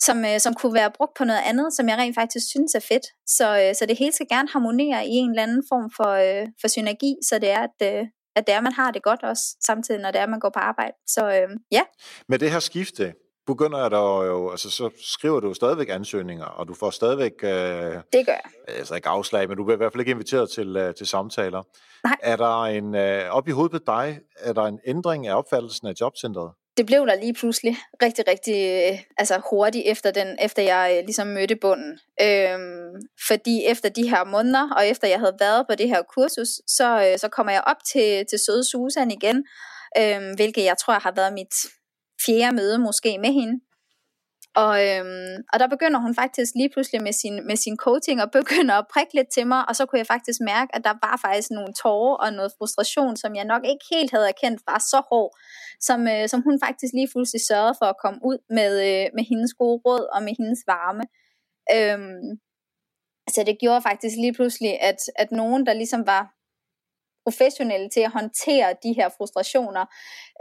som, 0.00 0.24
øh, 0.24 0.40
som 0.40 0.54
kunne 0.54 0.74
være 0.74 0.90
brugt 0.90 1.14
på 1.18 1.24
noget 1.24 1.40
andet, 1.44 1.72
som 1.72 1.88
jeg 1.88 1.98
rent 1.98 2.14
faktisk 2.14 2.46
synes 2.48 2.74
er 2.74 2.80
fedt. 2.80 3.06
Så, 3.26 3.74
så 3.78 3.86
det 3.86 3.98
hele 3.98 4.12
skal 4.12 4.28
gerne 4.28 4.48
harmonere 4.48 5.06
i 5.06 5.10
en 5.10 5.30
eller 5.30 5.42
anden 5.42 5.64
form 5.68 5.90
for, 5.96 6.12
for 6.60 6.68
synergi, 6.68 7.14
så 7.28 7.38
det 7.38 7.50
er, 7.50 7.62
at, 7.68 8.08
at 8.36 8.46
det 8.46 8.54
er, 8.54 8.60
man 8.60 8.72
har 8.72 8.90
det 8.90 9.02
godt 9.02 9.22
også, 9.22 9.44
samtidig 9.66 10.00
når 10.00 10.10
det 10.10 10.20
er, 10.20 10.26
man 10.26 10.40
går 10.40 10.50
på 10.54 10.58
arbejde. 10.58 10.96
Så 11.06 11.22
øh, 11.28 11.48
ja. 11.72 11.82
Med 12.28 12.38
det 12.38 12.50
her 12.50 12.58
skifte, 12.58 13.14
begynder 13.46 13.88
der 13.88 14.24
jo, 14.24 14.50
altså 14.50 14.70
så 14.70 14.90
skriver 15.02 15.40
du 15.40 15.54
stadigvæk 15.54 15.88
ansøgninger, 15.90 16.44
og 16.44 16.68
du 16.68 16.74
får 16.74 16.90
stadigvæk... 16.90 17.32
Øh, 17.42 17.50
det 18.12 18.26
gør 18.26 18.32
jeg. 18.32 18.50
Altså 18.68 18.94
ikke 18.94 19.08
afslag, 19.08 19.48
men 19.48 19.56
du 19.56 19.64
bliver 19.64 19.76
i 19.76 19.82
hvert 19.82 19.92
fald 19.92 20.00
ikke 20.00 20.10
inviteret 20.10 20.50
til, 20.50 20.76
øh, 20.76 20.94
til 20.94 21.06
samtaler. 21.06 21.62
Nej. 22.04 22.16
Er 22.22 22.36
der 22.36 22.62
en, 22.62 22.94
øh, 22.94 23.30
op 23.30 23.48
i 23.48 23.50
hovedet 23.50 23.72
på 23.72 23.78
dig, 23.86 24.20
er 24.38 24.52
der 24.52 24.62
en 24.62 24.78
ændring 24.86 25.26
af 25.26 25.34
opfattelsen 25.34 25.86
af 25.88 25.92
jobcentret? 26.00 26.50
Det 26.78 26.86
blev 26.86 27.06
der 27.06 27.14
lige 27.14 27.34
pludselig 27.34 27.76
rigtig, 28.02 28.24
rigtig 28.28 28.54
øh, 28.54 28.98
altså 29.16 29.40
hurtigt 29.50 29.84
efter, 29.86 30.10
den, 30.10 30.36
efter 30.40 30.62
jeg 30.62 30.94
øh, 30.96 31.04
ligesom 31.04 31.26
mødte 31.26 31.56
bunden. 31.56 31.98
Øhm, 32.20 32.94
fordi 33.28 33.64
efter 33.66 33.88
de 33.88 34.10
her 34.10 34.24
måneder, 34.24 34.74
og 34.76 34.86
efter 34.86 35.08
jeg 35.08 35.18
havde 35.18 35.36
været 35.40 35.66
på 35.68 35.74
det 35.74 35.88
her 35.88 36.02
kursus, 36.02 36.48
så, 36.66 36.88
øh, 37.06 37.18
så 37.18 37.28
kommer 37.28 37.52
jeg 37.52 37.62
op 37.66 37.76
til, 37.92 38.26
til 38.30 38.38
søde 38.46 38.64
Susan 38.70 39.10
igen, 39.10 39.44
øhm, 39.98 40.34
hvilket 40.34 40.64
jeg 40.64 40.78
tror 40.78 40.98
har 40.98 41.12
været 41.16 41.32
mit 41.32 41.54
fjerde 42.26 42.56
møde 42.56 42.78
måske 42.78 43.18
med 43.18 43.32
hende. 43.32 43.60
Og, 44.56 44.74
øhm, 44.88 45.36
og 45.52 45.60
der 45.60 45.68
begynder 45.74 46.00
hun 46.00 46.14
faktisk 46.14 46.52
lige 46.54 46.70
pludselig 46.74 47.02
med 47.02 47.12
sin, 47.12 47.46
med 47.46 47.56
sin 47.56 47.76
coaching 47.76 48.22
og 48.22 48.30
begynder 48.30 48.74
at 48.74 48.86
prikke 48.92 49.14
lidt 49.14 49.30
til 49.34 49.46
mig, 49.46 49.68
og 49.68 49.76
så 49.76 49.86
kunne 49.86 49.98
jeg 49.98 50.06
faktisk 50.06 50.40
mærke, 50.40 50.74
at 50.76 50.84
der 50.84 50.94
var 51.06 51.16
faktisk 51.26 51.50
nogle 51.50 51.72
tårer 51.82 52.16
og 52.16 52.32
noget 52.32 52.52
frustration, 52.58 53.16
som 53.16 53.34
jeg 53.34 53.44
nok 53.44 53.62
ikke 53.64 53.84
helt 53.92 54.10
havde 54.10 54.28
erkendt 54.28 54.62
var 54.66 54.78
så 54.78 55.02
hård, 55.10 55.32
som, 55.80 56.08
øh, 56.08 56.28
som 56.28 56.40
hun 56.42 56.60
faktisk 56.64 56.92
lige 56.94 57.10
pludselig 57.12 57.42
sørgede 57.48 57.74
for 57.80 57.86
at 57.86 58.00
komme 58.04 58.18
ud 58.24 58.38
med, 58.50 58.72
øh, 58.88 59.06
med 59.16 59.24
hendes 59.30 59.52
gode 59.54 59.80
råd 59.86 60.04
og 60.14 60.22
med 60.22 60.34
hendes 60.38 60.62
varme. 60.66 61.04
Øhm, 61.76 62.28
så 63.34 63.40
det 63.48 63.56
gjorde 63.62 63.82
faktisk 63.82 64.16
lige 64.16 64.34
pludselig, 64.38 64.72
at, 64.80 65.00
at 65.16 65.30
nogen, 65.32 65.66
der 65.66 65.72
ligesom 65.72 66.06
var 66.06 66.37
professionelle 67.28 67.88
til 67.94 68.00
at 68.00 68.14
håndtere 68.18 68.68
de 68.84 68.92
her 68.98 69.08
frustrationer, 69.16 69.84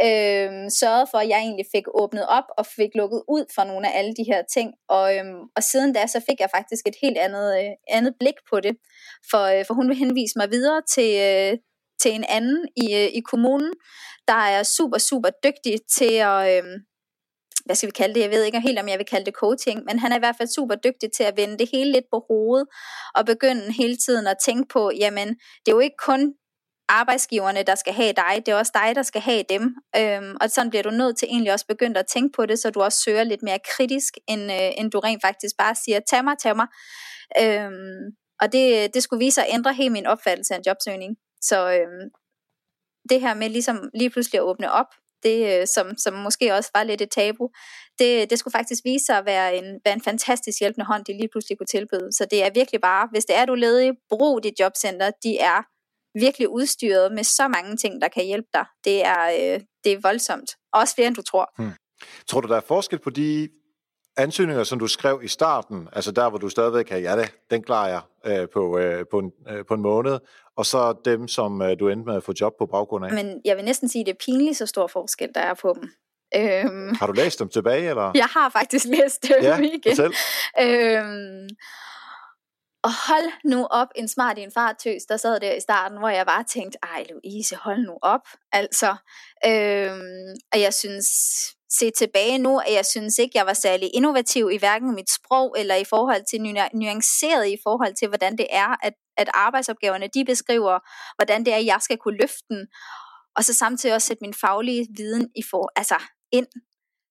øh, 0.07 0.49
sørgede 0.79 1.07
for, 1.11 1.17
at 1.17 1.29
jeg 1.29 1.39
egentlig 1.39 1.67
fik 1.75 1.85
åbnet 2.01 2.25
op 2.37 2.47
og 2.57 2.65
fik 2.65 2.91
lukket 2.95 3.21
ud 3.35 3.43
for 3.55 3.63
nogle 3.63 3.85
af 3.87 3.93
alle 3.99 4.13
de 4.19 4.25
her 4.31 4.41
ting. 4.55 4.69
Og, 4.89 5.15
øh, 5.15 5.25
og 5.55 5.63
siden 5.63 5.93
da, 5.93 6.07
så 6.07 6.19
fik 6.29 6.39
jeg 6.39 6.49
faktisk 6.55 6.83
et 6.87 6.97
helt 7.01 7.17
andet, 7.17 7.47
øh, 7.59 7.71
andet 7.97 8.13
blik 8.19 8.37
på 8.49 8.59
det, 8.59 8.73
for, 9.31 9.43
øh, 9.53 9.65
for 9.67 9.73
hun 9.73 9.89
vil 9.89 10.01
henvise 10.03 10.37
mig 10.39 10.47
videre 10.51 10.81
til, 10.95 11.11
øh, 11.27 11.57
til 12.01 12.11
en 12.15 12.25
anden 12.37 12.59
i, 12.83 12.87
øh, 13.01 13.09
i 13.19 13.21
kommunen, 13.31 13.73
der 14.27 14.41
er 14.55 14.63
super, 14.63 14.97
super 14.97 15.29
dygtig 15.45 15.75
til 15.97 16.13
at... 16.31 16.39
Øh, 16.53 16.63
hvad 17.67 17.75
skal 17.75 17.87
vi 17.87 18.01
kalde 18.01 18.15
det, 18.15 18.21
jeg 18.21 18.29
ved 18.29 18.43
ikke 18.43 18.59
helt, 18.59 18.79
om 18.79 18.89
jeg 18.89 18.97
vil 18.97 19.05
kalde 19.05 19.25
det 19.25 19.33
coaching, 19.33 19.77
men 19.87 19.99
han 19.99 20.11
er 20.11 20.15
i 20.15 20.19
hvert 20.19 20.37
fald 20.37 20.49
super 20.49 20.75
dygtig 20.75 21.09
til 21.17 21.23
at 21.23 21.37
vende 21.37 21.57
det 21.57 21.69
hele 21.73 21.91
lidt 21.91 22.05
på 22.13 22.25
hovedet, 22.29 22.67
og 23.15 23.25
begynde 23.25 23.73
hele 23.81 23.97
tiden 24.05 24.27
at 24.27 24.37
tænke 24.45 24.65
på, 24.73 24.91
jamen, 24.99 25.27
det 25.27 25.67
er 25.67 25.77
jo 25.77 25.79
ikke 25.79 26.01
kun 26.09 26.33
arbejdsgiverne, 26.89 27.63
der 27.63 27.75
skal 27.75 27.93
have 27.93 28.13
dig, 28.13 28.45
det 28.45 28.51
er 28.51 28.55
også 28.55 28.71
dig, 28.75 28.95
der 28.95 29.03
skal 29.03 29.21
have 29.21 29.43
dem. 29.49 29.75
Øhm, 29.95 30.37
og 30.41 30.49
sådan 30.49 30.69
bliver 30.69 30.83
du 30.83 30.89
nødt 30.89 31.17
til 31.17 31.27
egentlig 31.27 31.53
også 31.53 31.65
begyndt 31.67 31.97
at 31.97 32.07
tænke 32.07 32.35
på 32.35 32.45
det, 32.45 32.59
så 32.59 32.69
du 32.69 32.81
også 32.81 33.01
søger 33.01 33.23
lidt 33.23 33.43
mere 33.43 33.59
kritisk, 33.75 34.13
end, 34.27 34.41
øh, 34.41 34.71
end 34.77 34.91
du 34.91 34.99
rent 34.99 35.21
faktisk 35.25 35.57
bare 35.57 35.75
siger, 35.75 35.99
tag 35.99 36.23
mig, 36.23 36.37
tag 36.37 36.55
mig. 36.55 36.67
Øhm, 37.41 38.15
og 38.41 38.51
det, 38.51 38.93
det 38.93 39.03
skulle 39.03 39.25
vise 39.25 39.35
sig 39.35 39.47
at 39.47 39.53
ændre 39.53 39.73
helt 39.73 39.91
min 39.91 40.05
opfattelse 40.05 40.53
af 40.53 40.57
en 40.57 40.63
jobsøgning. 40.67 41.15
Så 41.41 41.71
øhm, 41.71 42.09
det 43.09 43.21
her 43.21 43.33
med 43.33 43.49
ligesom 43.49 43.89
lige 43.93 44.09
pludselig 44.09 44.39
at 44.39 44.43
åbne 44.43 44.71
op, 44.71 44.91
det, 45.23 45.59
øh, 45.61 45.67
som, 45.67 45.97
som 45.97 46.13
måske 46.13 46.53
også 46.53 46.69
var 46.73 46.83
lidt 46.83 47.01
et 47.01 47.11
tabu, 47.11 47.49
det, 47.99 48.29
det 48.29 48.39
skulle 48.39 48.51
faktisk 48.51 48.83
vise 48.85 49.05
sig 49.05 49.17
at 49.17 49.25
være 49.25 49.55
en, 49.55 49.79
være 49.85 49.93
en 49.93 50.01
fantastisk 50.01 50.59
hjælpende 50.59 50.85
hånd, 50.85 51.05
de 51.05 51.17
lige 51.17 51.29
pludselig 51.31 51.57
kunne 51.57 51.67
tilbyde. 51.67 52.09
Så 52.11 52.25
det 52.31 52.43
er 52.43 52.49
virkelig 52.53 52.81
bare, 52.81 53.07
hvis 53.11 53.25
det 53.25 53.35
er, 53.35 53.45
du 53.45 53.53
er 53.53 53.57
ledig, 53.57 53.91
brug 54.09 54.43
dit 54.43 54.59
jobcenter. 54.59 55.11
De 55.23 55.37
er 55.39 55.61
virkelig 56.19 56.49
udstyret 56.49 57.11
med 57.11 57.23
så 57.23 57.47
mange 57.47 57.77
ting, 57.77 58.01
der 58.01 58.07
kan 58.07 58.25
hjælpe 58.25 58.47
dig. 58.53 58.65
Det 58.83 59.05
er, 59.05 59.25
øh, 59.25 59.59
det 59.83 59.91
er 59.91 59.99
voldsomt. 60.01 60.49
Også 60.73 60.95
flere, 60.95 61.07
end 61.07 61.15
du 61.15 61.21
tror. 61.21 61.53
Hmm. 61.57 61.71
Tror 62.27 62.41
du, 62.41 62.47
der 62.47 62.55
er 62.55 62.61
forskel 62.67 62.99
på 62.99 63.09
de 63.09 63.49
ansøgninger, 64.17 64.63
som 64.63 64.79
du 64.79 64.87
skrev 64.87 65.19
i 65.23 65.27
starten, 65.27 65.87
altså 65.93 66.11
der, 66.11 66.29
hvor 66.29 66.37
du 66.37 66.49
stadigvæk 66.49 66.85
kan, 66.85 67.01
ja 67.01 67.15
det, 67.17 67.33
den 67.51 67.63
klarer 67.63 67.89
jeg 67.89 68.01
øh, 68.25 68.47
på, 68.53 68.77
øh, 68.77 69.05
på, 69.11 69.19
en, 69.19 69.31
øh, 69.49 69.65
på 69.65 69.73
en 69.73 69.81
måned, 69.81 70.19
og 70.57 70.65
så 70.65 70.95
dem, 71.05 71.27
som 71.27 71.61
øh, 71.61 71.79
du 71.79 71.89
endte 71.89 72.05
med 72.05 72.15
at 72.15 72.23
få 72.23 72.33
job 72.41 72.53
på 72.59 72.65
baggrund 72.65 73.05
af? 73.05 73.13
Men 73.13 73.41
jeg 73.45 73.57
vil 73.57 73.65
næsten 73.65 73.89
sige, 73.89 74.01
at 74.01 74.05
det 74.05 74.13
er 74.13 74.17
pinligt 74.25 74.57
så 74.57 74.65
stor 74.65 74.87
forskel, 74.87 75.29
der 75.35 75.41
er 75.41 75.53
på 75.53 75.77
dem. 75.81 75.89
Øhm, 76.35 76.95
har 76.99 77.07
du 77.07 77.13
læst 77.13 77.39
dem 77.39 77.49
tilbage, 77.49 77.89
eller? 77.89 78.11
Jeg 78.15 78.25
har 78.25 78.49
faktisk 78.49 78.85
læst 78.85 79.23
dem 79.23 79.41
ja, 79.41 79.57
igen. 79.57 79.95
Selv. 79.95 80.13
Øhm, 80.61 81.47
og 82.83 82.91
hold 83.07 83.31
nu 83.45 83.65
op, 83.65 83.87
en 83.95 84.07
smart 84.07 84.37
i 84.37 84.41
en 84.41 84.51
fartøs, 84.51 85.05
der 85.05 85.17
sad 85.17 85.39
der 85.39 85.53
i 85.53 85.59
starten, 85.59 85.97
hvor 85.97 86.09
jeg 86.09 86.25
bare 86.25 86.43
tænkte, 86.43 86.77
ej 86.83 87.05
Louise, 87.09 87.55
hold 87.55 87.85
nu 87.85 87.97
op. 88.01 88.21
Altså, 88.51 88.95
øhm, 89.45 90.35
og 90.53 90.61
jeg 90.61 90.73
synes, 90.73 91.07
se 91.69 91.91
tilbage 91.91 92.37
nu, 92.37 92.59
at 92.59 92.73
jeg 92.73 92.85
synes 92.85 93.17
ikke, 93.17 93.37
jeg 93.37 93.45
var 93.45 93.53
særlig 93.53 93.89
innovativ 93.93 94.49
i 94.53 94.57
hverken 94.57 94.95
mit 94.95 95.09
sprog, 95.09 95.55
eller 95.59 95.75
i 95.75 95.83
forhold 95.83 96.23
til 96.29 96.41
nuanceret 96.73 97.47
i 97.47 97.57
forhold 97.63 97.95
til, 97.95 98.07
hvordan 98.07 98.37
det 98.37 98.47
er, 98.49 98.85
at, 98.85 98.93
at 99.17 99.29
arbejdsopgaverne, 99.33 100.07
de 100.13 100.25
beskriver, 100.25 100.79
hvordan 101.17 101.45
det 101.45 101.53
er, 101.53 101.57
at 101.57 101.65
jeg 101.65 101.81
skal 101.81 101.97
kunne 101.97 102.17
løfte 102.17 102.43
den, 102.49 102.67
og 103.35 103.43
så 103.43 103.53
samtidig 103.53 103.95
også 103.95 104.07
sætte 104.07 104.21
min 104.21 104.33
faglige 104.33 104.87
viden 104.97 105.29
i 105.35 105.41
for, 105.51 105.71
altså 105.75 105.95
ind 106.31 106.47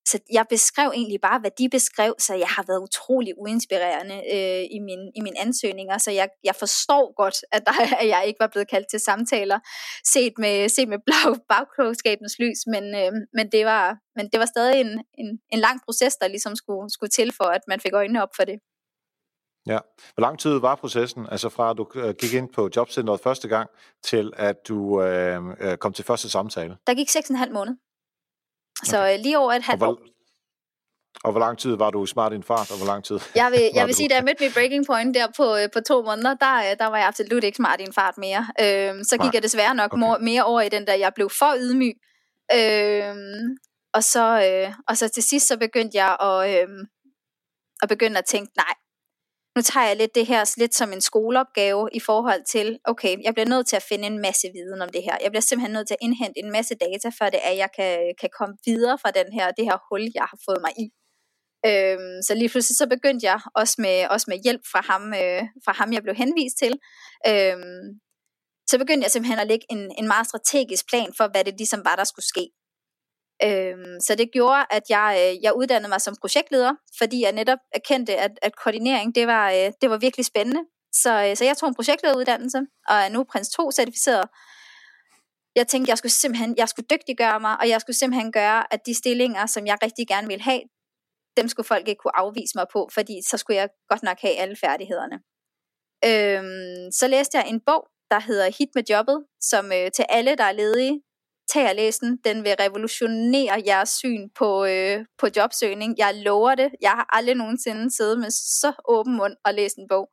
så 0.09 0.19
jeg 0.31 0.45
beskrev 0.49 0.89
egentlig 0.95 1.21
bare, 1.21 1.39
hvad 1.39 1.51
de 1.59 1.69
beskrev, 1.69 2.15
så 2.19 2.33
jeg 2.35 2.47
har 2.47 2.63
været 2.67 2.81
utrolig 2.87 3.33
uinspirerende 3.37 4.17
øh, 4.35 4.63
i, 4.77 4.79
min, 4.79 5.01
i 5.15 5.21
mine 5.21 5.39
ansøgninger, 5.39 5.97
så 5.97 6.11
jeg, 6.11 6.29
jeg 6.43 6.55
forstår 6.55 7.13
godt, 7.21 7.37
at, 7.51 7.61
der, 7.65 7.71
at 8.01 8.07
jeg 8.07 8.23
ikke 8.27 8.39
var 8.39 8.47
blevet 8.47 8.69
kaldt 8.69 8.87
til 8.91 8.99
samtaler, 8.99 9.59
set 10.05 10.33
med, 10.37 10.69
set 10.69 10.87
med 10.89 10.99
bagklogskabens 11.53 12.39
lys, 12.39 12.59
men, 12.67 12.83
øh, 12.95 13.11
men, 13.33 13.51
det 13.51 13.65
var, 13.65 13.97
men 14.15 14.29
det 14.31 14.39
var 14.39 14.45
stadig 14.45 14.81
en, 14.81 14.91
en, 15.21 15.39
en 15.49 15.59
lang 15.59 15.81
proces, 15.85 16.15
der 16.15 16.27
ligesom 16.27 16.55
skulle, 16.55 16.89
skulle 16.89 17.09
til 17.09 17.33
for, 17.37 17.47
at 17.57 17.61
man 17.67 17.79
fik 17.79 17.93
øjnene 17.93 18.23
op 18.23 18.35
for 18.35 18.43
det. 18.43 18.59
Ja. 19.67 19.79
Hvor 20.13 20.21
lang 20.21 20.39
tid 20.39 20.59
var 20.59 20.75
processen, 20.75 21.27
altså 21.31 21.49
fra 21.49 21.69
at 21.69 21.77
du 21.77 21.87
øh, 21.95 22.15
gik 22.19 22.33
ind 22.33 22.49
på 22.53 22.69
jobcenteret 22.75 23.19
første 23.19 23.47
gang, 23.47 23.69
til 24.03 24.33
at 24.35 24.67
du 24.67 25.01
øh, 25.01 25.43
øh 25.59 25.77
kom 25.77 25.93
til 25.93 26.05
første 26.05 26.29
samtale? 26.29 26.77
Der 26.87 26.93
gik 26.93 27.09
6,5 27.09 27.53
måneder. 27.53 27.75
Så 28.83 28.97
okay. 28.97 29.13
Øh, 29.13 29.19
lige 29.23 29.37
over 29.37 29.53
et 29.53 29.63
halvt 29.63 29.83
år. 29.83 29.97
Og 31.23 31.31
hvor 31.31 31.39
lang 31.39 31.57
tid 31.57 31.75
var 31.75 31.89
du 31.89 32.05
smart 32.05 32.31
i 32.33 32.35
en 32.35 32.43
fart, 32.43 32.71
og 32.71 32.77
hvor 32.77 32.85
lang 32.85 33.03
tid 33.03 33.19
Jeg 33.35 33.51
vil, 33.51 33.69
jeg 33.77 33.87
vil 33.87 33.95
sige, 33.95 34.09
da 34.09 34.15
jeg 34.15 34.23
mødte 34.23 34.43
mit 34.43 34.53
breaking 34.53 34.85
point 34.85 35.15
der 35.15 35.27
på, 35.37 35.55
øh, 35.55 35.69
på 35.73 35.79
to 35.81 36.01
måneder, 36.01 36.33
der, 36.33 36.57
øh, 36.57 36.77
der 36.79 36.85
var 36.85 36.97
jeg 36.97 37.07
absolut 37.07 37.43
ikke 37.43 37.55
smart 37.55 37.79
i 37.81 37.83
en 37.83 37.93
fart 37.93 38.17
mere. 38.17 38.47
Øhm, 38.61 39.03
så 39.03 39.15
gik 39.15 39.19
Nej. 39.19 39.31
jeg 39.33 39.43
desværre 39.43 39.75
nok 39.75 39.93
okay. 39.93 39.99
more, 39.99 40.19
mere 40.19 40.43
over 40.43 40.61
i 40.61 40.69
den 40.69 40.87
der, 40.87 40.93
jeg 40.93 41.11
blev 41.15 41.29
for 41.29 41.55
ydmyg. 41.59 41.95
Øhm, 42.53 43.57
og, 43.93 44.03
så, 44.03 44.25
øh, 44.47 44.73
og 44.87 44.97
så 44.97 45.09
til 45.09 45.23
sidst, 45.23 45.47
så 45.47 45.57
begyndte 45.57 45.97
jeg 45.97 46.17
at, 46.21 46.39
øh, 46.49 46.67
at 47.81 47.89
begynde 47.89 48.17
at 48.17 48.25
tænke, 48.25 48.51
nej, 48.57 48.73
nu 49.57 49.61
tager 49.61 49.87
jeg 49.87 49.97
lidt 49.97 50.15
det 50.15 50.25
her 50.31 50.41
lidt 50.57 50.75
som 50.75 50.93
en 50.93 51.01
skoleopgave 51.01 51.89
i 51.93 51.99
forhold 51.99 52.43
til, 52.53 52.67
okay, 52.91 53.13
jeg 53.23 53.33
bliver 53.33 53.49
nødt 53.53 53.67
til 53.67 53.75
at 53.75 53.87
finde 53.89 54.05
en 54.07 54.19
masse 54.27 54.47
viden 54.55 54.81
om 54.81 54.89
det 54.89 55.03
her. 55.07 55.15
Jeg 55.23 55.31
bliver 55.31 55.47
simpelthen 55.47 55.73
nødt 55.73 55.87
til 55.87 55.97
at 55.99 56.03
indhente 56.07 56.39
en 56.43 56.51
masse 56.51 56.75
data, 56.85 57.07
før 57.19 57.29
det 57.29 57.39
er, 57.43 57.51
at 57.55 57.57
jeg 57.57 57.69
kan, 57.77 58.13
kan 58.21 58.29
komme 58.39 58.55
videre 58.65 58.97
fra 59.01 59.11
den 59.19 59.27
her, 59.37 59.45
det 59.57 59.65
her 59.69 59.77
hul, 59.87 60.03
jeg 60.19 60.27
har 60.31 60.39
fået 60.47 60.61
mig 60.65 60.73
i. 60.83 60.85
Øhm, 61.69 62.17
så 62.27 62.31
lige 62.35 62.49
pludselig 62.49 62.77
så 62.77 62.87
begyndte 62.95 63.25
jeg 63.29 63.39
også 63.61 63.75
med, 63.85 63.97
også 64.13 64.25
med 64.31 64.37
hjælp 64.45 64.63
fra 64.71 64.81
ham, 64.91 65.03
øh, 65.21 65.43
fra 65.65 65.73
ham, 65.79 65.93
jeg 65.93 66.03
blev 66.03 66.15
henvist 66.23 66.57
til. 66.63 66.73
Øhm, 67.29 67.85
så 68.69 68.75
begyndte 68.81 69.03
jeg 69.05 69.11
simpelthen 69.11 69.39
at 69.43 69.47
lægge 69.51 69.65
en, 69.75 69.81
en 69.99 70.07
meget 70.13 70.27
strategisk 70.27 70.83
plan 70.91 71.11
for, 71.17 71.25
hvad 71.31 71.43
det 71.47 71.53
ligesom 71.57 71.81
var, 71.89 71.95
der 71.95 72.07
skulle 72.11 72.27
ske. 72.33 72.45
Øhm, 73.43 73.99
så 73.99 74.15
det 74.15 74.31
gjorde, 74.31 74.65
at 74.69 74.83
jeg, 74.89 75.09
øh, 75.21 75.43
jeg 75.43 75.55
uddannede 75.55 75.89
mig 75.89 76.01
som 76.01 76.15
projektleder, 76.21 76.73
fordi 76.97 77.21
jeg 77.21 77.31
netop 77.31 77.59
erkendte, 77.71 78.15
at, 78.15 78.31
at 78.41 78.55
koordinering, 78.55 79.15
det 79.15 79.27
var, 79.27 79.51
øh, 79.51 79.71
det 79.81 79.89
var 79.89 79.97
virkelig 79.97 80.25
spændende. 80.25 80.61
Så, 80.93 81.25
øh, 81.25 81.35
så 81.37 81.45
jeg 81.45 81.57
tog 81.57 81.69
en 81.69 81.75
projektlederuddannelse, 81.75 82.57
og 82.87 82.95
er 82.95 83.09
nu 83.09 83.23
prins 83.23 83.49
2 83.49 83.71
certificeret. 83.71 84.29
Jeg 85.55 85.67
tænkte, 85.67 85.89
jeg 85.89 85.97
skulle 85.97 86.11
simpelthen, 86.11 86.55
jeg 86.57 86.69
skulle 86.69 86.87
dygtiggøre 86.91 87.39
mig, 87.39 87.57
og 87.59 87.69
jeg 87.69 87.81
skulle 87.81 87.97
simpelthen 87.97 88.31
gøre, 88.31 88.73
at 88.73 88.85
de 88.85 88.93
stillinger, 88.93 89.45
som 89.45 89.67
jeg 89.67 89.77
rigtig 89.83 90.07
gerne 90.07 90.27
ville 90.27 90.43
have, 90.43 90.61
dem 91.37 91.47
skulle 91.47 91.67
folk 91.67 91.87
ikke 91.87 91.99
kunne 91.99 92.19
afvise 92.19 92.53
mig 92.55 92.65
på, 92.73 92.89
fordi 92.93 93.21
så 93.29 93.37
skulle 93.37 93.57
jeg 93.57 93.69
godt 93.89 94.03
nok 94.03 94.17
have 94.21 94.35
alle 94.35 94.55
færdighederne. 94.55 95.17
Øhm, 96.05 96.91
så 96.91 97.07
læste 97.07 97.37
jeg 97.37 97.49
en 97.49 97.61
bog, 97.65 97.87
der 98.11 98.19
hedder 98.19 98.55
Hit 98.57 98.69
med 98.75 98.83
jobbet, 98.89 99.25
som 99.41 99.65
øh, 99.71 99.91
til 99.91 100.05
alle, 100.09 100.35
der 100.35 100.43
er 100.43 100.51
ledige, 100.51 101.01
tag 101.53 101.69
og 101.69 101.75
læs 101.75 101.97
den. 101.97 102.17
Den 102.23 102.43
vil 102.43 102.55
revolutionere 102.59 103.63
jeres 103.67 103.89
syn 103.89 104.29
på, 104.35 104.65
øh, 104.65 105.05
på 105.17 105.27
jobsøgning. 105.37 105.95
Jeg 105.97 106.15
lover 106.15 106.55
det. 106.55 106.69
Jeg 106.81 106.91
har 106.91 107.05
aldrig 107.09 107.35
nogensinde 107.35 107.95
siddet 107.95 108.19
med 108.19 108.29
så 108.31 108.71
åben 108.87 109.17
mund 109.17 109.35
og 109.45 109.53
læst 109.53 109.77
en 109.77 109.87
bog 109.89 110.09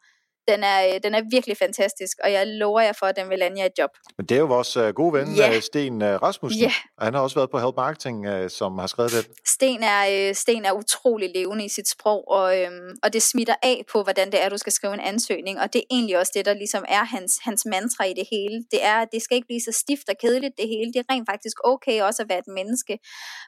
den 0.49 0.65
er, 0.65 0.87
øh, 0.87 1.01
den 1.03 1.15
er 1.15 1.23
virkelig 1.31 1.57
fantastisk, 1.57 2.19
og 2.25 2.33
jeg 2.33 2.47
lover 2.47 2.81
jer 2.81 2.93
for, 2.93 3.07
at 3.07 3.17
den 3.17 3.29
vil 3.31 3.39
lande 3.39 3.61
jer 3.61 3.67
et 3.67 3.79
job. 3.79 3.91
Men 4.17 4.27
det 4.27 4.35
er 4.35 4.39
jo 4.39 4.47
vores 4.47 4.77
uh, 4.77 4.89
gode 4.89 5.13
ven, 5.13 5.29
yeah. 5.39 5.63
Sten 5.63 6.03
uh, 6.03 6.09
Rasmussen. 6.09 6.63
Yeah. 6.63 6.73
Og 6.99 7.05
han 7.05 7.15
har 7.15 7.21
også 7.21 7.37
været 7.37 7.51
på 7.51 7.59
Help 7.59 7.77
Marketing, 7.77 8.51
som 8.51 8.79
har 8.79 8.87
skrevet 8.87 9.13
det. 9.13 9.27
Sten 9.47 9.83
er, 9.83 10.33
Sten 10.33 10.65
er 10.65 10.73
utrolig 10.73 11.31
levende 11.35 11.65
i 11.65 11.69
sit 11.69 11.89
sprog, 11.89 12.29
og, 12.29 12.47
um, 12.67 12.97
og 13.03 13.13
det 13.13 13.23
smitter 13.23 13.55
af 13.63 13.85
på, 13.93 14.03
hvordan 14.03 14.33
det 14.33 14.43
er, 14.43 14.49
du 14.49 14.59
skal 14.59 14.73
skrive 14.73 14.95
en 14.95 15.01
ansøgning. 15.01 15.61
Og 15.61 15.73
det 15.73 15.79
er 15.79 15.89
egentlig 15.91 16.19
også 16.19 16.33
det, 16.35 16.45
der 16.45 16.55
ligesom 16.55 16.85
er 16.89 17.05
hans, 17.05 17.39
hans 17.43 17.67
mantra 17.67 18.05
i 18.05 18.15
det 18.21 18.27
hele. 18.31 18.65
Det 18.71 18.85
er, 18.85 18.97
at 19.05 19.09
det 19.13 19.23
skal 19.23 19.35
ikke 19.35 19.47
blive 19.47 19.61
så 19.61 19.73
stift 19.73 20.09
og 20.09 20.17
kedeligt 20.21 20.55
det 20.59 20.69
hele. 20.69 20.93
Det 20.93 21.01
er 21.01 21.13
rent 21.15 21.29
faktisk 21.33 21.57
okay 21.65 22.03
også 22.03 22.23
at 22.23 22.29
være 22.29 22.39
et 22.39 22.53
menneske, 22.59 22.99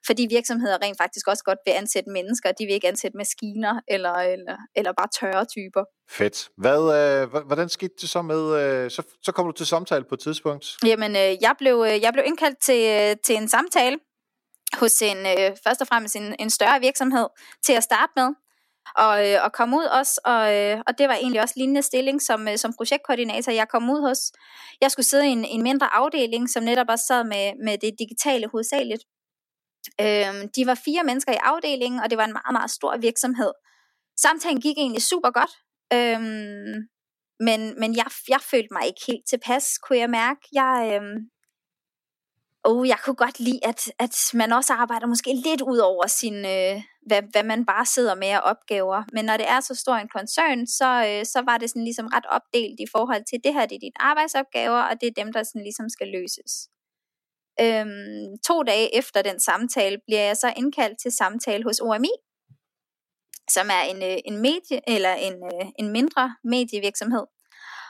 fordi 0.06 0.26
virksomheder 0.30 0.76
rent 0.82 0.98
faktisk 1.02 1.28
også 1.28 1.44
godt 1.44 1.58
vil 1.66 1.72
ansætte 1.72 2.10
mennesker. 2.10 2.52
De 2.52 2.64
vil 2.66 2.74
ikke 2.74 2.88
ansætte 2.88 3.16
maskiner 3.16 3.74
eller, 3.88 4.14
eller, 4.34 4.56
eller 4.76 4.92
bare 4.98 5.08
tørre 5.20 5.44
typer. 5.56 5.84
Fedt. 6.10 6.48
Hvad, 6.56 6.80
øh, 6.98 7.44
hvordan 7.46 7.68
skete 7.68 7.94
det 8.00 8.08
så 8.08 8.22
med, 8.22 8.42
øh, 8.60 8.90
så, 8.90 9.02
så 9.22 9.32
kom 9.32 9.46
du 9.46 9.52
til 9.52 9.66
samtale 9.66 10.04
på 10.04 10.14
et 10.14 10.20
tidspunkt? 10.20 10.76
Jamen, 10.84 11.16
øh, 11.16 11.42
jeg, 11.42 11.54
blev, 11.58 11.84
øh, 11.88 12.02
jeg 12.02 12.12
blev 12.12 12.24
indkaldt 12.26 12.58
til, 12.62 13.10
øh, 13.10 13.16
til 13.24 13.36
en 13.36 13.48
samtale 13.48 13.98
hos 14.74 15.02
en, 15.02 15.16
øh, 15.16 15.56
først 15.66 15.80
og 15.80 15.86
fremmest 15.86 16.16
en, 16.16 16.36
en 16.38 16.50
større 16.50 16.80
virksomhed 16.80 17.26
til 17.66 17.72
at 17.72 17.82
starte 17.82 18.12
med, 18.16 18.28
og, 18.96 19.30
øh, 19.30 19.44
og 19.44 19.52
komme 19.52 19.76
ud 19.76 19.84
også, 19.84 20.20
og, 20.24 20.54
øh, 20.54 20.82
og 20.86 20.98
det 20.98 21.08
var 21.08 21.14
egentlig 21.14 21.42
også 21.42 21.54
lignende 21.56 21.82
stilling 21.82 22.22
som, 22.22 22.48
øh, 22.48 22.58
som 22.58 22.74
projektkoordinator, 22.76 23.52
jeg 23.52 23.68
kom 23.68 23.90
ud 23.90 24.00
hos. 24.08 24.18
Jeg 24.80 24.90
skulle 24.90 25.06
sidde 25.06 25.26
i 25.26 25.30
en, 25.30 25.44
en 25.44 25.62
mindre 25.62 25.94
afdeling, 25.94 26.50
som 26.50 26.62
netop 26.62 26.86
også 26.88 27.04
sad 27.06 27.24
med, 27.24 27.52
med 27.64 27.78
det 27.78 27.94
digitale 27.98 28.48
hovedsageligt. 28.48 29.02
Øh, 30.00 30.48
de 30.56 30.66
var 30.66 30.74
fire 30.84 31.04
mennesker 31.04 31.32
i 31.32 31.38
afdelingen, 31.42 32.00
og 32.00 32.10
det 32.10 32.18
var 32.18 32.24
en 32.24 32.32
meget, 32.32 32.52
meget 32.52 32.70
stor 32.70 32.96
virksomhed. 32.96 33.52
Samtalen 34.20 34.60
gik 34.60 34.78
egentlig 34.78 35.02
super 35.02 35.30
godt. 35.30 35.50
Øhm, 35.92 36.88
men 37.40 37.80
men 37.80 37.96
jeg, 37.96 38.06
jeg 38.28 38.40
følte 38.40 38.68
mig 38.72 38.86
ikke 38.86 39.00
helt 39.06 39.26
tilpas, 39.28 39.78
kunne 39.78 39.98
jeg 39.98 40.10
mærke. 40.10 40.40
Jeg, 40.52 40.90
øhm, 40.94 41.30
oh, 42.64 42.88
jeg 42.88 42.98
kunne 43.04 43.16
godt 43.16 43.40
lide, 43.40 43.60
at, 43.62 43.80
at 43.98 44.16
man 44.34 44.52
også 44.52 44.72
arbejder 44.72 45.06
måske 45.06 45.32
lidt 45.46 45.62
ud 45.62 45.78
over 45.78 46.06
sin, 46.06 46.34
øh, 46.34 46.76
hvad, 47.06 47.22
hvad 47.32 47.44
man 47.44 47.66
bare 47.66 47.86
sidder 47.86 48.14
med 48.14 48.28
af 48.28 48.40
opgaver. 48.42 49.02
Men 49.12 49.24
når 49.24 49.36
det 49.36 49.48
er 49.48 49.60
så 49.60 49.74
stor 49.74 49.94
en 49.94 50.08
koncern, 50.08 50.66
så, 50.66 50.90
øh, 51.08 51.24
så 51.26 51.42
var 51.46 51.58
det 51.58 51.70
sådan 51.70 51.84
ligesom 51.84 52.06
ret 52.06 52.26
opdelt 52.26 52.80
i 52.80 52.86
forhold 52.92 53.24
til, 53.30 53.38
det 53.44 53.54
her 53.54 53.66
det 53.66 53.74
er 53.76 53.84
dine 53.86 54.00
arbejdsopgaver, 54.10 54.82
og 54.90 55.00
det 55.00 55.06
er 55.06 55.22
dem, 55.22 55.32
der 55.32 55.42
sådan 55.42 55.62
ligesom 55.62 55.88
skal 55.88 56.08
løses. 56.08 56.52
Øhm, 57.60 58.38
to 58.46 58.62
dage 58.62 58.96
efter 58.98 59.22
den 59.22 59.40
samtale 59.40 59.98
bliver 60.06 60.20
jeg 60.20 60.36
så 60.36 60.52
indkaldt 60.56 60.98
til 61.00 61.10
samtale 61.10 61.64
hos 61.64 61.80
OMI, 61.80 62.14
som 63.50 63.68
er 63.70 63.82
en, 63.82 64.02
øh, 64.02 64.18
en 64.24 64.36
medie 64.36 64.80
eller 64.86 65.14
en, 65.14 65.32
øh, 65.32 65.66
en 65.78 65.88
mindre 65.92 66.36
medievirksomhed, 66.44 67.26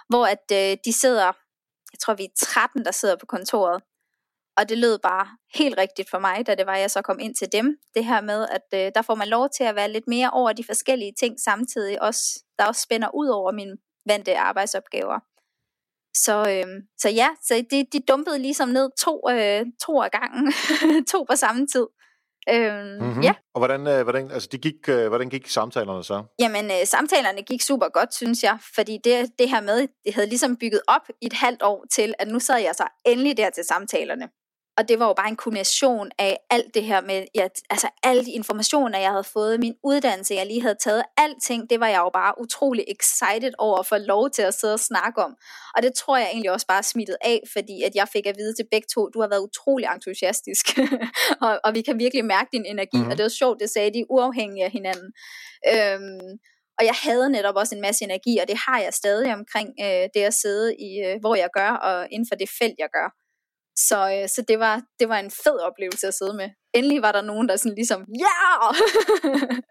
hvor 0.08 0.26
at 0.26 0.44
øh, 0.52 0.76
de 0.84 0.92
sidder, 0.92 1.24
jeg 1.92 1.98
tror 2.00 2.14
vi 2.14 2.24
er 2.24 2.46
13, 2.46 2.84
der 2.84 2.90
sidder 2.90 3.16
på 3.16 3.26
kontoret, 3.26 3.82
og 4.56 4.68
det 4.68 4.78
lød 4.78 4.98
bare 4.98 5.26
helt 5.54 5.78
rigtigt 5.78 6.10
for 6.10 6.18
mig, 6.18 6.46
da 6.46 6.54
det 6.54 6.66
var, 6.66 6.76
jeg 6.76 6.90
så 6.90 7.02
kom 7.02 7.18
ind 7.18 7.34
til 7.34 7.52
dem. 7.52 7.76
Det 7.94 8.04
her 8.04 8.20
med, 8.20 8.46
at 8.48 8.66
øh, 8.74 8.92
der 8.94 9.02
får 9.02 9.14
man 9.14 9.28
lov 9.28 9.48
til 9.56 9.64
at 9.64 9.74
være 9.74 9.92
lidt 9.92 10.08
mere 10.08 10.30
over 10.30 10.52
de 10.52 10.64
forskellige 10.64 11.12
ting 11.20 11.40
samtidig, 11.40 12.02
også, 12.02 12.44
der 12.58 12.66
også 12.66 12.80
spænder 12.80 13.14
ud 13.14 13.28
over 13.28 13.52
mine 13.52 13.76
vante 14.06 14.38
arbejdsopgaver. 14.38 15.18
Så, 16.16 16.36
øh, 16.48 16.82
så 16.98 17.08
ja, 17.08 17.28
så 17.42 17.64
de, 17.70 17.86
de 17.92 18.00
dumpede 18.08 18.38
ligesom 18.38 18.68
ned 18.68 18.90
to, 18.98 19.30
øh, 19.30 19.66
to 19.86 20.02
af 20.02 20.10
gangen, 20.10 20.52
to 21.12 21.24
på 21.30 21.36
samme 21.36 21.66
tid. 21.66 21.86
Øhm, 22.50 23.02
mm-hmm. 23.02 23.22
Ja. 23.22 23.34
Og 23.54 23.60
hvordan, 23.60 23.86
øh, 23.86 24.02
hvordan, 24.02 24.30
altså 24.30 24.48
de 24.52 24.58
gik, 24.58 24.88
øh, 24.88 25.08
hvordan 25.08 25.28
gik 25.28 25.48
samtalerne 25.48 26.04
så? 26.04 26.22
Jamen, 26.38 26.64
øh, 26.64 26.86
samtalerne 26.86 27.42
gik 27.42 27.62
super 27.62 27.88
godt, 27.88 28.14
synes 28.14 28.42
jeg, 28.42 28.58
fordi 28.74 28.98
det, 29.04 29.30
det 29.38 29.50
her 29.50 29.60
med, 29.60 29.88
det 30.04 30.14
havde 30.14 30.28
ligesom 30.28 30.56
bygget 30.56 30.80
op 30.88 31.08
i 31.22 31.26
et 31.26 31.32
halvt 31.32 31.62
år 31.62 31.84
til, 31.90 32.14
at 32.18 32.28
nu 32.28 32.38
sad 32.38 32.58
jeg 32.58 32.74
så 32.74 32.86
endelig 33.06 33.36
der 33.36 33.50
til 33.50 33.64
samtalerne. 33.64 34.28
Og 34.78 34.88
det 34.88 34.98
var 34.98 35.06
jo 35.06 35.14
bare 35.14 35.28
en 35.28 35.36
kombination 35.36 36.10
af 36.18 36.38
alt 36.50 36.74
det 36.74 36.82
her 36.82 37.00
med, 37.00 37.24
ja, 37.34 37.48
altså 37.70 37.88
alle 38.02 38.24
de 38.24 38.32
informationer, 38.32 38.98
jeg 38.98 39.10
havde 39.10 39.24
fået, 39.24 39.60
min 39.60 39.74
uddannelse, 39.84 40.34
jeg 40.34 40.46
lige 40.46 40.62
havde 40.62 40.74
taget, 40.80 41.02
alting, 41.16 41.70
det 41.70 41.80
var 41.80 41.86
jeg 41.86 41.98
jo 41.98 42.10
bare 42.12 42.34
utrolig 42.40 42.84
excited 42.88 43.52
over 43.58 43.78
at 43.78 43.86
få 43.86 43.96
lov 43.96 44.30
til 44.30 44.42
at 44.42 44.54
sidde 44.54 44.74
og 44.74 44.80
snakke 44.80 45.22
om. 45.22 45.36
Og 45.76 45.82
det 45.82 45.94
tror 45.94 46.16
jeg 46.16 46.28
egentlig 46.32 46.50
også 46.50 46.66
bare 46.66 46.82
smittet 46.82 47.16
af, 47.20 47.40
fordi 47.52 47.82
at 47.82 47.94
jeg 47.94 48.08
fik 48.08 48.26
at 48.26 48.34
vide 48.38 48.54
til 48.54 48.66
begge 48.70 48.86
to, 48.94 49.08
du 49.08 49.20
har 49.20 49.28
været 49.28 49.40
utrolig 49.40 49.88
entusiastisk, 49.94 50.66
og, 51.46 51.60
og 51.64 51.74
vi 51.74 51.82
kan 51.82 51.98
virkelig 51.98 52.24
mærke 52.24 52.48
din 52.52 52.64
energi, 52.64 52.96
mm-hmm. 52.96 53.10
og 53.10 53.16
det 53.16 53.22
var 53.22 53.28
sjovt, 53.28 53.60
det 53.60 53.70
sagde 53.70 53.94
de 53.94 54.04
uafhængige 54.10 54.64
af 54.64 54.70
hinanden. 54.70 55.12
Øhm, 55.72 56.38
og 56.78 56.84
jeg 56.84 56.94
havde 57.02 57.30
netop 57.30 57.56
også 57.56 57.74
en 57.74 57.80
masse 57.80 58.04
energi, 58.04 58.38
og 58.38 58.48
det 58.48 58.56
har 58.66 58.80
jeg 58.80 58.94
stadig 58.94 59.34
omkring 59.34 59.68
øh, 59.80 60.08
det 60.14 60.22
at 60.30 60.34
sidde 60.34 60.76
i, 60.76 60.90
øh, 61.06 61.20
hvor 61.20 61.34
jeg 61.34 61.48
gør, 61.52 61.70
og 61.70 62.08
inden 62.10 62.28
for 62.30 62.36
det 62.36 62.48
felt, 62.58 62.78
jeg 62.78 62.88
gør. 62.92 63.08
Så, 63.78 64.20
øh, 64.22 64.28
så 64.28 64.44
det, 64.48 64.58
var, 64.58 64.82
det 65.00 65.08
var 65.08 65.16
en 65.16 65.30
fed 65.30 65.58
oplevelse 65.60 66.06
at 66.06 66.14
sidde 66.14 66.34
med. 66.34 66.50
Endelig 66.74 67.02
var 67.02 67.12
der 67.12 67.22
nogen, 67.22 67.48
der 67.48 67.56
sådan 67.56 67.74
ligesom, 67.74 68.04
ja! 68.18 68.72
Yeah! 68.72 69.62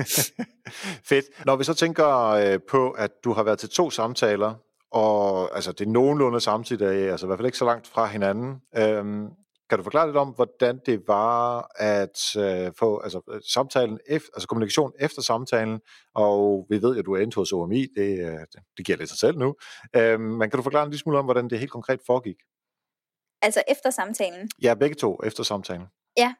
Fedt. 1.08 1.24
Når 1.46 1.56
vi 1.56 1.64
så 1.64 1.74
tænker 1.74 2.28
øh, 2.28 2.58
på, 2.68 2.90
at 2.90 3.10
du 3.24 3.32
har 3.32 3.42
været 3.42 3.58
til 3.58 3.68
to 3.68 3.90
samtaler, 3.90 4.54
og 4.90 5.54
altså, 5.54 5.72
det 5.72 5.86
er 5.86 5.90
nogenlunde 5.90 6.40
samtidig, 6.40 7.10
altså 7.10 7.26
i 7.26 7.28
hvert 7.28 7.38
fald 7.38 7.46
ikke 7.46 7.58
så 7.58 7.64
langt 7.64 7.86
fra 7.86 8.06
hinanden. 8.06 8.60
Øhm, 8.76 9.28
kan 9.70 9.78
du 9.78 9.82
forklare 9.82 10.06
lidt 10.06 10.16
om, 10.16 10.28
hvordan 10.28 10.80
det 10.86 11.02
var 11.06 11.70
at 11.76 12.36
øh, 12.36 12.72
få 12.78 13.00
altså, 13.00 13.40
samtalen, 13.52 13.98
efter, 14.08 14.28
altså 14.34 14.48
kommunikation 14.48 14.92
efter 15.00 15.22
samtalen, 15.22 15.80
og 16.14 16.66
vi 16.70 16.82
ved 16.82 16.98
at 16.98 17.06
du 17.06 17.14
er 17.14 17.18
endt 17.18 17.34
hos 17.34 17.52
OMI, 17.52 17.86
det, 17.96 18.18
øh, 18.18 18.40
det 18.76 18.86
giver 18.86 18.98
lidt 18.98 19.10
sig 19.10 19.18
selv 19.18 19.38
nu, 19.38 19.54
øhm, 19.96 20.22
men 20.22 20.50
kan 20.50 20.56
du 20.56 20.62
forklare 20.62 20.84
en 20.84 20.90
lille 20.90 21.00
smule 21.00 21.18
om, 21.18 21.24
hvordan 21.24 21.50
det 21.50 21.58
helt 21.58 21.70
konkret 21.70 22.00
foregik? 22.06 22.36
Altså 23.42 23.62
efter 23.68 23.90
samtalen? 23.90 24.50
Ja, 24.62 24.74
begge 24.74 24.94
to 24.94 25.20
efter 25.24 25.42
samtalen. 25.42 25.86
Ja, 26.16 26.34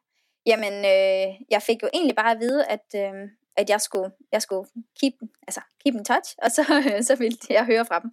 jamen 0.46 0.72
øh, 0.72 1.34
jeg 1.50 1.62
fik 1.62 1.82
jo 1.82 1.88
egentlig 1.94 2.16
bare 2.16 2.30
at 2.30 2.40
vide, 2.40 2.66
at, 2.66 2.86
øh, 2.96 3.28
at 3.56 3.70
jeg 3.70 3.80
skulle, 3.80 4.10
jeg 4.32 4.42
skulle 4.42 4.68
keep, 5.00 5.14
altså, 5.48 5.60
keep 5.84 5.94
in 5.94 6.04
touch, 6.04 6.34
og 6.42 6.50
så, 6.50 6.62
så 7.08 7.16
ville 7.16 7.38
jeg 7.50 7.64
høre 7.64 7.84
fra 7.84 8.00
dem. 8.00 8.10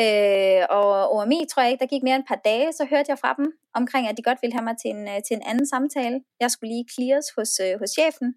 Øh, 0.00 0.66
og 0.70 1.12
OMI 1.16 1.46
tror 1.50 1.62
jeg 1.62 1.72
ikke, 1.72 1.82
der 1.82 1.88
gik 1.88 2.02
mere 2.02 2.14
end 2.14 2.24
et 2.24 2.28
par 2.28 2.40
dage, 2.44 2.72
så 2.72 2.84
hørte 2.90 3.10
jeg 3.10 3.18
fra 3.18 3.34
dem 3.38 3.52
omkring, 3.74 4.08
at 4.08 4.16
de 4.16 4.22
godt 4.22 4.38
ville 4.42 4.54
have 4.54 4.64
mig 4.64 4.76
til 4.82 4.90
en, 4.90 5.08
øh, 5.08 5.22
til 5.26 5.34
en 5.34 5.42
anden 5.46 5.66
samtale. 5.66 6.20
Jeg 6.40 6.50
skulle 6.50 6.72
lige 6.74 6.86
clears 6.94 7.30
hos, 7.36 7.60
øh, 7.60 7.78
hos 7.78 7.90
chefen, 7.90 8.34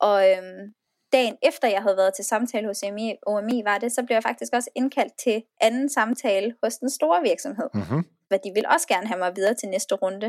og 0.00 0.30
øh, 0.30 0.42
dagen 1.12 1.36
efter 1.42 1.68
jeg 1.68 1.82
havde 1.82 1.96
været 1.96 2.14
til 2.14 2.24
samtale 2.24 2.66
hos 2.66 2.82
OMI, 2.82 3.14
OMI 3.26 3.62
var 3.64 3.78
det, 3.78 3.92
så 3.92 4.02
blev 4.02 4.14
jeg 4.14 4.22
faktisk 4.22 4.52
også 4.52 4.70
indkaldt 4.74 5.12
til 5.24 5.42
anden 5.60 5.88
samtale 5.88 6.54
hos 6.62 6.76
den 6.76 6.90
store 6.90 7.22
virksomhed. 7.22 7.68
Mm-hmm 7.74 8.04
hvad 8.30 8.38
de 8.44 8.50
vil 8.54 8.66
også 8.74 8.86
gerne 8.88 9.06
have 9.06 9.18
mig 9.18 9.32
videre 9.36 9.54
til 9.54 9.68
næste 9.68 9.94
runde. 9.94 10.28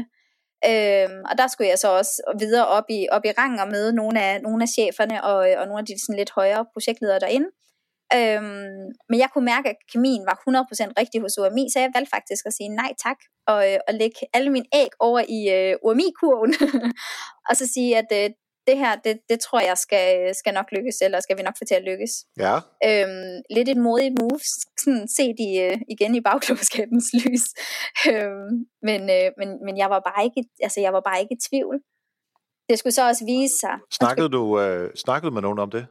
Øhm, 0.69 1.19
og 1.29 1.33
der 1.37 1.47
skulle 1.47 1.69
jeg 1.69 1.79
så 1.79 1.89
også 1.99 2.15
videre 2.39 2.67
op 2.67 2.87
i, 2.89 3.07
op 3.11 3.25
i 3.25 3.31
rang 3.39 3.61
og 3.61 3.67
møde 3.67 3.93
nogle 3.93 4.21
af, 4.21 4.41
nogle 4.41 4.63
af 4.63 4.69
cheferne 4.69 5.23
og, 5.23 5.37
og 5.59 5.65
nogle 5.67 5.79
af 5.79 5.85
de 5.85 6.05
sådan 6.05 6.19
lidt 6.21 6.31
højere 6.39 6.65
projektledere 6.73 7.19
derinde. 7.19 7.49
Øhm, 8.17 8.85
men 9.09 9.17
jeg 9.23 9.29
kunne 9.33 9.45
mærke, 9.53 9.69
at 9.69 9.79
kemien 9.91 10.25
var 10.29 10.35
100% 10.35 10.99
rigtig 10.99 11.21
hos 11.21 11.37
UMI, 11.37 11.65
så 11.73 11.79
jeg 11.79 11.91
valgte 11.95 12.09
faktisk 12.15 12.43
at 12.45 12.53
sige 12.53 12.69
nej 12.81 12.91
tak, 13.05 13.19
og, 13.47 13.59
øh, 13.71 13.79
og 13.87 13.93
lægge 13.93 14.19
alle 14.33 14.49
mine 14.49 14.69
æg 14.81 14.91
over 14.99 15.21
i 15.37 15.39
øh, 15.57 15.73
UMI-kurven, 15.87 16.53
og 17.49 17.53
så 17.59 17.65
sige, 17.73 17.97
at 17.97 18.09
øh, 18.19 18.29
det 18.67 18.77
her, 18.77 18.95
det, 18.95 19.19
det 19.29 19.39
tror 19.39 19.59
jeg 19.59 19.77
skal, 19.77 20.35
skal 20.35 20.53
nok 20.53 20.65
lykkes, 20.71 21.01
eller 21.01 21.19
skal 21.19 21.37
vi 21.37 21.43
nok 21.43 21.57
få 21.57 21.65
til 21.65 21.75
at 21.75 21.83
lykkes. 21.89 22.13
Ja. 22.45 22.55
Øhm, 22.87 23.35
lidt 23.55 23.69
et 23.69 23.77
modigt 23.77 24.15
move, 24.21 24.39
sådan 24.83 25.07
set 25.17 25.35
i, 25.47 25.51
uh, 25.67 25.81
igen 25.93 26.15
i 26.15 26.21
bagklodskabens 26.21 27.07
lys. 27.21 27.45
øhm, 28.11 28.51
men, 28.87 29.01
øh, 29.17 29.27
men, 29.39 29.49
men 29.65 29.77
jeg 29.77 29.89
var 29.89 30.01
bare 30.09 30.21
ikke, 30.27 30.41
altså 30.65 30.79
jeg 30.81 30.93
var 30.93 31.03
bare 31.09 31.21
ikke 31.21 31.35
i 31.37 31.43
tvivl. 31.49 31.75
Det 32.69 32.79
skulle 32.79 32.93
så 32.93 33.07
også 33.07 33.25
vise 33.25 33.55
sig. 33.63 33.75
Snakkede 33.91 34.29
du 34.29 34.59
øh, 34.59 34.89
snakkede 34.95 35.31
med 35.31 35.41
nogen 35.41 35.59
om 35.59 35.71
det? 35.71 35.87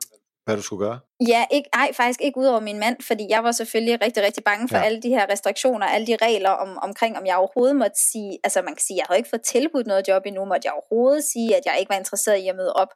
Hvad 0.50 0.56
du 0.56 0.62
skulle 0.62 0.86
gøre? 0.86 0.98
Ja, 1.28 1.44
ikke, 1.50 1.68
ej, 1.72 1.88
faktisk 1.92 2.20
ikke 2.20 2.38
ud 2.38 2.46
over 2.46 2.60
min 2.60 2.78
mand, 2.78 2.96
fordi 3.02 3.26
jeg 3.28 3.44
var 3.44 3.52
selvfølgelig 3.52 4.02
rigtig, 4.04 4.22
rigtig 4.22 4.44
bange 4.44 4.68
for 4.68 4.76
ja. 4.76 4.82
alle 4.82 5.02
de 5.02 5.08
her 5.08 5.26
restriktioner, 5.32 5.86
alle 5.86 6.06
de 6.06 6.16
regler 6.22 6.50
om, 6.50 6.78
omkring, 6.82 7.18
om 7.18 7.26
jeg 7.26 7.36
overhovedet 7.36 7.76
måtte 7.76 8.00
sige, 8.10 8.38
altså 8.44 8.62
man 8.62 8.74
kan 8.74 8.84
sige, 8.86 8.96
jeg 8.96 9.04
havde 9.08 9.18
ikke 9.18 9.30
fået 9.30 9.42
tilbudt 9.42 9.86
noget 9.86 10.08
job 10.08 10.22
endnu, 10.26 10.44
måtte 10.44 10.66
jeg 10.66 10.72
overhovedet 10.72 11.24
sige, 11.24 11.56
at 11.56 11.62
jeg 11.66 11.76
ikke 11.78 11.90
var 11.90 11.96
interesseret 11.96 12.38
i 12.38 12.48
at 12.48 12.56
møde 12.56 12.72
op. 12.72 12.92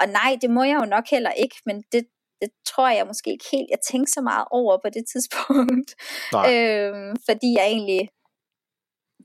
Og 0.00 0.06
nej, 0.08 0.38
det 0.42 0.50
må 0.50 0.62
jeg 0.62 0.76
jo 0.80 0.86
nok 0.86 1.06
heller 1.10 1.30
ikke, 1.30 1.56
men 1.66 1.76
det, 1.92 2.02
det 2.40 2.50
tror 2.66 2.88
jeg 2.88 3.06
måske 3.06 3.30
ikke 3.30 3.48
helt, 3.52 3.70
jeg 3.70 3.78
tænkte 3.90 4.12
så 4.12 4.20
meget 4.20 4.46
over 4.50 4.78
på 4.84 4.88
det 4.96 5.04
tidspunkt. 5.12 5.90
Nej. 6.32 6.44
Øhm, 6.54 7.16
fordi 7.28 7.48
jeg 7.58 7.66
egentlig 7.66 8.08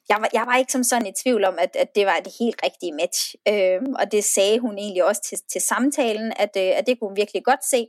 jeg 0.09 0.17
var, 0.21 0.29
jeg 0.33 0.45
var 0.47 0.57
ikke 0.57 0.71
som 0.71 0.83
sådan 0.83 1.07
i 1.07 1.13
tvivl 1.23 1.43
om, 1.45 1.55
at, 1.59 1.75
at 1.75 1.95
det 1.95 2.05
var 2.05 2.19
det 2.19 2.33
helt 2.39 2.59
rigtige 2.63 2.93
match. 2.93 3.35
Øhm, 3.47 3.93
og 3.99 4.11
det 4.11 4.23
sagde 4.23 4.59
hun 4.59 4.77
egentlig 4.77 5.05
også 5.05 5.21
til, 5.21 5.37
til 5.51 5.61
samtalen, 5.61 6.33
at, 6.35 6.53
øh, 6.57 6.71
at 6.77 6.87
det 6.87 6.99
kunne 6.99 7.09
hun 7.09 7.17
virkelig 7.17 7.43
godt 7.45 7.63
se 7.65 7.87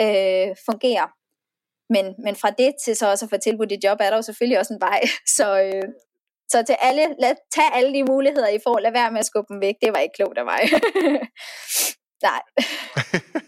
øh, 0.00 0.56
fungere. 0.68 1.08
Men, 1.94 2.14
men 2.24 2.36
fra 2.36 2.50
det 2.50 2.74
til 2.84 2.96
så 2.96 3.10
også 3.10 3.24
at 3.24 3.30
få 3.30 3.36
tilbudt 3.36 3.72
et 3.72 3.84
job, 3.84 3.98
er 4.00 4.10
der 4.10 4.16
jo 4.16 4.22
selvfølgelig 4.22 4.58
også 4.58 4.74
en 4.74 4.80
vej. 4.80 5.00
Så, 5.36 5.60
øh, 5.62 5.88
så 6.48 6.62
til 6.62 6.76
alle, 6.80 7.14
lad, 7.18 7.34
tag 7.54 7.64
alle 7.74 7.94
de 7.94 8.04
muligheder, 8.04 8.48
I 8.48 8.58
får. 8.66 8.78
Lad 8.78 8.92
være 8.92 9.10
med 9.10 9.20
at 9.20 9.26
skubbe 9.26 9.52
dem 9.52 9.60
væk. 9.60 9.74
Det 9.82 9.92
var 9.92 9.98
ikke 9.98 10.14
klogt 10.14 10.38
af 10.38 10.44
mig. 10.44 10.60
Nej. 12.28 12.42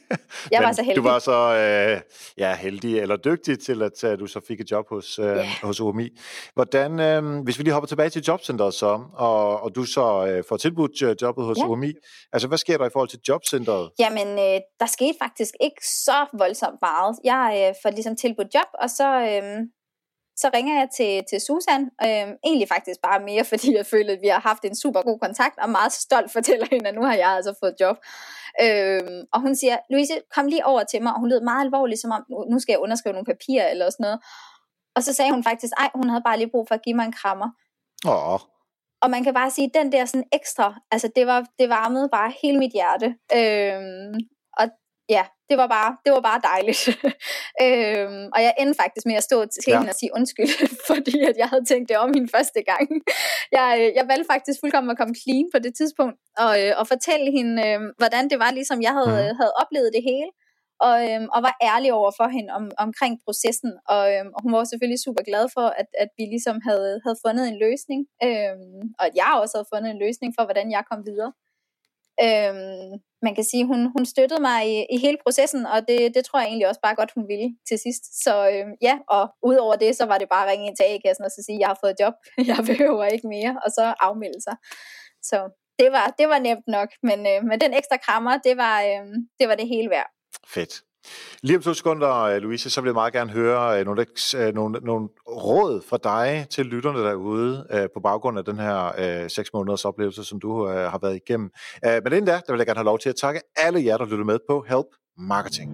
jeg 0.51 0.63
var 0.63 0.73
så 0.73 0.83
heldig. 0.83 1.03
Du 1.03 1.09
var 1.09 1.19
så 1.19 1.55
øh, 1.55 2.01
ja, 2.39 2.57
heldig 2.57 2.99
eller 2.99 3.17
dygtig 3.17 3.59
til, 3.59 3.83
at 3.83 4.05
uh, 4.05 4.19
du 4.19 4.27
så 4.27 4.41
fik 4.49 4.61
et 4.61 4.71
job 4.71 4.89
hos, 4.89 5.19
øh, 5.19 5.27
yeah. 5.27 5.47
hos 5.63 5.81
OMI. 5.81 6.09
Hvordan, 6.55 7.01
øh, 7.01 7.45
hvis 7.45 7.59
vi 7.59 7.63
lige 7.63 7.73
hopper 7.73 7.87
tilbage 7.87 8.11
til 8.11 8.23
jobcenteret 8.23 8.75
så, 8.75 9.01
og, 9.15 9.61
og 9.63 9.75
du 9.75 9.85
så 9.85 10.27
øh, 10.27 10.45
får 10.49 10.57
tilbudt 10.57 11.03
øh, 11.03 11.17
jobbet 11.23 11.45
hos 11.45 11.57
yeah. 11.59 11.71
OMI, 11.71 11.93
altså 12.33 12.49
hvad 12.49 12.59
sker 12.59 12.79
der 12.79 12.87
i 12.87 12.91
forhold 12.93 13.09
til 13.09 13.21
jobcenteret? 13.29 13.91
Jamen, 13.99 14.29
øh, 14.29 14.61
der 14.81 14.87
skete 14.87 15.15
faktisk 15.23 15.55
ikke 15.61 15.87
så 15.87 16.27
voldsomt 16.39 16.79
meget. 16.83 17.17
Jeg 17.25 17.69
øh, 17.69 17.75
får 17.83 17.91
ligesom 17.91 18.17
tilbudt 18.17 18.55
job, 18.55 18.69
og 18.83 18.91
så... 18.91 19.09
Øh, 19.21 19.59
så 20.41 20.51
ringer 20.55 20.75
jeg 20.81 20.89
til, 20.97 21.13
til 21.31 21.41
Susan, 21.41 21.83
øh, 22.07 22.29
egentlig 22.47 22.69
faktisk 22.69 23.01
bare 23.03 23.21
mere, 23.21 23.45
fordi 23.53 23.77
jeg 23.77 23.87
føler, 23.87 24.13
at 24.13 24.23
vi 24.23 24.29
har 24.29 24.41
haft 24.41 24.65
en 24.65 24.77
super 24.77 25.03
god 25.03 25.19
kontakt, 25.19 25.59
og 25.59 25.71
meget 25.71 25.93
stolt 25.93 26.33
fortæller 26.33 26.67
hende, 26.71 26.89
at 26.89 26.95
nu 26.95 27.03
har 27.03 27.15
jeg 27.15 27.31
altså 27.31 27.55
fået 27.61 27.75
job. 27.81 27.97
Øh, 28.65 29.01
og 29.33 29.41
hun 29.41 29.55
siger, 29.57 29.77
Louise, 29.91 30.15
kom 30.35 30.47
lige 30.47 30.67
over 30.67 30.85
til 30.85 31.03
mig, 31.03 31.13
og 31.15 31.21
hun 31.21 31.29
lød 31.29 31.41
meget 31.41 31.65
alvorligt, 31.65 32.01
som 32.01 32.11
om, 32.11 32.23
nu 32.51 32.59
skal 32.59 32.73
jeg 32.73 32.81
underskrive 32.81 33.13
nogle 33.13 33.33
papirer 33.33 33.69
eller 33.69 33.91
sådan 33.91 34.05
noget. 34.05 34.21
Og 34.97 35.03
så 35.03 35.13
sagde 35.13 35.33
hun 35.33 35.45
faktisk, 35.45 35.73
ej, 35.79 35.91
hun 35.95 36.09
havde 36.09 36.23
bare 36.25 36.39
lige 36.39 36.51
brug 36.51 36.69
for 36.69 36.75
at 36.75 36.83
give 36.83 36.97
mig 36.97 37.05
en 37.05 37.13
krammer. 37.13 37.49
Åh. 38.07 38.41
Og 39.03 39.11
man 39.11 39.25
kan 39.25 39.35
bare 39.35 39.51
sige, 39.51 39.71
den 39.75 39.93
der 39.93 40.05
sådan 40.05 40.29
ekstra, 40.33 40.75
altså 40.91 41.11
det, 41.17 41.27
var, 41.27 41.47
det 41.59 41.69
varmede 41.69 42.09
bare 42.13 42.33
hele 42.43 42.59
mit 42.59 42.73
hjerte. 42.73 43.07
Øh, 43.35 44.15
og 44.15 44.38
ja, 45.09 45.25
det 45.51 45.57
var 45.63 45.69
bare, 45.77 45.91
det 46.05 46.13
var 46.17 46.21
bare 46.31 46.41
dejligt. 46.51 46.83
øhm, 47.65 48.25
og 48.35 48.41
jeg 48.47 48.53
endte 48.61 48.77
faktisk 48.83 49.07
med 49.07 49.17
at 49.21 49.27
stå 49.31 49.39
til 49.55 49.63
ja. 49.69 49.79
hende 49.79 49.91
og 49.93 49.99
sige 50.01 50.15
undskyld, 50.19 50.53
fordi 50.91 51.17
at 51.31 51.37
jeg 51.43 51.49
havde 51.53 51.65
tænkt 51.65 51.89
det 51.89 51.97
om 52.05 52.11
min 52.17 52.29
første 52.37 52.61
gang. 52.71 52.87
jeg, 53.59 53.69
øh, 53.81 53.91
jeg 53.99 54.05
valgte 54.11 54.31
faktisk 54.35 54.59
fuldkommen 54.61 54.91
at 54.91 54.99
komme 55.01 55.15
clean 55.23 55.47
på 55.55 55.59
det 55.65 55.73
tidspunkt, 55.81 56.17
og, 56.45 56.53
øh, 56.63 56.73
og 56.81 56.85
fortælle 56.93 57.29
hende, 57.39 57.55
øh, 57.67 57.81
hvordan 58.01 58.25
det 58.31 58.39
var, 58.45 58.51
ligesom 58.59 58.79
jeg 58.87 58.95
havde, 58.99 59.23
mm. 59.23 59.37
havde 59.41 59.53
oplevet 59.63 59.91
det 59.97 60.05
hele. 60.11 60.31
Og, 60.89 60.97
øhm, 61.11 61.29
og 61.35 61.41
var 61.47 61.55
ærlig 61.71 61.91
over 62.01 62.13
for 62.19 62.29
hende 62.37 62.51
om, 62.59 62.65
omkring 62.87 63.15
processen. 63.25 63.73
Og, 63.95 64.05
øhm, 64.15 64.31
og 64.35 64.41
hun 64.43 64.53
var 64.53 64.65
selvfølgelig 64.65 65.05
super 65.07 65.23
glad 65.31 65.45
for, 65.57 65.67
at, 65.81 65.89
at 66.05 66.11
vi 66.19 66.25
ligesom 66.35 66.57
havde, 66.69 66.91
havde 67.05 67.19
fundet 67.27 67.45
en 67.49 67.59
løsning. 67.65 68.01
Øhm, 68.27 68.83
og 68.99 69.05
at 69.09 69.15
jeg 69.23 69.31
også 69.43 69.55
havde 69.57 69.73
fundet 69.75 69.91
en 69.91 70.03
løsning 70.05 70.31
for, 70.37 70.45
hvordan 70.49 70.69
jeg 70.77 70.83
kom 70.91 71.01
videre. 71.11 71.33
Øhm, 72.27 72.93
man 73.23 73.35
kan 73.35 73.45
sige, 73.45 73.65
hun, 73.67 73.81
hun 73.97 74.07
støttede 74.07 74.41
mig 74.41 74.61
i, 74.73 74.87
i 74.95 74.97
hele 74.99 75.19
processen, 75.25 75.67
og 75.67 75.89
det, 75.89 76.15
det 76.15 76.25
tror 76.25 76.39
jeg 76.39 76.49
egentlig 76.49 76.69
også 76.69 76.81
bare 76.81 76.95
godt, 76.95 77.13
hun 77.15 77.29
ville 77.29 77.49
til 77.69 77.79
sidst. 77.79 78.05
Så 78.25 78.35
øh, 78.53 78.67
ja, 78.83 78.95
og 79.09 79.25
udover 79.43 79.77
det, 79.77 79.97
så 79.97 80.05
var 80.07 80.19
det 80.19 80.29
bare 80.29 80.45
at 80.45 80.51
ringe 80.51 80.67
ind 80.67 80.77
til 80.77 80.85
A-kassen 80.89 81.25
og 81.25 81.31
så 81.31 81.43
sige, 81.47 81.59
jeg 81.61 81.69
har 81.69 81.79
fået 81.85 82.01
job, 82.01 82.15
jeg 82.51 82.59
behøver 82.71 83.05
ikke 83.05 83.29
mere, 83.29 83.53
og 83.65 83.71
så 83.71 83.85
afmelde 84.07 84.41
sig. 84.49 84.57
Så 85.23 85.39
det 85.79 85.93
var, 85.93 86.15
det 86.19 86.29
var 86.29 86.39
nemt 86.39 86.67
nok, 86.77 86.89
men, 87.03 87.19
øh, 87.33 87.41
men 87.49 87.61
den 87.61 87.73
ekstra 87.81 87.97
krammer, 87.97 88.35
det 88.47 88.57
var, 88.57 88.77
øh, 88.83 89.05
det 89.39 89.49
var 89.49 89.55
det 89.55 89.69
hele 89.69 89.91
værd. 89.91 90.11
Fedt. 90.55 90.75
Lige 91.43 91.57
om 91.57 91.63
to 91.63 91.75
sekunder, 91.75 92.15
øh, 92.15 92.37
Louise, 92.37 92.71
så 92.71 92.81
vil 92.81 92.89
jeg 92.89 92.95
meget 92.95 93.13
gerne 93.13 93.31
høre 93.31 93.81
øh, 93.81 93.85
nogle, 93.85 94.07
øh, 94.37 94.55
nogle, 94.55 94.81
nogle 94.83 95.09
råd 95.29 95.83
fra 95.89 95.99
dig 96.05 96.47
til 96.51 96.67
lytterne 96.67 96.99
derude 96.99 97.89
på 97.95 98.01
baggrund 98.01 98.39
af 98.39 98.45
den 98.45 98.59
her 98.59 99.29
seks 99.29 99.51
måneders 99.53 99.85
oplevelse, 99.85 100.25
som 100.25 100.41
du 100.41 100.67
har 100.67 100.99
været 101.03 101.17
igennem. 101.17 101.51
men 101.83 102.07
inden 102.07 102.25
da, 102.25 102.41
der 102.47 102.53
vil 102.53 102.59
jeg 102.59 102.67
gerne 102.67 102.79
have 102.79 102.85
lov 102.85 102.99
til 102.99 103.09
at 103.09 103.17
takke 103.17 103.41
alle 103.57 103.85
jer, 103.85 103.97
der 103.97 104.05
lytter 104.05 104.25
med 104.25 104.39
på 104.49 104.65
Help 104.69 104.87
Marketing. 105.19 105.73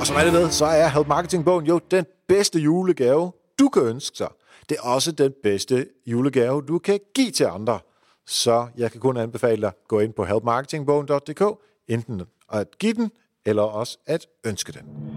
Og 0.00 0.06
som 0.06 0.16
alle 0.16 0.32
ved, 0.32 0.50
så 0.50 0.64
er 0.64 0.88
Help 0.88 1.06
Marketing-bogen 1.06 1.66
jo 1.66 1.80
den 1.90 2.04
bedste 2.28 2.58
julegave, 2.58 3.32
du 3.58 3.68
kan 3.68 3.82
ønske 3.82 4.14
dig. 4.18 4.28
Det 4.68 4.76
er 4.82 4.82
også 4.82 5.12
den 5.12 5.32
bedste 5.42 5.86
julegave, 6.06 6.62
du 6.62 6.78
kan 6.78 7.00
give 7.14 7.30
til 7.30 7.44
andre. 7.44 7.78
Så 8.26 8.66
jeg 8.76 8.92
kan 8.92 9.00
kun 9.00 9.16
anbefale 9.16 9.62
dig, 9.62 9.72
gå 9.88 10.00
ind 10.00 10.12
på 10.12 10.24
helpmarketingbogen.dk, 10.24 11.42
enten 11.88 12.22
at 12.52 12.78
give 12.78 12.94
den, 12.94 13.10
eller 13.46 13.62
også 13.62 13.98
at 14.06 14.26
ønske 14.46 14.72
den. 14.72 15.12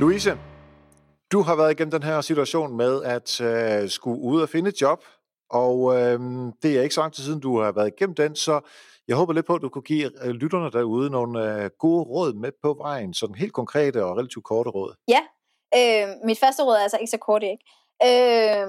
Louise, 0.00 0.38
du 1.32 1.40
har 1.42 1.56
været 1.56 1.72
igennem 1.72 1.90
den 1.90 2.02
her 2.02 2.20
situation 2.20 2.76
med 2.76 3.02
at 3.02 3.40
øh, 3.40 3.88
skulle 3.90 4.20
ud 4.20 4.42
og 4.42 4.48
finde 4.48 4.68
et 4.68 4.80
job, 4.80 5.04
og 5.50 5.94
øh, 5.96 6.20
det 6.62 6.78
er 6.78 6.82
ikke 6.82 6.94
så 6.94 7.00
lang 7.00 7.12
tid 7.12 7.24
siden, 7.24 7.40
du 7.40 7.60
har 7.60 7.72
været 7.72 7.92
igennem 7.96 8.14
den, 8.14 8.36
så 8.36 8.60
jeg 9.08 9.16
håber 9.16 9.32
lidt 9.32 9.46
på, 9.46 9.54
at 9.54 9.62
du 9.62 9.68
kunne 9.68 9.82
give 9.82 10.26
øh, 10.26 10.30
lytterne 10.30 10.70
derude 10.70 11.10
nogle 11.10 11.62
øh, 11.64 11.70
gode 11.78 12.02
råd 12.02 12.32
med 12.32 12.52
på 12.62 12.76
vejen, 12.80 13.14
sådan 13.14 13.34
helt 13.34 13.52
konkrete 13.52 14.04
og 14.04 14.16
relativt 14.16 14.44
korte 14.44 14.70
råd. 14.70 14.94
Ja, 15.08 15.20
øh, 15.76 16.08
mit 16.24 16.38
første 16.38 16.62
råd 16.62 16.74
er 16.74 16.82
altså 16.82 16.98
ikke 17.00 17.10
så 17.10 17.18
kort, 17.18 17.42
ikke? 17.42 17.64
Øh, 18.08 18.66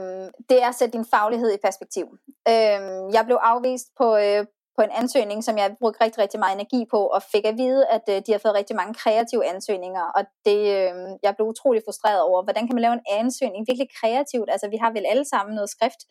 det 0.50 0.58
er 0.64 0.70
at 0.70 0.76
sætte 0.76 0.98
din 0.98 1.06
faglighed 1.14 1.52
i 1.54 1.64
perspektiv. 1.68 2.06
Øh, 2.54 2.82
jeg 3.16 3.24
blev 3.26 3.38
afvist 3.52 3.88
på, 4.00 4.08
øh, 4.26 4.46
på 4.78 4.82
en 4.82 4.94
ansøgning, 5.02 5.44
som 5.44 5.58
jeg 5.58 5.76
brugte 5.80 6.04
rigtig, 6.04 6.20
rigtig 6.24 6.40
meget 6.40 6.56
energi 6.60 6.86
på, 6.94 7.00
og 7.16 7.22
fik 7.34 7.46
at 7.46 7.58
vide, 7.58 7.88
at 7.96 8.06
øh, 8.10 8.22
de 8.26 8.32
har 8.32 8.40
fået 8.40 8.60
rigtig 8.60 8.76
mange 8.76 8.94
kreative 8.94 9.46
ansøgninger, 9.54 10.06
og 10.18 10.24
det, 10.46 10.60
øh, 10.78 10.94
jeg 11.24 11.36
blev 11.36 11.48
utrolig 11.48 11.82
frustreret 11.88 12.22
over, 12.22 12.44
hvordan 12.44 12.68
kan 12.68 12.76
man 12.76 12.82
lave 12.82 12.94
en 13.00 13.08
ansøgning 13.22 13.68
virkelig 13.70 13.90
kreativt, 14.00 14.50
altså 14.54 14.68
vi 14.70 14.78
har 14.78 14.92
vel 14.92 15.06
alle 15.12 15.26
sammen 15.26 15.56
noget 15.56 15.70
skrift, 15.70 16.02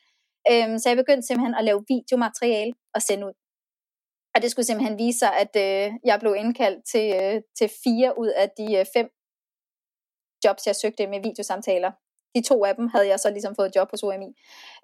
øh, 0.51 0.79
så 0.81 0.85
jeg 0.89 0.97
begyndte 0.97 1.27
simpelthen 1.27 1.55
at 1.55 1.64
lave 1.64 1.85
videomateriale 1.89 2.72
og 2.95 3.03
sende 3.03 3.27
ud. 3.27 3.35
Og 4.35 4.43
det 4.43 4.51
skulle 4.51 4.66
simpelthen 4.66 4.99
vise 4.99 5.18
sig, 5.18 5.33
at 5.45 5.53
øh, 5.66 5.93
jeg 6.05 6.20
blev 6.20 6.35
indkaldt 6.43 6.81
til, 6.93 7.07
øh, 7.20 7.43
til 7.59 7.68
fire 7.85 8.18
ud 8.18 8.31
af 8.43 8.51
de 8.59 8.66
øh, 8.79 8.87
fem 8.97 9.09
jobs, 10.45 10.66
jeg 10.66 10.77
søgte 10.77 11.07
med 11.07 11.20
videosamtaler 11.29 11.93
de 12.35 12.43
to 12.43 12.64
af 12.64 12.74
dem 12.74 12.89
havde 12.89 13.09
jeg 13.09 13.20
så 13.20 13.30
ligesom 13.30 13.55
fået 13.55 13.76
job 13.76 13.91
hos 13.91 14.03
OMI. 14.03 14.28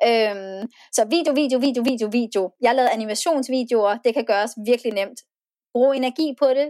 Øhm, 0.09 0.62
så 0.92 1.03
video, 1.11 1.32
video, 1.32 1.59
video, 1.59 1.82
video, 1.82 2.09
video. 2.12 2.53
Jeg 2.61 2.74
lavede 2.74 2.90
animationsvideoer, 2.90 3.98
det 4.05 4.14
kan 4.14 4.24
gøres 4.24 4.53
virkelig 4.66 4.92
nemt. 4.92 5.20
Brug 5.74 5.96
energi 5.96 6.34
på 6.38 6.48
det, 6.48 6.68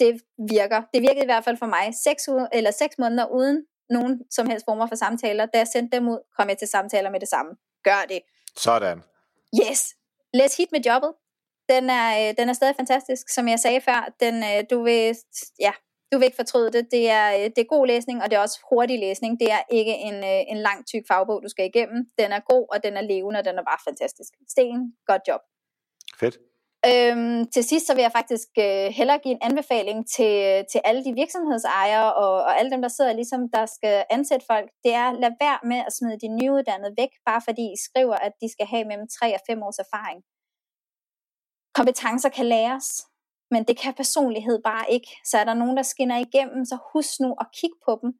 det 0.00 0.22
virker. 0.50 0.82
Det 0.94 1.02
virkede 1.02 1.22
i 1.22 1.30
hvert 1.32 1.44
fald 1.44 1.56
for 1.56 1.66
mig. 1.66 1.94
Seks, 2.04 2.28
uger, 2.28 2.46
eller 2.52 2.70
seks 2.70 2.98
måneder 2.98 3.26
uden 3.26 3.66
nogen 3.90 4.20
som 4.30 4.46
helst 4.46 4.64
former 4.68 4.86
for 4.86 4.94
samtaler. 4.94 5.46
Da 5.46 5.58
jeg 5.58 5.68
sendte 5.68 5.96
dem 5.96 6.08
ud, 6.08 6.18
kom 6.36 6.48
jeg 6.48 6.58
til 6.58 6.68
samtaler 6.68 7.10
med 7.10 7.20
det 7.20 7.28
samme. 7.28 7.50
Gør 7.84 8.02
det. 8.08 8.20
Sådan. 8.56 9.02
Yes. 9.62 9.80
Let's 10.36 10.56
hit 10.56 10.72
med 10.72 10.80
jobbet. 10.80 11.12
Den 11.68 11.90
er, 11.90 12.28
øh, 12.28 12.34
den 12.38 12.48
er 12.48 12.52
stadig 12.52 12.76
fantastisk. 12.76 13.28
Som 13.28 13.48
jeg 13.48 13.58
sagde 13.60 13.80
før, 13.80 14.14
den, 14.20 14.34
øh, 14.42 14.64
du 14.70 14.82
vil, 14.82 15.16
ja, 15.60 15.72
du 16.12 16.18
vil 16.18 16.24
ikke 16.24 16.42
fortryde 16.42 16.72
det. 16.72 16.90
Det 16.90 17.10
er, 17.10 17.26
øh, 17.38 17.44
det 17.54 17.58
er 17.58 17.74
god 17.76 17.86
læsning, 17.86 18.22
og 18.22 18.30
det 18.30 18.36
er 18.36 18.40
også 18.40 18.58
hurtig 18.70 18.98
læsning. 18.98 19.40
Det 19.40 19.52
er 19.52 19.62
ikke 19.70 19.94
en, 20.08 20.14
øh, 20.14 20.42
en 20.52 20.56
lang, 20.56 20.86
tyk 20.86 21.04
fagbog, 21.08 21.42
du 21.42 21.48
skal 21.48 21.66
igennem. 21.66 21.98
Den 22.18 22.32
er 22.32 22.40
god, 22.52 22.66
og 22.72 22.84
den 22.84 22.94
er 22.96 23.00
levende, 23.00 23.38
og 23.38 23.44
den 23.44 23.58
er 23.58 23.64
bare 23.70 23.80
fantastisk. 23.88 24.32
Sten, 24.48 24.78
godt 25.06 25.22
job. 25.28 25.40
Fedt. 26.20 26.36
Øhm, 26.90 27.46
til 27.54 27.64
sidst 27.64 27.86
så 27.86 27.94
vil 27.94 28.02
jeg 28.02 28.12
faktisk 28.12 28.48
øh, 28.58 28.88
hellere 28.98 29.18
give 29.24 29.34
en 29.34 29.46
anbefaling 29.48 29.98
til, 30.16 30.64
til 30.72 30.80
alle 30.84 31.04
de 31.04 31.12
virksomhedsejere 31.22 32.14
og, 32.14 32.34
og 32.46 32.58
alle 32.58 32.70
dem, 32.70 32.82
der 32.82 32.88
sidder 32.88 33.12
ligesom, 33.12 33.40
der 33.56 33.66
skal 33.66 34.04
ansætte 34.10 34.46
folk. 34.52 34.68
Det 34.84 34.92
er, 35.02 35.12
lad 35.12 35.32
være 35.44 35.58
med 35.70 35.80
at 35.86 35.92
smide 35.98 36.18
de 36.24 36.28
nyuddannede 36.38 36.94
væk, 37.00 37.12
bare 37.28 37.42
fordi 37.46 37.64
I 37.72 37.78
skriver, 37.86 38.16
at 38.26 38.32
de 38.42 38.48
skal 38.52 38.66
have 38.66 38.84
mellem 38.84 39.08
3 39.08 39.34
og 39.34 39.40
5 39.46 39.62
års 39.62 39.78
erfaring. 39.78 40.18
Kompetencer 41.78 42.28
kan 42.28 42.46
læres 42.46 42.88
men 43.52 43.62
det 43.68 43.76
kan 43.82 43.94
personlighed 44.02 44.58
bare 44.70 44.84
ikke. 44.90 45.10
Så 45.24 45.34
er 45.38 45.44
der 45.44 45.54
nogen, 45.54 45.76
der 45.76 45.82
skinner 45.82 46.18
igennem, 46.26 46.64
så 46.64 46.76
husk 46.92 47.20
nu 47.20 47.30
at 47.42 47.46
kigge 47.58 47.78
på 47.86 47.92
dem. 48.02 48.10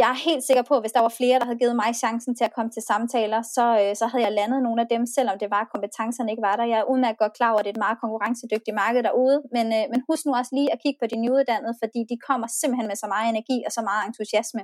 Jeg 0.00 0.08
er 0.14 0.24
helt 0.28 0.44
sikker 0.44 0.64
på, 0.68 0.74
at 0.76 0.82
hvis 0.82 0.96
der 0.96 1.06
var 1.06 1.14
flere, 1.20 1.38
der 1.38 1.46
havde 1.48 1.62
givet 1.62 1.76
mig 1.82 1.90
chancen 2.04 2.32
til 2.36 2.44
at 2.48 2.54
komme 2.56 2.70
til 2.72 2.82
samtaler, 2.90 3.40
så, 3.56 3.66
øh, 3.82 3.92
så 4.00 4.06
havde 4.10 4.24
jeg 4.26 4.32
landet 4.40 4.60
nogle 4.62 4.80
af 4.84 4.88
dem, 4.94 5.02
selvom 5.16 5.36
det 5.42 5.48
var, 5.54 5.60
at 5.64 5.72
kompetencerne 5.74 6.30
ikke 6.32 6.46
var 6.48 6.56
der. 6.56 6.64
Jeg 6.72 6.78
er 6.80 6.90
udmærket 6.92 7.18
godt 7.24 7.36
klar 7.38 7.50
over, 7.50 7.60
at 7.60 7.64
det 7.64 7.70
er 7.72 7.78
et 7.78 7.84
meget 7.86 7.98
konkurrencedygtigt 8.02 8.74
marked 8.82 9.02
derude, 9.08 9.38
men, 9.56 9.66
øh, 9.76 9.84
men 9.92 9.98
husk 10.08 10.22
nu 10.26 10.32
også 10.40 10.52
lige 10.58 10.72
at 10.74 10.78
kigge 10.82 10.98
på 11.02 11.06
de 11.12 11.16
nyuddannede, 11.24 11.74
fordi 11.82 12.00
de 12.10 12.16
kommer 12.28 12.46
simpelthen 12.60 12.88
med 12.90 12.96
så 13.02 13.08
meget 13.14 13.26
energi 13.34 13.58
og 13.66 13.72
så 13.76 13.82
meget 13.88 14.02
entusiasme. 14.08 14.62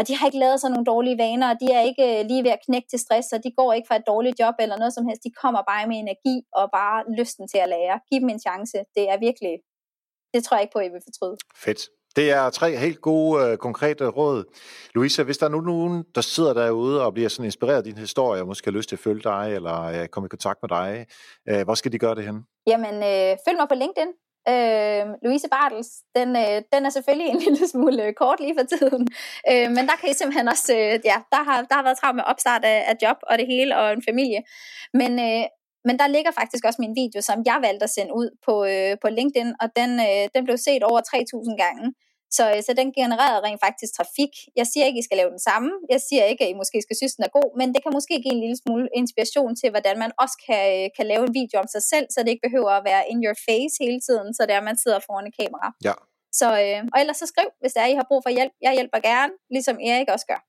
Og 0.00 0.08
de 0.08 0.16
har 0.16 0.26
ikke 0.26 0.42
lavet 0.44 0.60
sig 0.60 0.70
nogle 0.70 0.90
dårlige 0.92 1.18
vaner, 1.24 1.48
og 1.52 1.56
de 1.62 1.66
er 1.78 1.82
ikke 1.90 2.04
øh, 2.10 2.26
lige 2.30 2.44
ved 2.44 2.50
at 2.50 2.62
knække 2.66 2.88
til 2.90 2.98
stress, 3.04 3.28
og 3.32 3.40
de 3.44 3.50
går 3.58 3.72
ikke 3.72 3.88
fra 3.88 3.96
et 3.96 4.06
dårligt 4.12 4.40
job 4.42 4.54
eller 4.60 4.76
noget 4.82 4.94
som 4.94 5.06
helst. 5.08 5.22
De 5.26 5.32
kommer 5.42 5.62
bare 5.72 5.86
med 5.90 5.96
energi 5.96 6.36
og 6.58 6.64
bare 6.78 6.98
lysten 7.18 7.44
til 7.52 7.58
at 7.64 7.68
lære. 7.68 7.94
Giv 8.08 8.20
dem 8.20 8.28
en 8.28 8.40
chance. 8.46 8.76
Det 8.96 9.04
er 9.12 9.18
virkelig, 9.28 9.54
det 10.34 10.40
tror 10.44 10.56
jeg 10.56 10.62
ikke 10.62 10.74
på, 10.76 10.78
at 10.78 10.86
I 10.86 10.92
vil 10.94 11.06
fortryde. 11.08 11.36
Fedt. 11.64 11.80
Det 12.16 12.30
er 12.30 12.50
tre 12.50 12.76
helt 12.76 13.00
gode, 13.00 13.34
øh, 13.44 13.56
konkrete 13.56 14.06
råd. 14.06 14.44
Louise, 14.94 15.22
hvis 15.24 15.38
der 15.38 15.46
er 15.46 15.50
nu 15.50 15.60
nogen, 15.60 16.04
der 16.14 16.20
sidder 16.20 16.52
derude 16.52 17.04
og 17.04 17.14
bliver 17.14 17.28
sådan 17.28 17.44
inspireret 17.44 17.76
af 17.76 17.84
din 17.84 17.98
historie, 17.98 18.40
og 18.42 18.46
måske 18.46 18.66
har 18.70 18.76
lyst 18.78 18.88
til 18.88 18.96
at 18.96 19.00
følge 19.00 19.22
dig, 19.22 19.52
eller 19.54 19.78
øh, 19.82 20.08
komme 20.08 20.26
i 20.26 20.32
kontakt 20.36 20.58
med 20.62 20.68
dig, 20.68 21.06
øh, 21.50 21.62
hvor 21.64 21.74
skal 21.74 21.92
de 21.92 21.98
gøre 21.98 22.14
det 22.14 22.24
hen? 22.24 22.38
Jamen, 22.66 22.94
øh, 22.94 23.30
følg 23.46 23.58
mig 23.60 23.68
på 23.68 23.74
LinkedIn. 23.74 24.12
Øh, 24.48 25.04
Louise 25.24 25.48
Bartels, 25.48 25.90
den, 26.18 26.28
øh, 26.36 26.62
den 26.72 26.86
er 26.86 26.90
selvfølgelig 26.90 27.28
en 27.28 27.38
lille 27.46 27.68
smule 27.68 28.14
kort 28.20 28.40
lige 28.40 28.56
for 28.58 28.66
tiden, 28.76 29.08
øh, 29.50 29.68
men 29.76 29.82
der 29.88 29.96
kan 30.00 30.10
I 30.10 30.14
simpelthen 30.14 30.48
også, 30.48 30.72
øh, 30.72 30.94
ja, 31.10 31.16
der 31.32 31.42
har, 31.48 31.56
der 31.62 31.74
har 31.74 31.82
været 31.82 31.98
travlt 31.98 32.16
med 32.16 32.24
opstart 32.26 32.64
af, 32.64 32.78
af 32.90 32.94
job 33.02 33.16
og 33.30 33.38
det 33.38 33.46
hele 33.46 33.76
og 33.76 33.92
en 33.92 34.02
familie, 34.08 34.40
men, 34.94 35.12
øh, 35.28 35.44
men 35.84 35.98
der 35.98 36.06
ligger 36.06 36.30
faktisk 36.40 36.64
også 36.64 36.82
min 36.82 36.94
video, 37.02 37.20
som 37.28 37.38
jeg 37.46 37.58
valgte 37.66 37.84
at 37.84 37.90
sende 37.90 38.12
ud 38.20 38.28
på, 38.46 38.54
øh, 38.72 38.96
på 39.02 39.08
LinkedIn, 39.08 39.50
og 39.62 39.68
den, 39.76 39.90
øh, 40.08 40.24
den 40.34 40.44
blev 40.44 40.56
set 40.56 40.82
over 40.82 41.00
3.000 41.00 41.56
gange. 41.64 41.84
Så, 42.36 42.44
øh, 42.54 42.62
så 42.66 42.72
den 42.80 42.88
genererer 43.00 43.38
rent 43.46 43.60
faktisk 43.66 43.92
trafik. 43.98 44.32
Jeg 44.60 44.66
siger 44.66 44.84
ikke, 44.86 44.98
I 45.02 45.06
skal 45.08 45.16
lave 45.20 45.30
den 45.30 45.42
samme. 45.48 45.70
Jeg 45.94 46.00
siger 46.08 46.24
ikke, 46.24 46.44
at 46.44 46.50
I 46.50 46.54
måske 46.62 46.78
skal 46.82 46.96
synes, 46.96 47.14
den 47.16 47.24
er 47.28 47.32
god, 47.38 47.48
men 47.58 47.66
det 47.74 47.80
kan 47.82 47.92
måske 47.98 48.14
give 48.24 48.34
en 48.36 48.42
lille 48.44 48.58
smule 48.62 48.88
inspiration 49.00 49.56
til, 49.60 49.68
hvordan 49.70 49.96
man 50.04 50.10
også 50.22 50.36
kan, 50.46 50.64
øh, 50.76 50.90
kan 50.96 51.06
lave 51.12 51.22
en 51.28 51.34
video 51.40 51.56
om 51.62 51.68
sig 51.74 51.82
selv, 51.92 52.06
så 52.10 52.18
det 52.20 52.30
ikke 52.32 52.46
behøver 52.48 52.72
at 52.78 52.84
være 52.90 53.02
in 53.12 53.18
your 53.26 53.36
face 53.46 53.74
hele 53.84 54.00
tiden, 54.06 54.28
så 54.36 54.42
det 54.48 54.54
er, 54.54 54.68
man 54.70 54.78
sidder 54.82 54.98
foran 55.06 55.26
et 55.30 55.34
kamera. 55.40 55.68
Ja. 55.88 55.94
Så, 56.40 56.48
øh, 56.62 56.80
og 56.92 56.96
ellers 57.02 57.18
så 57.22 57.26
skriv, 57.32 57.48
hvis 57.60 57.72
der 57.72 57.80
er, 57.80 57.90
I 57.94 57.94
har 58.00 58.06
brug 58.10 58.20
for 58.26 58.32
hjælp. 58.38 58.52
Jeg 58.66 58.72
hjælper 58.78 58.98
gerne, 59.10 59.32
ligesom 59.54 59.76
Erik 59.88 60.08
også 60.14 60.26
gør. 60.32 60.40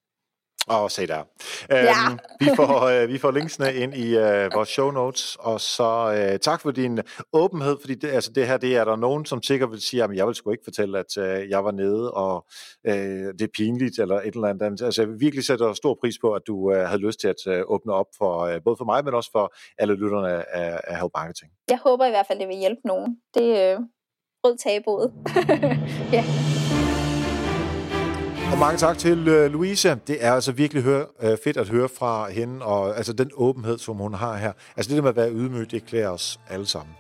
Oh, 0.68 0.90
se 0.90 1.08
der. 1.08 1.24
Ja. 1.70 2.12
Um, 2.12 2.20
vi, 2.40 2.50
får, 2.56 3.04
uh, 3.04 3.10
vi 3.10 3.18
får 3.18 3.32
linksene 3.32 3.74
ind 3.74 3.96
i 3.96 4.18
uh, 4.18 4.24
vores 4.54 4.70
show 4.70 4.92
notes, 4.92 5.38
og 5.40 5.62
så 5.62 6.08
uh, 6.34 6.40
tak 6.40 6.62
for 6.62 6.72
din 6.72 7.00
åbenhed, 7.34 7.78
fordi 7.82 7.96
det, 7.96 8.08
altså 8.08 8.32
det 8.32 8.48
her, 8.48 8.58
det 8.58 8.76
er 8.76 8.86
der 8.86 8.96
nogen, 8.96 9.26
som 9.26 9.44
sikkert 9.44 9.72
vil 9.72 9.82
sige, 9.82 10.04
at 10.04 10.10
jeg 10.16 10.28
vil 10.28 10.36
sgu 10.36 10.52
ikke 10.52 10.64
fortælle, 10.64 11.00
at 11.00 11.18
uh, 11.18 11.50
jeg 11.50 11.64
var 11.64 11.72
nede, 11.72 12.12
og 12.12 12.46
uh, 12.88 12.94
det 12.94 13.42
er 13.42 13.48
pinligt, 13.58 14.00
eller 14.00 14.16
et 14.16 14.36
eller 14.36 14.48
andet. 14.48 14.82
Altså 14.82 15.02
jeg 15.02 15.20
virkelig 15.20 15.46
sætter 15.46 15.74
stor 15.74 15.98
pris 16.02 16.16
på, 16.22 16.34
at 16.34 16.42
du 16.48 16.56
uh, 16.56 16.76
havde 16.76 17.02
lyst 17.02 17.20
til 17.20 17.28
at 17.28 17.48
uh, 17.48 17.74
åbne 17.74 17.94
op 17.94 18.08
for 18.18 18.48
uh, 18.48 18.56
både 18.66 18.78
for 18.78 18.86
mig, 18.86 19.06
men 19.06 19.14
også 19.14 19.30
for 19.32 19.54
alle 19.78 19.96
lytterne 19.96 20.56
af, 20.56 20.82
af 20.84 21.00
Help 21.00 21.12
Marketing. 21.16 21.52
Jeg 21.70 21.80
håber 21.84 22.06
i 22.06 22.10
hvert 22.10 22.28
fald, 22.28 22.40
det 22.40 22.48
vil 22.48 22.58
hjælpe 22.58 22.82
nogen. 22.86 23.18
Det 23.34 23.60
er 23.60 23.78
uh, 23.78 23.84
rød 24.44 24.58
tabuet. 24.58 25.14
ja. 26.18 26.24
Og 28.52 28.58
mange 28.58 28.78
tak 28.78 28.98
til 28.98 29.20
uh, 29.20 29.52
Louise. 29.52 30.00
Det 30.08 30.26
er 30.26 30.34
altså 30.34 30.52
virkelig 30.52 30.84
høre, 30.84 31.06
uh, 31.24 31.30
fedt 31.44 31.58
at 31.58 31.70
høre 31.70 31.90
fra 31.90 32.30
hende, 32.30 32.66
og 32.66 32.98
altså 32.98 33.14
den 33.14 33.32
åbenhed, 33.36 33.78
som 33.78 33.96
hun 33.96 34.14
har 34.14 34.38
her. 34.38 34.52
Altså 34.78 34.90
det 34.90 34.96
der 34.96 35.02
med 35.02 35.10
at 35.10 35.16
være 35.16 35.32
ydmyg, 35.32 35.72
det 35.72 35.86
klæder 35.86 36.10
os 36.10 36.40
alle 36.50 36.66
sammen. 36.66 36.96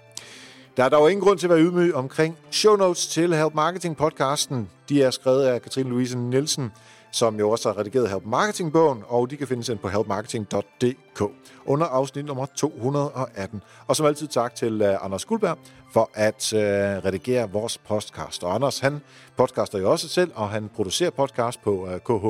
Der 0.78 0.84
er 0.84 0.90
dog 0.90 1.12
ingen 1.12 1.24
grund 1.24 1.40
til 1.40 1.48
at 1.48 1.50
være 1.50 1.62
ydmyg 1.62 1.96
omkring 1.96 2.38
show 2.52 2.76
notes 2.76 3.08
til 3.08 3.36
Help 3.36 3.54
Marketing 3.54 3.98
podcasten. 3.98 4.70
De 4.90 5.04
er 5.04 5.12
skrevet 5.12 5.44
af 5.44 5.62
Katrine 5.62 5.90
Louise 5.90 6.18
Nielsen, 6.18 6.72
som 7.12 7.40
jo 7.40 7.50
også 7.50 7.72
har 7.72 7.80
redigeret 7.80 8.10
Help 8.10 8.26
Marketing-bogen, 8.26 9.04
og 9.08 9.30
de 9.30 9.38
kan 9.38 9.48
findes 9.48 9.70
ind 9.70 9.80
på 9.80 9.88
helpmarketing.dk 9.90 11.22
under 11.66 11.86
afsnit 11.86 12.26
nummer 12.26 12.46
218. 12.46 13.62
Og 13.88 13.96
som 13.96 14.06
altid 14.06 14.28
tak 14.28 14.56
til 14.56 14.82
uh, 14.82 15.06
Anders 15.06 15.26
Guldberg 15.26 15.58
for 15.94 16.10
at 16.14 16.54
uh, 16.54 16.60
redigere 17.06 17.52
vores 17.52 17.78
podcast. 17.78 18.44
Og 18.44 18.56
Anders, 18.56 18.80
han 18.80 19.02
podcaster 19.38 19.80
jo 19.80 19.92
også 19.92 20.08
selv, 20.08 20.32
og 20.36 20.50
han 20.50 20.70
producerer 20.76 21.10
podcast 21.10 21.62
på 21.62 21.88
uh, 22.08 22.24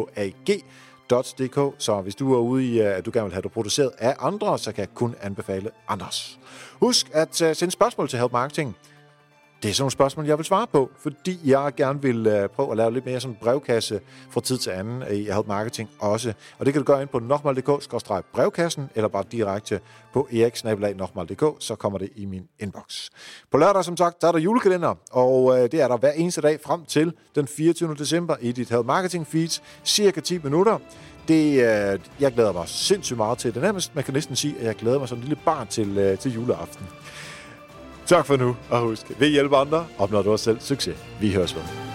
khag.dk, 0.46 1.76
så 1.78 2.02
hvis 2.02 2.16
du 2.16 2.34
er 2.34 2.40
ude 2.40 2.66
i, 2.66 2.82
uh, 2.82 2.88
at 2.88 3.06
du 3.06 3.12
gerne 3.14 3.26
vil 3.26 3.34
have 3.34 3.42
det 3.42 3.52
produceret 3.52 3.92
af 3.98 4.16
andre, 4.20 4.60
så 4.60 4.72
kan 4.72 4.80
jeg 4.82 4.94
kun 4.94 5.16
anbefale 5.22 5.70
Anders. 5.88 6.40
Husk 6.80 7.10
at 7.14 7.42
uh, 7.42 7.54
sende 7.54 7.72
spørgsmål 7.72 8.10
til 8.10 8.20
Help 8.20 8.32
Marketing 8.32 8.76
det 9.64 9.70
er 9.70 9.74
sådan 9.74 9.82
nogle 9.84 9.92
spørgsmål, 9.92 10.26
jeg 10.26 10.38
vil 10.38 10.46
svare 10.46 10.68
på, 10.68 10.92
fordi 11.00 11.40
jeg 11.46 11.72
gerne 11.78 12.02
vil 12.02 12.28
uh, 12.28 12.50
prøve 12.50 12.72
at 12.72 12.78
lave 12.78 12.94
lidt 12.94 13.06
mere 13.06 13.20
sådan 13.20 13.36
en 13.36 13.38
brevkasse 13.42 14.00
fra 14.30 14.42
tid 14.42 14.58
til 14.58 14.70
anden 14.70 15.04
i 15.12 15.24
Help 15.24 15.48
Marketing 15.48 15.90
også. 16.00 16.34
Og 16.60 16.66
det 16.66 16.74
kan 16.74 16.82
du 16.82 16.86
gøre 16.86 17.02
ind 17.02 17.10
på 17.10 17.20
nokmal.dk-brevkassen, 17.20 18.90
eller 18.96 19.08
bare 19.08 19.24
direkte 19.32 19.80
på 20.14 20.28
eriksnabelag.nokmal.dk, 20.34 21.44
så 21.60 21.76
kommer 21.76 22.00
det 22.00 22.10
i 22.16 22.26
min 22.26 22.48
inbox. 22.60 23.10
På 23.52 23.58
lørdag, 23.58 23.86
som 23.86 23.98
sagt, 23.98 24.22
der 24.22 24.28
er 24.28 24.32
der 24.32 24.40
julekalender, 24.40 24.96
og 25.12 25.44
uh, 25.44 25.56
det 25.56 25.74
er 25.74 25.88
der 25.88 25.98
hver 25.98 26.12
eneste 26.12 26.42
dag 26.42 26.60
frem 26.66 26.86
til 26.86 27.14
den 27.36 27.48
24. 27.48 27.96
december 27.96 28.36
i 28.42 28.52
dit 28.52 28.70
Help 28.70 28.86
Marketing 28.86 29.28
feed, 29.28 29.62
cirka 29.86 30.20
10 30.20 30.40
minutter. 30.44 30.78
Det, 31.28 31.52
uh, 31.52 32.02
jeg 32.20 32.32
glæder 32.34 32.54
mig 32.54 32.68
sindssygt 32.68 33.18
meget 33.18 33.38
til. 33.38 33.54
Det 33.54 33.62
nærmest, 33.62 33.96
man 33.96 34.04
kan 34.04 34.14
næsten 34.14 34.36
sige, 34.36 34.56
at 34.60 34.66
jeg 34.66 34.76
glæder 34.76 35.00
mig 35.00 35.10
som 35.10 35.18
en 35.18 35.24
lille 35.24 35.40
barn 35.46 35.68
til, 35.68 36.12
uh, 36.12 36.20
til 36.20 36.34
juleaften. 36.34 36.88
Tak 38.12 38.26
for 38.26 38.38
nu, 38.38 38.56
og 38.70 38.80
husk, 38.80 39.12
vi 39.20 39.28
hjælper 39.28 39.58
andre, 39.58 39.86
opnår 39.98 40.22
du 40.22 40.32
også 40.32 40.44
selv 40.44 40.60
succes. 40.60 40.96
Vi 41.20 41.34
høres 41.34 41.56
ved. 41.56 41.91